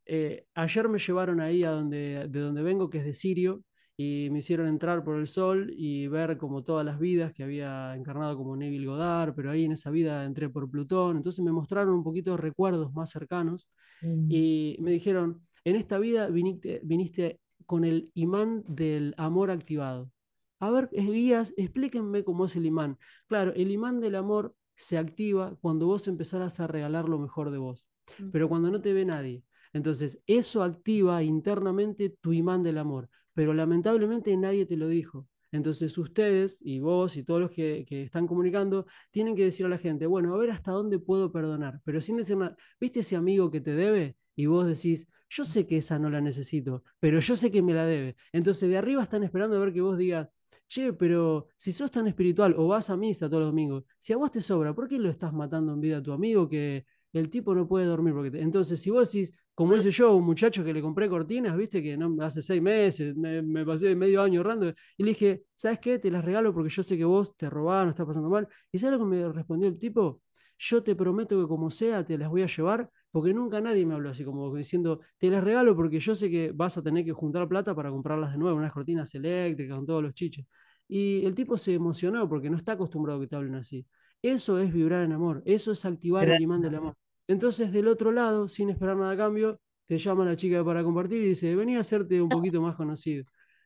eh, 0.07 0.47
ayer 0.55 0.89
me 0.89 0.99
llevaron 0.99 1.41
ahí 1.41 1.65
a 1.65 1.71
donde, 1.71 2.27
de 2.29 2.41
donde 2.41 2.63
vengo, 2.63 2.91
que 2.91 2.99
es 2.99 3.05
de 3.05 3.15
Sirio, 3.15 3.63
y 3.97 4.29
me 4.31 4.41
hicieron 4.41 4.67
entrar 4.67 5.05
por 5.05 5.17
el 5.17 5.27
sol 5.29 5.73
y 5.77 6.09
ver 6.09 6.37
como 6.37 6.65
todas 6.65 6.85
las 6.85 6.99
vidas 6.99 7.33
que 7.33 7.45
había 7.45 7.95
encarnado 7.95 8.37
como 8.37 8.57
Neville 8.57 8.87
Goddard, 8.87 9.35
pero 9.35 9.51
ahí 9.51 9.65
en 9.65 9.73
esa 9.73 9.91
vida 9.91 10.25
entré 10.25 10.49
por 10.49 10.69
Plutón, 10.69 11.17
entonces 11.17 11.45
me 11.45 11.53
mostraron 11.53 11.95
un 11.95 12.03
poquito 12.03 12.33
de 12.33 12.39
recuerdos 12.39 12.93
más 12.93 13.11
cercanos 13.11 13.69
mm. 14.03 14.31
y 14.31 14.77
me 14.81 14.91
dijeron, 14.91 15.47
en 15.65 15.77
esta 15.77 15.99
vida 15.99 16.29
viniste, 16.29 16.81
viniste 16.83 17.41
con 17.67 17.85
el 17.85 18.11
imán 18.15 18.65
del 18.67 19.15
amor 19.17 19.51
activado. 19.51 20.11
A 20.59 20.71
ver, 20.71 20.89
guías, 20.93 21.55
explíquenme 21.57 22.25
cómo 22.25 22.47
es 22.47 22.57
el 22.57 22.67
imán. 22.67 22.99
Claro, 23.27 23.53
el 23.55 23.71
imán 23.71 24.01
del 24.01 24.17
amor 24.17 24.55
se 24.77 24.99
activa 24.99 25.57
cuando 25.61 25.87
vos 25.87 26.09
empezarás 26.09 26.59
a 26.59 26.67
regalar 26.67 27.09
lo 27.09 27.19
mejor 27.19 27.51
de 27.51 27.59
vos, 27.59 27.87
pero 28.33 28.49
cuando 28.49 28.71
no 28.71 28.81
te 28.81 28.93
ve 28.93 29.05
nadie. 29.05 29.45
Entonces, 29.75 30.23
eso 30.27 30.63
activa 30.63 31.23
internamente 31.23 32.09
tu 32.09 32.33
imán 32.33 32.63
del 32.63 32.79
amor, 32.79 33.11
pero 33.35 33.53
lamentablemente 33.53 34.35
nadie 34.37 34.65
te 34.65 34.77
lo 34.77 34.89
dijo. 34.89 35.29
Entonces, 35.53 35.99
ustedes 35.99 36.59
y 36.63 36.81
vos 36.81 37.17
y 37.17 37.25
todos 37.25 37.41
los 37.41 37.51
que, 37.51 37.85
están 37.89 38.27
comunicando 38.27 38.87
tienen 39.11 39.37
que 39.37 39.45
decir 39.45 39.67
a 39.67 39.69
la 39.69 39.79
gente, 39.79 40.07
bueno, 40.07 40.35
a 40.35 40.39
ver 40.39 40.51
hasta 40.51 40.73
dónde 40.73 40.99
puedo 40.99 41.31
perdonar, 41.31 41.81
pero 41.85 42.01
sin 42.01 42.17
decir 42.17 42.37
nada. 42.37 42.57
¿Viste 42.81 43.01
ese 43.01 43.17
amigo 43.17 43.51
que 43.51 43.61
te 43.61 43.75
debe? 43.75 44.17
Y 44.37 44.47
vos 44.47 44.67
decís, 44.67 45.09
yo 45.29 45.45
sé 45.45 45.67
que 45.67 45.77
esa 45.79 45.99
no 45.99 46.11
la 46.11 46.21
necesito, 46.21 46.85
pero 47.01 47.21
yo 47.21 47.37
sé 47.37 47.51
que 47.51 47.63
me 47.63 47.75
la 47.75 47.87
debe. 47.87 48.17
Entonces, 48.33 48.69
de 48.69 48.79
arriba 48.79 49.03
están 49.03 49.23
esperando 49.25 49.57
a 49.57 49.61
ver 49.61 49.73
que 49.73 49.81
vos 49.81 49.99
digas, 49.99 50.29
che, 50.67 50.93
pero 50.93 51.49
si 51.57 51.73
sos 51.73 51.91
tan 51.91 52.07
espiritual 52.07 52.55
o 52.57 52.69
vas 52.69 52.91
a 52.91 52.97
misa 52.97 53.29
todos 53.29 53.43
los 53.43 53.51
domingos, 53.51 53.85
si 53.99 54.13
a 54.13 54.17
vos 54.17 54.31
te 54.31 54.41
sobra, 54.43 54.75
¿por 54.75 54.89
qué 54.89 54.99
lo 54.99 55.11
estás 55.11 55.33
matando 55.33 55.73
en 55.73 55.81
vida 55.81 55.99
a 55.99 56.03
tu 56.03 56.13
amigo 56.13 56.49
que 56.49 56.85
el 57.19 57.31
tipo 57.31 57.55
no 57.55 57.67
puede 57.67 57.87
dormir? 57.87 58.15
Porque 58.15 58.41
Entonces, 58.41 58.81
si 58.81 58.91
vos 58.91 59.11
decís, 59.13 59.33
como 59.55 59.77
hice 59.77 59.91
yo, 59.91 60.17
un 60.17 60.25
muchacho 60.25 60.65
que 60.65 60.73
le 60.73 60.83
compré 60.83 61.09
cortinas, 61.09 61.57
viste, 61.57 61.83
que 61.83 61.97
no, 61.97 62.17
hace 62.25 62.43
seis 62.43 62.61
meses, 62.61 63.15
me, 63.17 63.65
pasé 63.65 63.95
medio 63.95 64.23
año 64.23 64.41
ahorrando, 64.41 64.69
y 64.97 65.03
le 65.05 65.11
dije, 65.11 65.45
¿sabes 65.55 65.79
qué? 65.79 65.99
Te 65.99 66.11
las 66.11 66.25
regalo 66.25 66.53
porque 66.53 66.71
yo 66.71 66.83
sé 66.83 66.97
que 66.97 67.05
vos 67.05 67.37
te 67.37 67.49
robaron, 67.49 67.91
estás 67.91 68.07
pasando 68.07 68.29
mal. 68.29 68.49
¿Y 68.73 68.79
sabes 68.79 68.99
lo 68.99 69.05
que 69.05 69.11
me 69.11 69.33
respondió 69.33 69.69
el 69.69 69.79
tipo? 69.79 70.21
Yo 70.59 70.83
te 70.83 70.97
prometo 70.97 71.41
que 71.41 71.49
como 71.49 71.71
sea 71.71 72.05
te 72.05 72.19
las 72.19 72.29
voy 72.29 72.43
a 72.43 72.47
llevar, 72.47 72.91
porque 73.13 73.33
nunca 73.33 73.61
nadie 73.61 73.87
me 73.87 73.95
habló 73.95 74.11
así, 74.11 74.25
como 74.25 74.53
diciendo, 74.55 75.01
te 75.19 75.31
las 75.31 75.43
regalo 75.45 75.77
porque 75.77 76.01
yo 76.01 76.15
sé 76.17 76.29
que 76.31 76.51
vas 76.53 76.77
a 76.79 76.83
tener 76.83 77.05
que 77.05 77.13
juntar 77.13 77.49
plata 77.49 77.75
para 77.75 77.91
comprarlas 77.91 78.33
de 78.33 78.39
nuevo, 78.39 78.59
unas 78.59 78.73
cortinas 78.73 79.15
eléctricas 79.15 79.77
con 79.77 79.87
todos 79.87 80.03
los 80.03 80.15
chiches. 80.15 80.47
Y 80.89 81.25
el 81.25 81.35
tipo 81.35 81.57
se 81.59 81.75
emocionó 81.75 82.29
porque 82.29 82.51
no 82.51 82.57
está 82.57 82.73
acostumbrado 82.73 83.19
a 83.21 83.23
que 83.23 83.29
te 83.29 83.37
hablen 83.37 83.55
así. 83.55 83.87
Eso 84.21 84.59
es 84.59 84.73
vibrar 84.73 85.05
en 85.05 85.13
amor, 85.13 85.43
eso 85.45 85.73
es 85.73 85.85
activar 85.85 86.29
el 86.29 86.43
imán 86.43 86.61
del 86.61 86.75
amor. 86.75 86.97
Entonces, 87.27 87.73
del 87.73 87.89
otro 87.89 88.13
lado, 88.13 88.49
sin 88.49 88.71
esperar 88.71 88.97
nada 88.97 89.13
a 89.13 89.17
cambio, 89.17 89.61
te 89.87 89.99
llama 89.99 90.25
la 90.25 90.37
chica 90.37 90.65
para 90.65 90.83
compartir 90.83 91.23
y 91.23 91.29
dice, 91.29 91.55
venía 91.55 91.79
a 91.79 91.81
hacerte 91.81 92.21
un 92.21 92.29
poquito 92.29 92.61
más 92.61 92.77
conocido. 92.77 93.25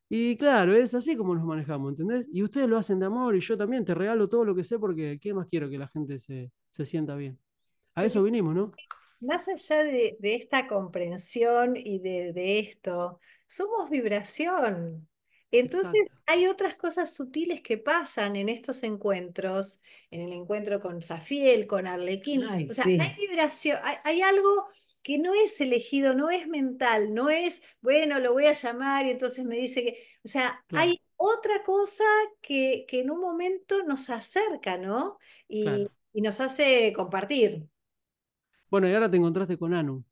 Y 0.08 0.36
claro, 0.36 0.74
es 0.74 0.94
así 0.94 1.16
como 1.16 1.34
nos 1.34 1.44
manejamos, 1.44 1.90
¿entendés? 1.90 2.26
Y 2.32 2.42
ustedes 2.42 2.68
lo 2.68 2.78
hacen 2.78 2.98
de 2.98 3.06
amor 3.06 3.36
y 3.36 3.40
yo 3.40 3.58
también 3.58 3.84
te 3.84 3.94
regalo 3.94 4.28
todo 4.28 4.44
lo 4.44 4.54
que 4.54 4.64
sé 4.64 4.78
porque 4.78 5.18
¿qué 5.20 5.34
más 5.34 5.46
quiero 5.48 5.68
que 5.68 5.76
la 5.76 5.88
gente 5.88 6.18
se, 6.18 6.50
sienta 6.70 7.14
bien? 7.14 7.38
A 7.94 8.04
eso 8.04 8.22
vinimos, 8.22 8.54
¿no? 8.54 8.72
Más 9.20 9.48
allá 9.48 9.82
de, 9.82 10.16
esta 10.22 10.66
comprensión 10.66 11.74
y 11.76 11.98
de, 11.98 12.32
de, 12.32 12.60
esto, 12.60 13.20
somos 13.46 13.90
vibración. 13.90 15.07
Entonces 15.50 16.10
hay 16.26 16.46
otras 16.46 16.76
cosas 16.76 17.14
sutiles 17.14 17.62
que 17.62 17.78
pasan 17.78 18.36
en 18.36 18.48
estos 18.48 18.82
encuentros, 18.82 19.82
en 20.10 20.20
el 20.20 20.32
encuentro 20.32 20.80
con 20.80 21.00
Safiel, 21.02 21.66
con 21.66 21.86
Arlequín. 21.86 22.44
o 22.44 22.74
sea, 22.74 22.84
hay 22.84 23.14
vibración, 23.18 23.78
hay, 24.04 24.20
algo 24.20 24.66
que 25.02 25.18
no 25.18 25.32
es 25.32 25.58
elegido, 25.60 26.12
no 26.12 26.30
es 26.30 26.46
mental, 26.48 27.14
no 27.14 27.30
es, 27.30 27.62
bueno, 27.80 28.18
lo 28.18 28.34
voy 28.34 28.46
a 28.46 28.52
llamar 28.52 29.06
y 29.06 29.10
entonces 29.10 29.44
me 29.46 29.56
dice 29.56 29.84
que, 29.84 29.98
o 30.22 30.28
sea, 30.28 30.62
hay 30.70 31.00
otra 31.16 31.62
cosa 31.64 32.04
que, 32.42 32.84
que, 32.86 33.00
en 33.00 33.10
un 33.10 33.20
momento 33.20 33.82
nos 33.84 34.10
acerca, 34.10 34.76
¿no? 34.76 35.18
Y, 35.48 35.88
y 36.12 36.20
nos 36.20 36.40
hace 36.40 36.92
compartir. 36.92 37.64
Bueno, 38.70 38.86
y 38.86 38.92
ahora 38.92 39.10
te 39.10 39.16
encontraste 39.16 39.56
con 39.56 39.72
Anu. 39.72 40.04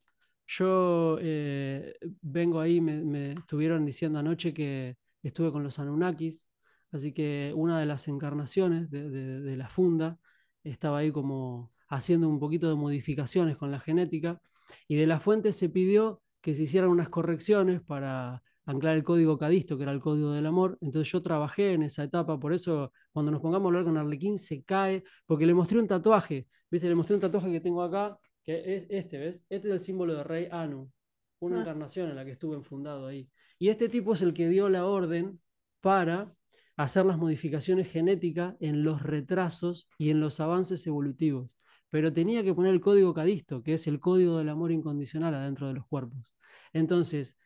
Yo 0.47 1.17
eh, 1.21 1.93
vengo 2.21 2.59
ahí, 2.59 2.81
me 2.81 3.33
estuvieron 3.33 3.85
diciendo 3.85 4.17
anoche 4.17 4.53
que 4.53 4.95
estuve 5.27 5.51
con 5.51 5.63
los 5.63 5.79
Anunnakis, 5.79 6.47
así 6.91 7.13
que 7.13 7.53
una 7.55 7.79
de 7.79 7.85
las 7.85 8.07
encarnaciones 8.07 8.89
de, 8.89 9.55
la 9.57 9.69
funda 9.69 10.19
estaba 10.63 10.99
ahí 10.99 11.11
como 11.11 11.69
haciendo 11.89 12.27
un 12.29 12.39
poquito 12.39 12.69
de 12.69 12.75
modificaciones 12.75 13.57
con 13.57 13.71
la 13.71 13.79
genética 13.79 14.41
y 14.87 14.95
de 14.95 15.07
la 15.07 15.19
fuente 15.19 15.51
se 15.51 15.69
pidió 15.69 16.21
que 16.41 16.55
se 16.55 16.63
hicieran 16.63 16.89
unas 16.89 17.09
correcciones 17.09 17.81
para 17.81 18.43
anclar 18.65 18.97
el 18.97 19.03
código 19.03 19.37
cadisto, 19.37 19.77
que 19.77 19.83
era 19.83 19.93
el 19.93 20.01
código 20.01 20.31
del 20.31 20.45
amor. 20.45 20.77
Entonces 20.81 21.11
yo 21.11 21.21
trabajé 21.21 21.73
en 21.73 21.83
esa 21.83 22.03
etapa, 22.03 22.39
por 22.39 22.53
eso 22.53 22.91
cuando 23.13 23.31
nos 23.31 23.41
pongamos 23.41 23.65
a 23.65 23.69
hablar 23.69 23.85
con 23.85 23.97
Arlequín 23.97 24.37
se 24.37 24.63
cae, 24.63 25.03
porque 25.25 25.45
le 25.45 25.53
mostré 25.53 25.79
un 25.79 25.87
tatuaje, 25.87 26.47
¿viste? 26.69 26.87
Le 26.89 26.95
mostré 26.95 27.15
un 27.15 27.21
tatuaje 27.21 27.51
que 27.51 27.61
tengo 27.61 27.81
acá, 27.81 28.17
que 28.43 28.75
es 28.75 28.85
este, 28.89 29.17
¿ves? 29.17 29.43
Este 29.49 29.67
es 29.69 29.73
el 29.73 29.79
símbolo 29.79 30.15
de 30.15 30.23
Rey 30.23 30.47
Anu, 30.51 30.91
una 31.39 31.57
ah. 31.57 31.61
encarnación 31.61 32.09
en 32.09 32.15
la 32.15 32.25
que 32.25 32.31
estuve 32.31 32.55
enfundado 32.55 33.07
ahí. 33.07 33.29
Y 33.59 33.69
este 33.69 33.89
tipo 33.89 34.13
es 34.13 34.21
el 34.21 34.33
que 34.33 34.49
dio 34.49 34.69
la 34.69 34.85
orden 34.85 35.39
para 35.81 36.33
hacer 36.75 37.05
las 37.05 37.17
modificaciones 37.17 37.89
genéticas 37.91 38.55
en 38.59 38.83
los 38.83 39.01
retrasos 39.01 39.89
y 39.97 40.11
en 40.11 40.19
los 40.19 40.39
avances 40.39 40.85
evolutivos. 40.87 41.57
Pero 41.89 42.13
tenía 42.13 42.43
que 42.43 42.53
poner 42.53 42.73
el 42.73 42.81
código 42.81 43.13
cadisto, 43.13 43.63
que 43.63 43.73
es 43.73 43.87
el 43.87 43.99
código 43.99 44.37
del 44.37 44.49
amor 44.49 44.71
incondicional 44.71 45.33
adentro 45.33 45.67
de 45.67 45.73
los 45.73 45.87
cuerpos. 45.87 46.35
Entonces, 46.73 47.37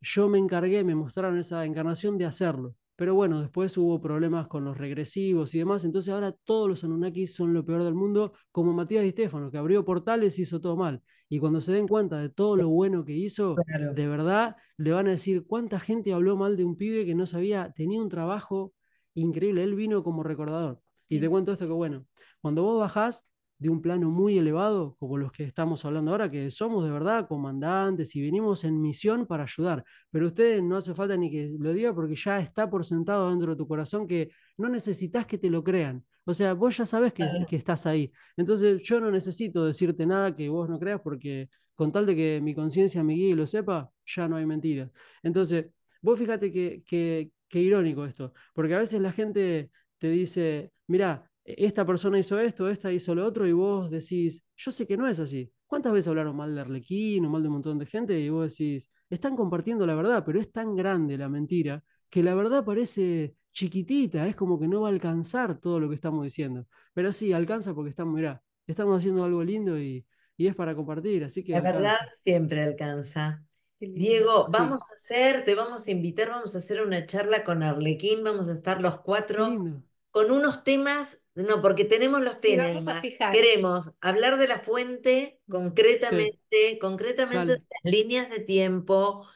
yo 0.00 0.28
me 0.28 0.38
encargué, 0.38 0.84
me 0.84 0.94
mostraron 0.94 1.38
esa 1.38 1.64
encarnación 1.64 2.16
de 2.18 2.26
hacerlo. 2.26 2.76
Pero 2.96 3.14
bueno, 3.14 3.40
después 3.40 3.76
hubo 3.76 4.00
problemas 4.00 4.46
con 4.46 4.64
los 4.64 4.78
regresivos 4.78 5.54
y 5.54 5.58
demás, 5.58 5.84
entonces 5.84 6.14
ahora 6.14 6.32
todos 6.32 6.68
los 6.68 6.84
Anunnakis 6.84 7.34
son 7.34 7.52
lo 7.52 7.64
peor 7.64 7.82
del 7.82 7.94
mundo, 7.94 8.32
como 8.52 8.72
Matías 8.72 9.02
Di 9.02 9.10
Stefano, 9.10 9.50
que 9.50 9.58
abrió 9.58 9.84
portales 9.84 10.38
y 10.38 10.42
hizo 10.42 10.60
todo 10.60 10.76
mal. 10.76 11.02
Y 11.28 11.40
cuando 11.40 11.60
se 11.60 11.72
den 11.72 11.88
cuenta 11.88 12.18
de 12.18 12.28
todo 12.28 12.56
lo 12.56 12.68
bueno 12.68 13.04
que 13.04 13.12
hizo, 13.12 13.56
de 13.94 14.06
verdad 14.06 14.56
le 14.76 14.92
van 14.92 15.08
a 15.08 15.12
decir 15.12 15.44
cuánta 15.46 15.80
gente 15.80 16.12
habló 16.12 16.36
mal 16.36 16.56
de 16.56 16.64
un 16.64 16.76
pibe 16.76 17.04
que 17.04 17.14
no 17.14 17.26
sabía, 17.26 17.72
tenía 17.74 18.00
un 18.00 18.08
trabajo 18.08 18.72
increíble, 19.14 19.64
él 19.64 19.74
vino 19.74 20.04
como 20.04 20.22
recordador. 20.22 20.80
Y 21.08 21.20
te 21.20 21.28
cuento 21.28 21.52
esto 21.52 21.66
que 21.66 21.72
bueno, 21.72 22.06
cuando 22.40 22.62
vos 22.62 22.78
bajás, 22.78 23.26
de 23.58 23.68
un 23.70 23.80
plano 23.80 24.10
muy 24.10 24.38
elevado, 24.38 24.96
como 24.98 25.16
los 25.16 25.32
que 25.32 25.44
estamos 25.44 25.84
hablando 25.84 26.10
ahora, 26.10 26.30
que 26.30 26.50
somos 26.50 26.84
de 26.84 26.90
verdad 26.90 27.26
comandantes 27.28 28.14
y 28.16 28.22
venimos 28.22 28.64
en 28.64 28.80
misión 28.80 29.26
para 29.26 29.44
ayudar. 29.44 29.84
Pero 30.10 30.26
ustedes 30.26 30.62
no 30.62 30.76
hace 30.76 30.94
falta 30.94 31.16
ni 31.16 31.30
que 31.30 31.54
lo 31.58 31.72
diga 31.72 31.94
porque 31.94 32.14
ya 32.16 32.40
está 32.40 32.68
por 32.68 32.84
sentado 32.84 33.30
dentro 33.30 33.52
de 33.52 33.56
tu 33.56 33.66
corazón 33.66 34.06
que 34.06 34.30
no 34.58 34.68
necesitas 34.68 35.26
que 35.26 35.38
te 35.38 35.50
lo 35.50 35.62
crean. 35.64 36.04
O 36.24 36.34
sea, 36.34 36.54
vos 36.54 36.76
ya 36.76 36.86
sabes 36.86 37.12
que, 37.12 37.26
que 37.48 37.56
estás 37.56 37.86
ahí. 37.86 38.12
Entonces 38.36 38.82
yo 38.82 39.00
no 39.00 39.10
necesito 39.10 39.64
decirte 39.66 40.06
nada 40.06 40.34
que 40.34 40.48
vos 40.48 40.68
no 40.68 40.78
creas 40.78 41.00
porque 41.00 41.48
con 41.74 41.92
tal 41.92 42.06
de 42.06 42.14
que 42.14 42.40
mi 42.40 42.54
conciencia 42.54 43.02
me 43.02 43.14
guíe 43.14 43.30
y 43.30 43.34
lo 43.34 43.46
sepa, 43.46 43.90
ya 44.06 44.28
no 44.28 44.36
hay 44.36 44.46
mentiras. 44.46 44.90
Entonces, 45.22 45.66
vos 46.00 46.18
fíjate 46.18 46.52
que, 46.52 46.82
que, 46.86 47.30
que 47.48 47.60
irónico 47.60 48.04
esto, 48.04 48.32
porque 48.54 48.74
a 48.74 48.78
veces 48.78 49.00
la 49.00 49.12
gente 49.12 49.70
te 49.98 50.08
dice, 50.08 50.72
mira, 50.86 51.30
esta 51.44 51.84
persona 51.86 52.18
hizo 52.18 52.38
esto, 52.38 52.68
esta 52.68 52.92
hizo 52.92 53.14
lo 53.14 53.24
otro, 53.26 53.46
y 53.46 53.52
vos 53.52 53.90
decís, 53.90 54.44
yo 54.56 54.70
sé 54.70 54.86
que 54.86 54.96
no 54.96 55.06
es 55.08 55.20
así. 55.20 55.50
¿Cuántas 55.66 55.92
veces 55.92 56.08
hablaron 56.08 56.36
mal 56.36 56.54
de 56.54 56.60
Arlequín 56.60 57.24
o 57.26 57.30
mal 57.30 57.42
de 57.42 57.48
un 57.48 57.54
montón 57.54 57.78
de 57.78 57.86
gente? 57.86 58.18
Y 58.18 58.28
vos 58.30 58.50
decís, 58.56 58.90
están 59.10 59.36
compartiendo 59.36 59.86
la 59.86 59.94
verdad, 59.94 60.22
pero 60.24 60.40
es 60.40 60.50
tan 60.52 60.74
grande 60.76 61.18
la 61.18 61.28
mentira 61.28 61.82
que 62.10 62.22
la 62.22 62.34
verdad 62.34 62.64
parece 62.64 63.34
chiquitita, 63.52 64.26
es 64.26 64.36
como 64.36 64.58
que 64.58 64.68
no 64.68 64.82
va 64.82 64.88
a 64.88 64.92
alcanzar 64.92 65.58
todo 65.60 65.80
lo 65.80 65.88
que 65.88 65.94
estamos 65.96 66.24
diciendo. 66.24 66.66
Pero 66.92 67.12
sí, 67.12 67.32
alcanza 67.32 67.74
porque 67.74 67.90
estamos, 67.90 68.14
mirá, 68.14 68.42
estamos 68.66 68.98
haciendo 68.98 69.24
algo 69.24 69.42
lindo 69.44 69.78
y, 69.80 70.06
y 70.36 70.46
es 70.46 70.54
para 70.54 70.74
compartir, 70.74 71.24
así 71.24 71.42
que... 71.44 71.52
La 71.52 71.60
alcanza. 71.60 71.90
verdad 71.90 71.96
siempre 72.22 72.62
alcanza. 72.62 73.44
Diego, 73.80 74.48
Sí. 74.48 74.50
vamos 74.50 74.90
a 74.90 74.94
hacer, 74.94 75.44
te 75.44 75.54
vamos 75.54 75.86
a 75.86 75.90
invitar, 75.90 76.30
vamos 76.30 76.54
a 76.54 76.58
hacer 76.58 76.82
una 76.82 77.06
charla 77.06 77.44
con 77.44 77.62
Arlequín, 77.62 78.24
vamos 78.24 78.48
a 78.48 78.52
estar 78.54 78.80
los 78.82 79.00
Qué 79.26 79.36
cuatro 79.36 79.44
lindo. 79.44 79.82
Con 80.14 80.30
unos 80.30 80.62
temas, 80.62 81.26
no, 81.34 81.60
porque 81.60 81.84
tenemos 81.84 82.22
los 82.22 82.36
Sí, 82.40 82.56
vamos 82.56 82.84
a 82.84 82.86
temas. 82.86 83.00
fijar. 83.02 83.32
Queremos 83.34 83.90
hablar 84.00 84.38
de 84.38 84.46
la 84.46 84.60
fuente 84.60 85.40
concretamente, 85.50 86.78
concretamente 86.80 87.36
Dale. 87.38 87.52
de 87.54 87.64
las 87.82 87.92
líneas 87.92 88.30
de 88.30 88.38
tiempo 88.38 89.26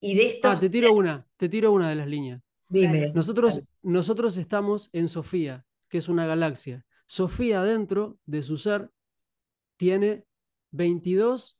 y 0.00 0.16
de 0.16 0.26
esto. 0.26 0.50
Ah, 0.50 0.60
te 0.60 0.68
tiro 0.68 0.92
una, 0.92 1.26
te 1.38 1.48
tiro 1.48 1.72
una 1.72 1.88
de 1.88 1.94
las 1.94 2.06
líneas. 2.08 2.42
Dime. 2.68 3.10
Nosotros, 3.14 3.62
nosotros 3.80 4.36
estamos 4.36 4.90
en 4.92 5.08
Sofía, 5.08 5.64
que 5.88 5.96
es 5.96 6.10
una 6.10 6.26
galaxia. 6.26 6.84
Sofía 7.06 7.62
dentro 7.62 8.18
de 8.26 8.42
su 8.42 8.58
ser 8.58 8.90
tiene 9.78 10.26
22 10.72 11.56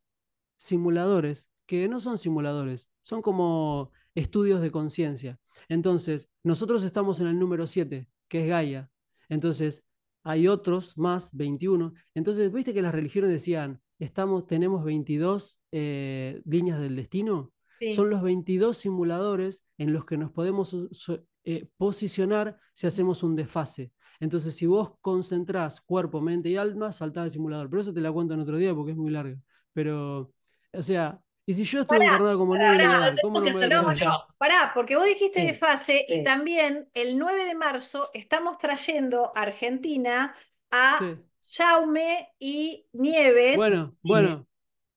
simuladores, 0.59 1.49
que 1.65 1.89
no 1.89 2.01
son 2.01 2.19
simuladores, 2.19 2.91
son 3.01 3.23
como 3.23 3.93
estudios 4.15 4.61
de 4.61 4.71
conciencia. 4.71 5.39
Entonces, 5.71 6.29
nosotros 6.43 6.85
estamos 6.85 7.19
en 7.21 7.29
el 7.29 7.39
número 7.39 7.67
7, 7.67 8.07
que 8.29 8.43
es 8.43 8.49
Gaia. 8.49 8.91
Entonces, 9.29 9.85
hay 10.25 10.49
otros 10.49 10.97
más, 10.99 11.31
21. 11.33 11.95
Entonces, 12.15 12.53
¿viste 12.53 12.75
que 12.75 12.83
las 12.83 12.95
religiones 12.95 13.31
decían, 13.31 13.81
estamos, 13.99 14.47
tenemos 14.47 14.85
22 14.85 15.61
eh, 15.73 16.41
líneas 16.45 16.81
del 16.81 16.97
destino? 16.97 17.53
Sí. 17.81 17.95
Son 17.95 18.11
los 18.11 18.23
22 18.23 18.77
simuladores 18.77 19.65
en 19.79 19.93
los 19.93 20.05
que 20.05 20.17
nos 20.17 20.33
podemos 20.33 20.77
so- 20.91 21.25
eh, 21.45 21.69
posicionar 21.77 22.59
si 22.75 22.87
hacemos 22.87 23.23
un 23.23 23.37
desfase. 23.37 23.93
Entonces, 24.21 24.55
si 24.55 24.67
vos 24.67 24.93
concentrás 25.01 25.81
cuerpo, 25.81 26.21
mente 26.21 26.49
y 26.49 26.57
alma, 26.57 26.91
saltás 26.93 27.25
del 27.25 27.31
simulador. 27.31 27.71
Pero 27.71 27.81
eso 27.81 27.95
te 27.95 28.01
la 28.01 28.11
cuento 28.13 28.35
en 28.35 28.41
otro 28.41 28.57
día 28.59 28.75
porque 28.75 28.91
es 28.93 28.97
muy 28.99 29.11
larga. 29.13 29.39
Pero, 29.73 30.33
o 30.73 30.83
sea, 30.83 31.21
y 31.49 31.55
si 31.55 31.65
yo 31.65 31.81
estuve 31.81 31.99
Pará, 31.99 32.11
encarnado 32.11 32.39
como 32.39 32.53
pará, 32.53 32.73
niño 32.73 32.85
pará, 32.85 32.99
Nadal, 32.99 33.19
¿cómo 33.23 33.41
no 33.41 33.47
me 33.47 33.53
voy 33.53 33.97
a. 34.03 34.27
Pará, 34.37 34.71
porque 34.75 34.97
vos 34.97 35.07
dijiste 35.07 35.41
Sí, 35.41 35.47
de 35.47 35.55
fase 35.55 36.05
sí. 36.07 36.17
y 36.17 36.25
también 36.25 36.91
el 36.93 37.17
9 37.17 37.47
de 37.47 37.55
marzo 37.55 38.11
estamos 38.13 38.59
trayendo 38.59 39.33
a 39.35 39.41
Argentina 39.41 40.37
a 40.71 40.99
Sí. 40.99 41.17
Jaume 41.57 42.29
y 42.39 42.85
Nieves. 42.93 43.57
Bueno, 43.57 43.97
bueno. 44.03 44.47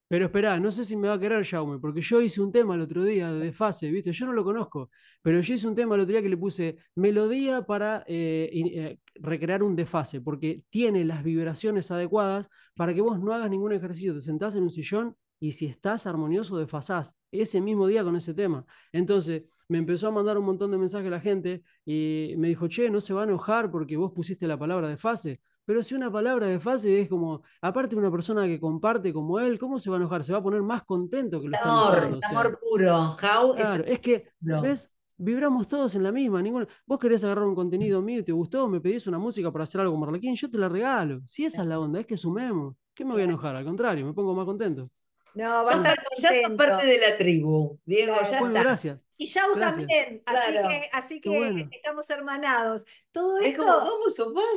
Pero 0.10 0.26
esperá, 0.26 0.60
no 0.60 0.72
sé 0.72 0.84
si 0.84 0.98
me 0.98 1.08
va 1.08 1.14
a 1.14 1.20
querer 1.22 1.46
Jaume, 1.46 1.80
porque 1.80 2.02
yo 2.02 2.22
hice 2.22 2.42
un 2.42 2.52
tema 2.52 2.76
el 2.76 2.82
otro 2.82 3.02
día 3.06 3.32
de 3.32 3.46
desfase, 3.46 3.90
¿viste? 3.90 4.12
Yo 4.12 4.26
no 4.26 4.34
lo 4.34 4.44
conozco, 4.44 4.90
pero 5.22 5.40
yo 5.40 5.54
hice 5.54 5.70
un 5.70 5.74
tema 5.76 5.96
el 5.96 6.02
otro 6.02 6.12
día 6.12 6.22
que 6.22 6.28
le 6.28 6.36
puse 6.36 6.76
melodía 6.96 7.62
para 7.62 8.04
eh, 8.08 8.50
eh, 8.54 8.98
recrear 9.16 9.64
un 9.64 9.74
desfase, 9.74 10.20
porque 10.20 10.64
tiene 10.70 11.06
las 11.06 11.24
vibraciones 11.24 11.92
adecuadas 11.92 12.50
para 12.76 12.94
que 12.94 13.00
vos 13.00 13.22
no 13.22 13.34
hagas 13.34 13.50
ningún 13.50 13.72
ejercicio, 13.72 14.14
te 14.14 14.20
sentás 14.20 14.54
en 14.58 14.64
un 14.64 14.72
sillón 14.72 15.16
y 15.42 15.54
si 15.54 15.66
estás 15.66 16.06
armonioso, 16.06 16.56
desfasás 16.56 17.16
ese 17.32 17.60
mismo 17.60 17.88
día 17.88 18.04
con 18.04 18.16
ese 18.16 18.34
tema. 18.34 18.64
Entonces, 18.92 19.44
me 19.68 19.80
empezó 19.80 20.08
a 20.08 20.12
mandar 20.12 20.38
un 20.38 20.46
montón 20.46 20.70
de 20.70 20.78
mensajes 20.78 21.10
la 21.10 21.20
gente 21.20 21.64
y 21.84 22.36
me 22.38 22.48
dijo, 22.48 22.68
che, 22.68 22.92
no 22.92 23.02
se 23.02 23.14
va 23.14 23.22
a 23.22 23.24
enojar 23.24 23.72
porque 23.72 23.98
vos 23.98 24.12
pusiste 24.12 24.48
la 24.48 24.58
palabra 24.58 24.88
desfase. 24.88 25.42
Pero 25.66 25.82
si 25.82 25.96
una 25.96 26.12
palabra 26.12 26.46
de 26.46 26.60
fase 26.60 27.02
es 27.02 27.10
como, 27.10 27.42
aparte 27.60 27.96
de 27.96 28.02
una 28.02 28.12
persona 28.12 28.46
que 28.46 28.60
comparte 28.60 29.12
como 29.12 29.40
él, 29.40 29.58
¿cómo 29.58 29.80
se 29.80 29.90
va 29.90 29.96
a 29.96 30.00
enojar? 30.00 30.24
Se 30.24 30.32
va 30.32 30.40
a 30.40 30.44
poner 30.44 30.62
más 30.62 30.84
contento 30.84 31.42
que 31.42 31.50
lo 31.50 31.58
Amor, 31.64 32.10
es 32.12 32.24
amor 32.30 32.60
puro. 32.60 33.12
Es 33.12 33.16
Claro, 33.56 33.84
es 33.86 34.00
que, 34.00 34.28
puro. 34.40 34.62
¿ves? 34.62 34.94
Vibramos 35.18 35.68
todos 35.68 35.96
en 35.96 36.04
la 36.04 36.12
misma. 36.12 36.42
Ninguno... 36.42 36.68
Vos 36.86 37.00
querés 37.00 37.24
agarrar 37.24 37.46
un 37.46 37.56
contenido 37.56 38.02
mío 38.02 38.20
y 38.20 38.24
te 38.24 38.32
gustó, 38.32 38.68
me 38.68 38.80
pedís 38.80 39.08
una 39.08 39.18
música 39.18 39.52
para 39.52 39.64
hacer 39.64 39.82
algo 39.82 39.94
con 39.94 40.02
Marlequín, 40.02 40.36
yo 40.36 40.52
te 40.52 40.58
la 40.60 40.70
regalo. 40.70 41.22
Si 41.26 41.46
esa 41.46 41.64
es 41.64 41.68
la 41.68 41.80
onda, 41.80 42.00
es 42.00 42.06
que 42.06 42.18
sumemos. 42.18 42.76
¿Qué 42.94 43.06
me 43.06 43.14
voy 43.14 43.22
a 43.22 43.26
enojar? 43.26 43.56
Al 43.56 43.66
contrario, 43.66 44.06
me 44.06 44.14
pongo 44.14 44.36
más 44.36 44.46
contento. 44.46 44.92
No, 45.34 45.64
va 45.64 45.72
a 45.72 45.76
estar 45.76 45.98
ya 46.18 46.30
son 46.30 46.42
contento. 46.42 46.58
parte 46.58 46.86
de 46.88 46.98
la 47.00 47.18
tribu, 47.18 47.80
Diego, 47.86 48.14
Claro. 48.16 48.32
ya 48.32 48.40
Bueno, 48.40 48.48
está. 48.58 48.70
gracias. 48.70 49.00
Y 49.18 49.28
Gracias. 49.56 49.76
también, 49.78 50.24
así 50.26 50.52
Claro. 50.52 50.68
que, 50.70 50.90
así 50.92 51.22
que 51.22 51.30
bueno. 51.30 51.70
estamos 51.72 52.10
hermanados. 52.10 52.86
Todo 53.12 53.38
Es 53.40 53.50
esto 53.50 53.64
como, 53.64 53.86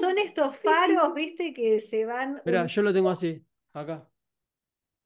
son 0.00 0.18
estos 0.18 0.56
faros, 0.62 1.14
viste, 1.14 1.52
que 1.52 1.80
se 1.80 2.04
van. 2.06 2.40
Mirá, 2.44 2.66
yo 2.66 2.82
lo 2.82 2.92
tengo 2.92 3.10
así, 3.10 3.44
acá. 3.72 4.08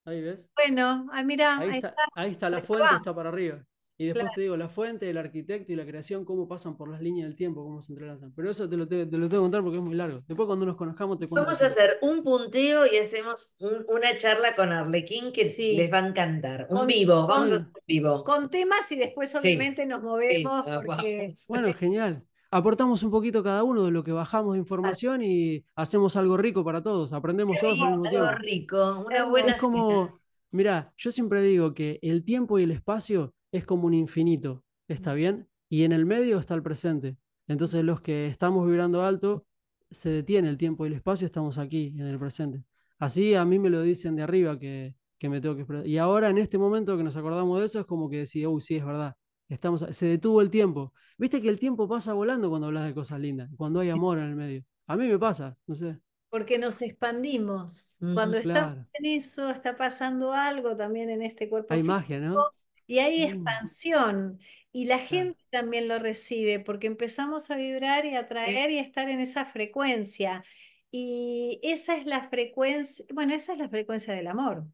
Ahí 0.05 0.23
ves. 0.23 0.49
Bueno, 0.57 1.07
ah, 1.13 1.23
mira, 1.25 1.59
Ahí 1.59 1.69
ahí 1.71 1.77
está, 1.77 1.89
está. 1.89 2.03
ahí 2.15 2.31
está 2.33 2.51
la 2.51 2.63
fuente, 2.63 2.95
está 2.97 3.15
para 3.15 3.29
arriba. 3.29 3.65
Y 4.01 4.07
después 4.07 4.23
Claro. 4.23 4.35
te 4.37 4.41
digo, 4.43 4.57
la 4.57 4.69
fuente, 4.69 5.11
el 5.11 5.19
arquitecto 5.19 5.73
y 5.73 5.77
la 5.77 5.85
creación, 5.85 6.25
cómo 6.25 6.47
pasan 6.47 6.77
por 6.77 6.89
las 6.89 7.03
líneas 7.03 7.27
del 7.29 7.35
tiempo, 7.37 7.65
cómo 7.65 7.83
se 7.83 7.93
entrelazan. 7.93 8.33
Pero 8.37 8.49
eso 8.49 8.69
te 8.69 8.77
lo, 8.77 8.87
te, 8.87 9.07
te 9.07 9.17
lo 9.19 9.29
tengo 9.29 9.43
que 9.43 9.45
contar 9.47 9.63
porque 9.65 9.79
es 9.79 9.83
muy 9.83 9.97
largo. 9.97 10.23
Después 10.29 10.47
cuando 10.47 10.65
nos 10.67 10.77
conozcamos 10.77 11.19
te 11.19 11.27
cuento. 11.27 11.45
Vamos 11.45 11.61
a 11.61 11.67
hacer 11.67 11.99
un 12.03 12.23
punteo 12.23 12.85
y 12.87 12.97
hacemos 12.97 13.57
un- 13.59 13.85
una 13.89 14.17
charla 14.17 14.55
con 14.55 14.71
Arlequín 14.71 15.33
que 15.33 15.47
Sí. 15.47 15.75
les 15.75 15.93
va 15.93 15.99
a 15.99 16.07
encantar. 16.07 16.69
Un 16.71 16.79
Con- 16.79 16.87
vivo, 16.87 17.27
vamos 17.27 17.51
a 17.51 17.55
hacer 17.57 17.67
un 17.67 17.73
vivo. 17.89 18.23
Con 18.23 18.49
temas 18.51 18.91
y 18.93 18.97
después 18.97 19.35
obviamente 19.35 19.85
nos 19.85 20.01
movemos 20.03 20.65
porque. 20.87 21.35
Bueno, 21.49 21.75
genial. 21.75 22.23
Aportamos 22.53 23.03
un 23.03 23.11
poquito 23.11 23.43
cada 23.43 23.63
uno 23.65 23.85
de 23.85 23.91
lo 23.91 24.05
que 24.05 24.13
bajamos 24.13 24.55
de 24.55 24.61
información 24.61 25.23
y 25.23 25.65
hacemos 25.75 26.15
algo 26.17 26.37
rico 26.37 26.65
para 26.65 26.83
todos. 26.83 27.13
Aprendemos 27.13 27.59
todos 27.61 27.73
al 27.81 27.97
mismo 27.97 28.05
Algo 28.07 28.09
tiempo. 28.11 28.31
rico, 28.39 29.05
una 29.07 29.25
buena 29.27 29.49
Es 29.53 29.61
como, 29.61 30.19
mirá, 30.53 30.93
yo 30.97 31.11
siempre 31.11 31.43
digo 31.43 31.75
que 31.75 31.99
el 32.01 32.25
tiempo 32.25 32.59
y 32.59 32.63
el 32.63 32.71
espacio 32.71 33.35
es 33.53 33.65
como 33.65 33.87
un 33.87 33.95
infinito, 33.95 34.65
¿está 34.89 35.15
bien? 35.15 35.49
Y 35.69 35.85
en 35.85 35.93
el 35.93 36.07
medio 36.07 36.39
está 36.39 36.55
el 36.55 36.63
presente. 36.63 37.17
Entonces 37.47 37.85
los 37.85 38.01
que 38.01 38.27
estamos 38.27 38.67
vibrando 38.67 39.03
alto, 39.05 39.47
se 39.91 40.11
detiene 40.11 40.49
el 40.51 40.59
tiempo 40.59 40.85
y 40.85 40.89
el 40.89 40.95
espacio, 40.95 41.27
estamos 41.27 41.59
aquí, 41.59 41.95
en 41.99 42.07
el 42.07 42.19
presente. 42.19 42.63
Así 42.99 43.35
a 43.35 43.45
mí 43.45 43.59
me 43.59 43.71
lo 43.71 43.81
dicen 43.83 44.17
de 44.17 44.23
arriba 44.23 44.59
que, 44.59 44.95
que 45.19 45.29
me 45.29 45.41
tengo 45.41 45.55
que 45.55 45.63
expresar. 45.63 45.87
Y 45.87 45.99
ahora 45.99 46.29
en 46.29 46.39
este 46.39 46.59
momento 46.59 46.97
que 46.97 47.03
nos 47.05 47.17
acordamos 47.17 47.59
de 47.61 47.65
eso, 47.67 47.81
es 47.81 47.87
como 47.87 48.09
que 48.11 48.19
decía, 48.19 48.49
uy, 48.49 48.61
sí, 48.61 48.77
es 48.77 48.85
verdad. 48.85 49.15
Estamos, 49.49 49.85
se 49.91 50.07
detuvo 50.07 50.43
el 50.43 50.51
tiempo. 50.51 50.93
Viste 51.17 51.41
que 51.41 51.49
el 51.49 51.59
tiempo 51.59 51.89
pasa 51.89 52.13
volando 52.13 52.51
cuando 52.51 52.67
hablas 52.67 52.85
de 52.87 52.95
cosas 52.95 53.19
lindas, 53.21 53.51
cuando 53.57 53.81
hay 53.81 53.89
amor 53.91 54.19
en 54.19 54.25
el 54.25 54.37
medio. 54.37 54.65
A 54.87 54.97
mí 54.97 55.07
me 55.09 55.19
pasa, 55.19 55.57
no 55.67 55.75
sé. 55.75 55.99
porque 56.31 56.59
nos 56.59 56.83
expandimos. 56.83 57.97
Mm, 58.01 58.15
Cuando 58.15 58.39
claro. 58.41 58.73
estamos 58.73 58.91
en 58.95 59.07
eso, 59.07 59.49
está 59.51 59.77
pasando 59.77 60.33
algo 60.33 60.77
también 60.77 61.11
en 61.11 61.23
este 61.23 61.49
cuerpo 61.49 61.75
Hay 61.75 61.83
físico, 61.83 61.95
magia, 61.95 62.21
¿no? 62.21 62.47
Y 62.89 63.01
hay 63.01 63.23
Mm. 63.23 63.25
expansión. 63.25 64.41
Y 64.73 64.87
la 64.87 65.01
gente 65.01 65.41
también 65.51 65.89
lo 65.89 66.01
recibe 66.01 66.61
porque 66.61 66.89
empezamos 66.89 67.51
a 67.53 67.57
vibrar 67.57 68.07
y 68.07 68.17
a 68.17 68.21
atraer 68.23 68.73
y 68.73 68.79
a 68.81 68.83
estar 68.83 69.11
en 69.11 69.21
esa 69.21 69.47
frecuencia. 69.47 70.45
Y 70.93 71.61
esa 71.65 71.97
es 71.97 72.07
la 72.07 72.29
frecuencia, 72.31 73.07
bueno, 73.15 73.35
esa 73.35 73.53
es 73.55 73.59
la 73.61 73.71
frecuencia 73.71 74.15
del 74.15 74.29
amor. 74.29 74.67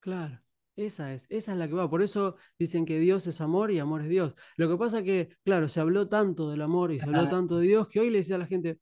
Claro, 0.00 0.40
esa 0.76 1.12
es, 1.14 1.26
esa 1.30 1.52
es 1.52 1.58
la 1.58 1.66
que 1.68 1.74
va. 1.74 1.90
Por 1.90 2.02
eso 2.02 2.36
dicen 2.58 2.86
que 2.86 2.98
Dios 3.00 3.26
es 3.26 3.40
amor 3.40 3.72
y 3.72 3.78
amor 3.80 4.02
es 4.02 4.08
Dios. 4.08 4.34
Lo 4.56 4.68
que 4.68 4.76
pasa 4.76 5.02
que, 5.02 5.30
claro, 5.44 5.68
se 5.68 5.80
habló 5.80 6.08
tanto 6.08 6.50
del 6.50 6.62
amor 6.62 6.92
y 6.92 7.00
se 7.00 7.08
habló 7.08 7.28
tanto 7.28 7.58
de 7.58 7.66
Dios 7.66 7.88
que 7.88 8.00
hoy 8.00 8.10
le 8.10 8.18
decía 8.18 8.36
a 8.36 8.38
la 8.38 8.46
gente, 8.46 8.78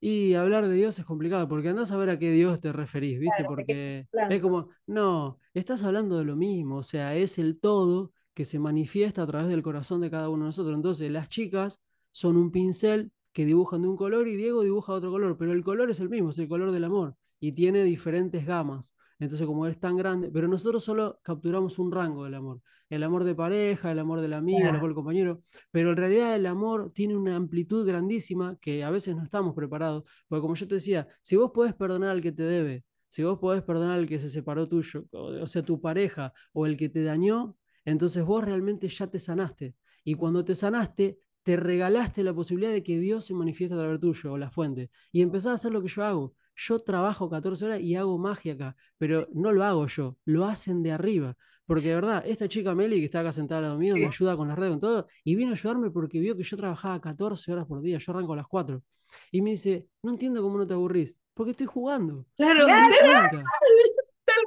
y 0.00 0.34
hablar 0.34 0.68
de 0.68 0.74
Dios 0.74 0.98
es 0.98 1.06
complicado, 1.06 1.48
porque 1.48 1.70
andás 1.70 1.92
a 1.92 1.98
ver 1.98 2.10
a 2.10 2.18
qué 2.20 2.32
Dios 2.32 2.60
te 2.60 2.72
referís, 2.72 3.20
¿viste? 3.20 3.44
Claro, 3.44 3.54
¿de 3.56 3.64
qué 3.66 3.74
Porque 3.76 4.08
es 4.28 4.42
como, 4.42 4.70
no, 4.86 5.40
estás 5.60 5.82
hablando 5.84 6.18
de 6.18 6.24
lo 6.24 6.36
mismo, 6.36 6.78
o 6.78 6.82
sea, 6.82 7.16
es 7.16 7.38
el 7.38 7.58
todo 7.60 8.12
que 8.34 8.44
se 8.44 8.58
manifiesta 8.58 9.22
a 9.22 9.26
través 9.26 9.48
del 9.48 9.62
corazón 9.62 10.00
de 10.00 10.10
cada 10.10 10.28
uno 10.28 10.44
de 10.44 10.48
nosotros. 10.48 10.74
Entonces, 10.74 11.10
las 11.10 11.28
chicas 11.28 11.80
son 12.10 12.36
un 12.36 12.50
pincel 12.50 13.12
que 13.32 13.44
dibujan 13.44 13.82
de 13.82 13.88
un 13.88 13.96
color 13.96 14.28
y 14.28 14.36
Diego 14.36 14.62
dibuja 14.62 14.92
otro 14.92 15.10
color, 15.10 15.36
pero 15.38 15.52
el 15.52 15.62
color 15.64 15.90
es 15.90 16.00
el 16.00 16.08
mismo, 16.08 16.30
es 16.30 16.38
el 16.38 16.48
color 16.48 16.70
del 16.70 16.84
amor 16.84 17.16
y 17.40 17.52
tiene 17.52 17.84
diferentes 17.84 18.46
gamas. 18.46 18.94
Entonces, 19.18 19.46
como 19.46 19.66
es 19.66 19.78
tan 19.78 19.96
grande, 19.96 20.30
pero 20.32 20.48
nosotros 20.48 20.82
solo 20.82 21.20
capturamos 21.22 21.78
un 21.78 21.92
rango 21.92 22.24
del 22.24 22.34
amor. 22.34 22.60
El 22.88 23.04
amor 23.04 23.24
de 23.24 23.34
pareja, 23.34 23.92
el 23.92 23.98
amor 24.00 24.20
de 24.20 24.28
la 24.28 24.38
amiga, 24.38 24.68
el 24.68 24.76
amor 24.76 24.88
del 24.88 24.94
compañero. 24.94 25.40
Pero 25.70 25.90
en 25.90 25.96
realidad 25.96 26.34
el 26.34 26.44
amor 26.46 26.90
tiene 26.92 27.16
una 27.16 27.36
amplitud 27.36 27.86
grandísima 27.86 28.56
que 28.60 28.82
a 28.82 28.90
veces 28.90 29.14
no 29.14 29.22
estamos 29.22 29.54
preparados. 29.54 30.04
Porque 30.28 30.42
como 30.42 30.54
yo 30.56 30.66
te 30.66 30.74
decía, 30.74 31.06
si 31.22 31.36
vos 31.36 31.52
podés 31.52 31.72
perdonar 31.74 32.10
al 32.10 32.20
que 32.20 32.32
te 32.32 32.42
debe, 32.42 32.84
si 33.12 33.22
vos 33.22 33.38
podés 33.38 33.62
perdonar 33.62 33.98
al 33.98 34.08
que 34.08 34.18
se 34.18 34.30
separó 34.30 34.66
tuyo, 34.66 35.04
o, 35.12 35.46
sea, 35.46 35.62
tu 35.62 35.82
pareja, 35.82 36.32
o 36.54 36.64
el 36.64 36.78
que 36.78 36.88
te 36.88 37.02
dañó, 37.02 37.58
entonces 37.84 38.24
vos 38.24 38.42
realmente 38.42 38.88
ya 38.88 39.06
te 39.06 39.18
sanaste. 39.18 39.74
Y 40.02 40.14
cuando 40.14 40.46
te 40.46 40.54
sanaste, 40.54 41.18
te 41.42 41.58
regalaste 41.58 42.24
la 42.24 42.32
posibilidad 42.32 42.72
de 42.72 42.82
que 42.82 42.98
Dios 42.98 43.26
se 43.26 43.34
manifieste 43.34 43.74
a 43.74 43.78
través 43.78 44.00
tuyo, 44.00 44.32
o 44.32 44.38
la 44.38 44.50
fuente. 44.50 44.90
Y 45.12 45.20
empezás 45.20 45.52
a 45.52 45.54
hacer 45.56 45.72
lo 45.72 45.82
que 45.82 45.88
yo 45.88 46.02
hago. 46.04 46.34
Yo 46.56 46.78
trabajo 46.78 47.28
14 47.28 47.66
horas 47.66 47.80
y 47.80 47.96
hago 47.96 48.16
magia 48.16 48.54
acá, 48.54 48.76
pero 48.96 49.28
no 49.34 49.52
lo 49.52 49.62
hago 49.62 49.86
yo, 49.88 50.16
lo 50.24 50.46
hacen 50.46 50.82
de 50.82 50.92
arriba, 50.92 51.36
Porque 51.66 51.88
de 51.88 51.96
verdad, 51.96 52.24
esta 52.26 52.48
chica 52.48 52.74
Meli 52.74 52.98
que 52.98 53.04
está 53.06 53.20
acá 53.20 53.32
sentada 53.32 53.58
al 53.58 53.64
lado 53.64 53.78
mío 53.78 53.94
me 53.94 54.06
ayuda 54.06 54.38
con 54.38 54.48
las 54.48 54.58
redes, 54.58 54.72
con 54.72 54.80
todo, 54.80 55.06
y 55.22 55.34
vino 55.34 55.50
a 55.50 55.52
ayudarme 55.52 55.90
porque 55.90 56.18
vio 56.18 56.34
que 56.34 56.44
yo 56.44 56.56
trabajaba 56.56 56.98
14 56.98 57.52
horas 57.52 57.66
por 57.66 57.82
día, 57.82 57.98
yo 57.98 58.12
arranco 58.12 58.32
a 58.32 58.36
las 58.36 58.46
4. 58.46 58.82
Y 59.30 59.42
me 59.42 59.50
dice, 59.50 59.86
no 60.02 60.12
entiendo 60.12 60.40
cómo 60.40 60.56
no 60.56 60.66
te 60.66 60.72
aburrís, 60.72 61.18
porque 61.34 61.52
estoy 61.52 61.66
jugando. 61.66 62.26
Claro, 62.36 62.60
¿Te 62.60 62.66
que 62.66 62.72
das 62.72 62.92
está 62.92 63.28
cuenta? 63.30 63.50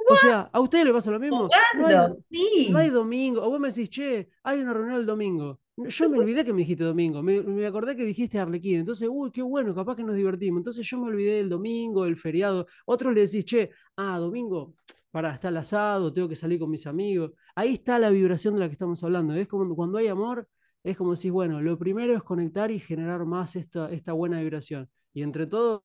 O 0.08 0.16
sea, 0.16 0.50
¿a 0.52 0.60
ustedes 0.60 0.84
les 0.84 0.94
pasa 0.94 1.10
lo 1.10 1.20
mismo? 1.20 1.42
No 1.42 1.48
hay, 1.52 1.80
jugando. 1.80 2.18
Sí. 2.30 2.68
no 2.70 2.78
hay 2.78 2.90
domingo. 2.90 3.42
O 3.42 3.50
vos 3.50 3.60
me 3.60 3.68
decís, 3.68 3.90
che, 3.90 4.30
hay 4.42 4.60
una 4.60 4.72
reunión 4.72 5.00
el 5.00 5.06
domingo. 5.06 5.60
No, 5.76 5.88
Yo 5.88 6.08
me 6.08 6.18
olvidé 6.18 6.44
que 6.44 6.52
me 6.52 6.60
dijiste 6.60 6.84
domingo. 6.84 7.22
Me, 7.22 7.42
me 7.42 7.66
acordé 7.66 7.96
que 7.96 8.04
dijiste 8.04 8.38
Arlequín. 8.38 8.80
Entonces, 8.80 9.08
uy, 9.10 9.30
qué 9.30 9.42
bueno, 9.42 9.74
capaz 9.74 9.96
que 9.96 10.04
nos 10.04 10.16
divertimos. 10.16 10.60
Entonces 10.60 10.86
yo 10.86 10.98
me 10.98 11.08
olvidé 11.08 11.36
del 11.36 11.48
domingo, 11.48 12.06
el 12.06 12.16
feriado. 12.16 12.66
Otros 12.86 13.14
le 13.14 13.22
decís, 13.22 13.44
che, 13.44 13.70
ah, 13.96 14.18
domingo, 14.18 14.74
para 15.10 15.32
estar 15.34 15.50
el 15.50 15.56
asado, 15.58 16.12
tengo 16.12 16.28
que 16.28 16.36
salir 16.36 16.58
con 16.58 16.70
mis 16.70 16.86
amigos. 16.86 17.32
Ahí 17.54 17.74
está 17.74 17.98
la 17.98 18.10
vibración 18.10 18.54
de 18.54 18.60
la 18.60 18.66
que 18.68 18.72
estamos 18.72 19.02
hablando. 19.02 19.34
Es 19.34 19.48
como 19.48 19.74
cuando 19.74 19.98
hay 19.98 20.08
amor, 20.08 20.48
es 20.84 20.96
como 20.96 21.14
decís, 21.14 21.30
bueno, 21.30 21.60
lo 21.60 21.78
primero 21.78 22.14
es 22.14 22.22
conectar 22.22 22.70
y 22.70 22.78
generar 22.78 23.24
más 23.24 23.56
esta, 23.56 23.90
esta 23.90 24.12
buena 24.12 24.40
vibración. 24.40 24.88
Y 25.12 25.22
entre 25.22 25.46
todo, 25.46 25.84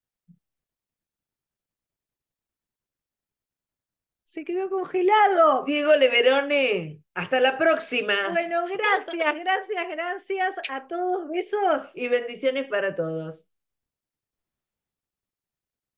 Se 4.32 4.46
quedó 4.46 4.70
congelado. 4.70 5.62
Diego 5.66 5.94
Leverone, 5.94 7.02
hasta 7.12 7.38
la 7.38 7.58
próxima. 7.58 8.14
Bueno, 8.30 8.64
gracias, 8.66 9.34
gracias, 9.34 9.88
gracias 9.90 10.54
a 10.70 10.88
todos. 10.88 11.28
Besos. 11.28 11.94
Y 11.94 12.08
bendiciones 12.08 12.64
para 12.64 12.94
todos. 12.94 13.44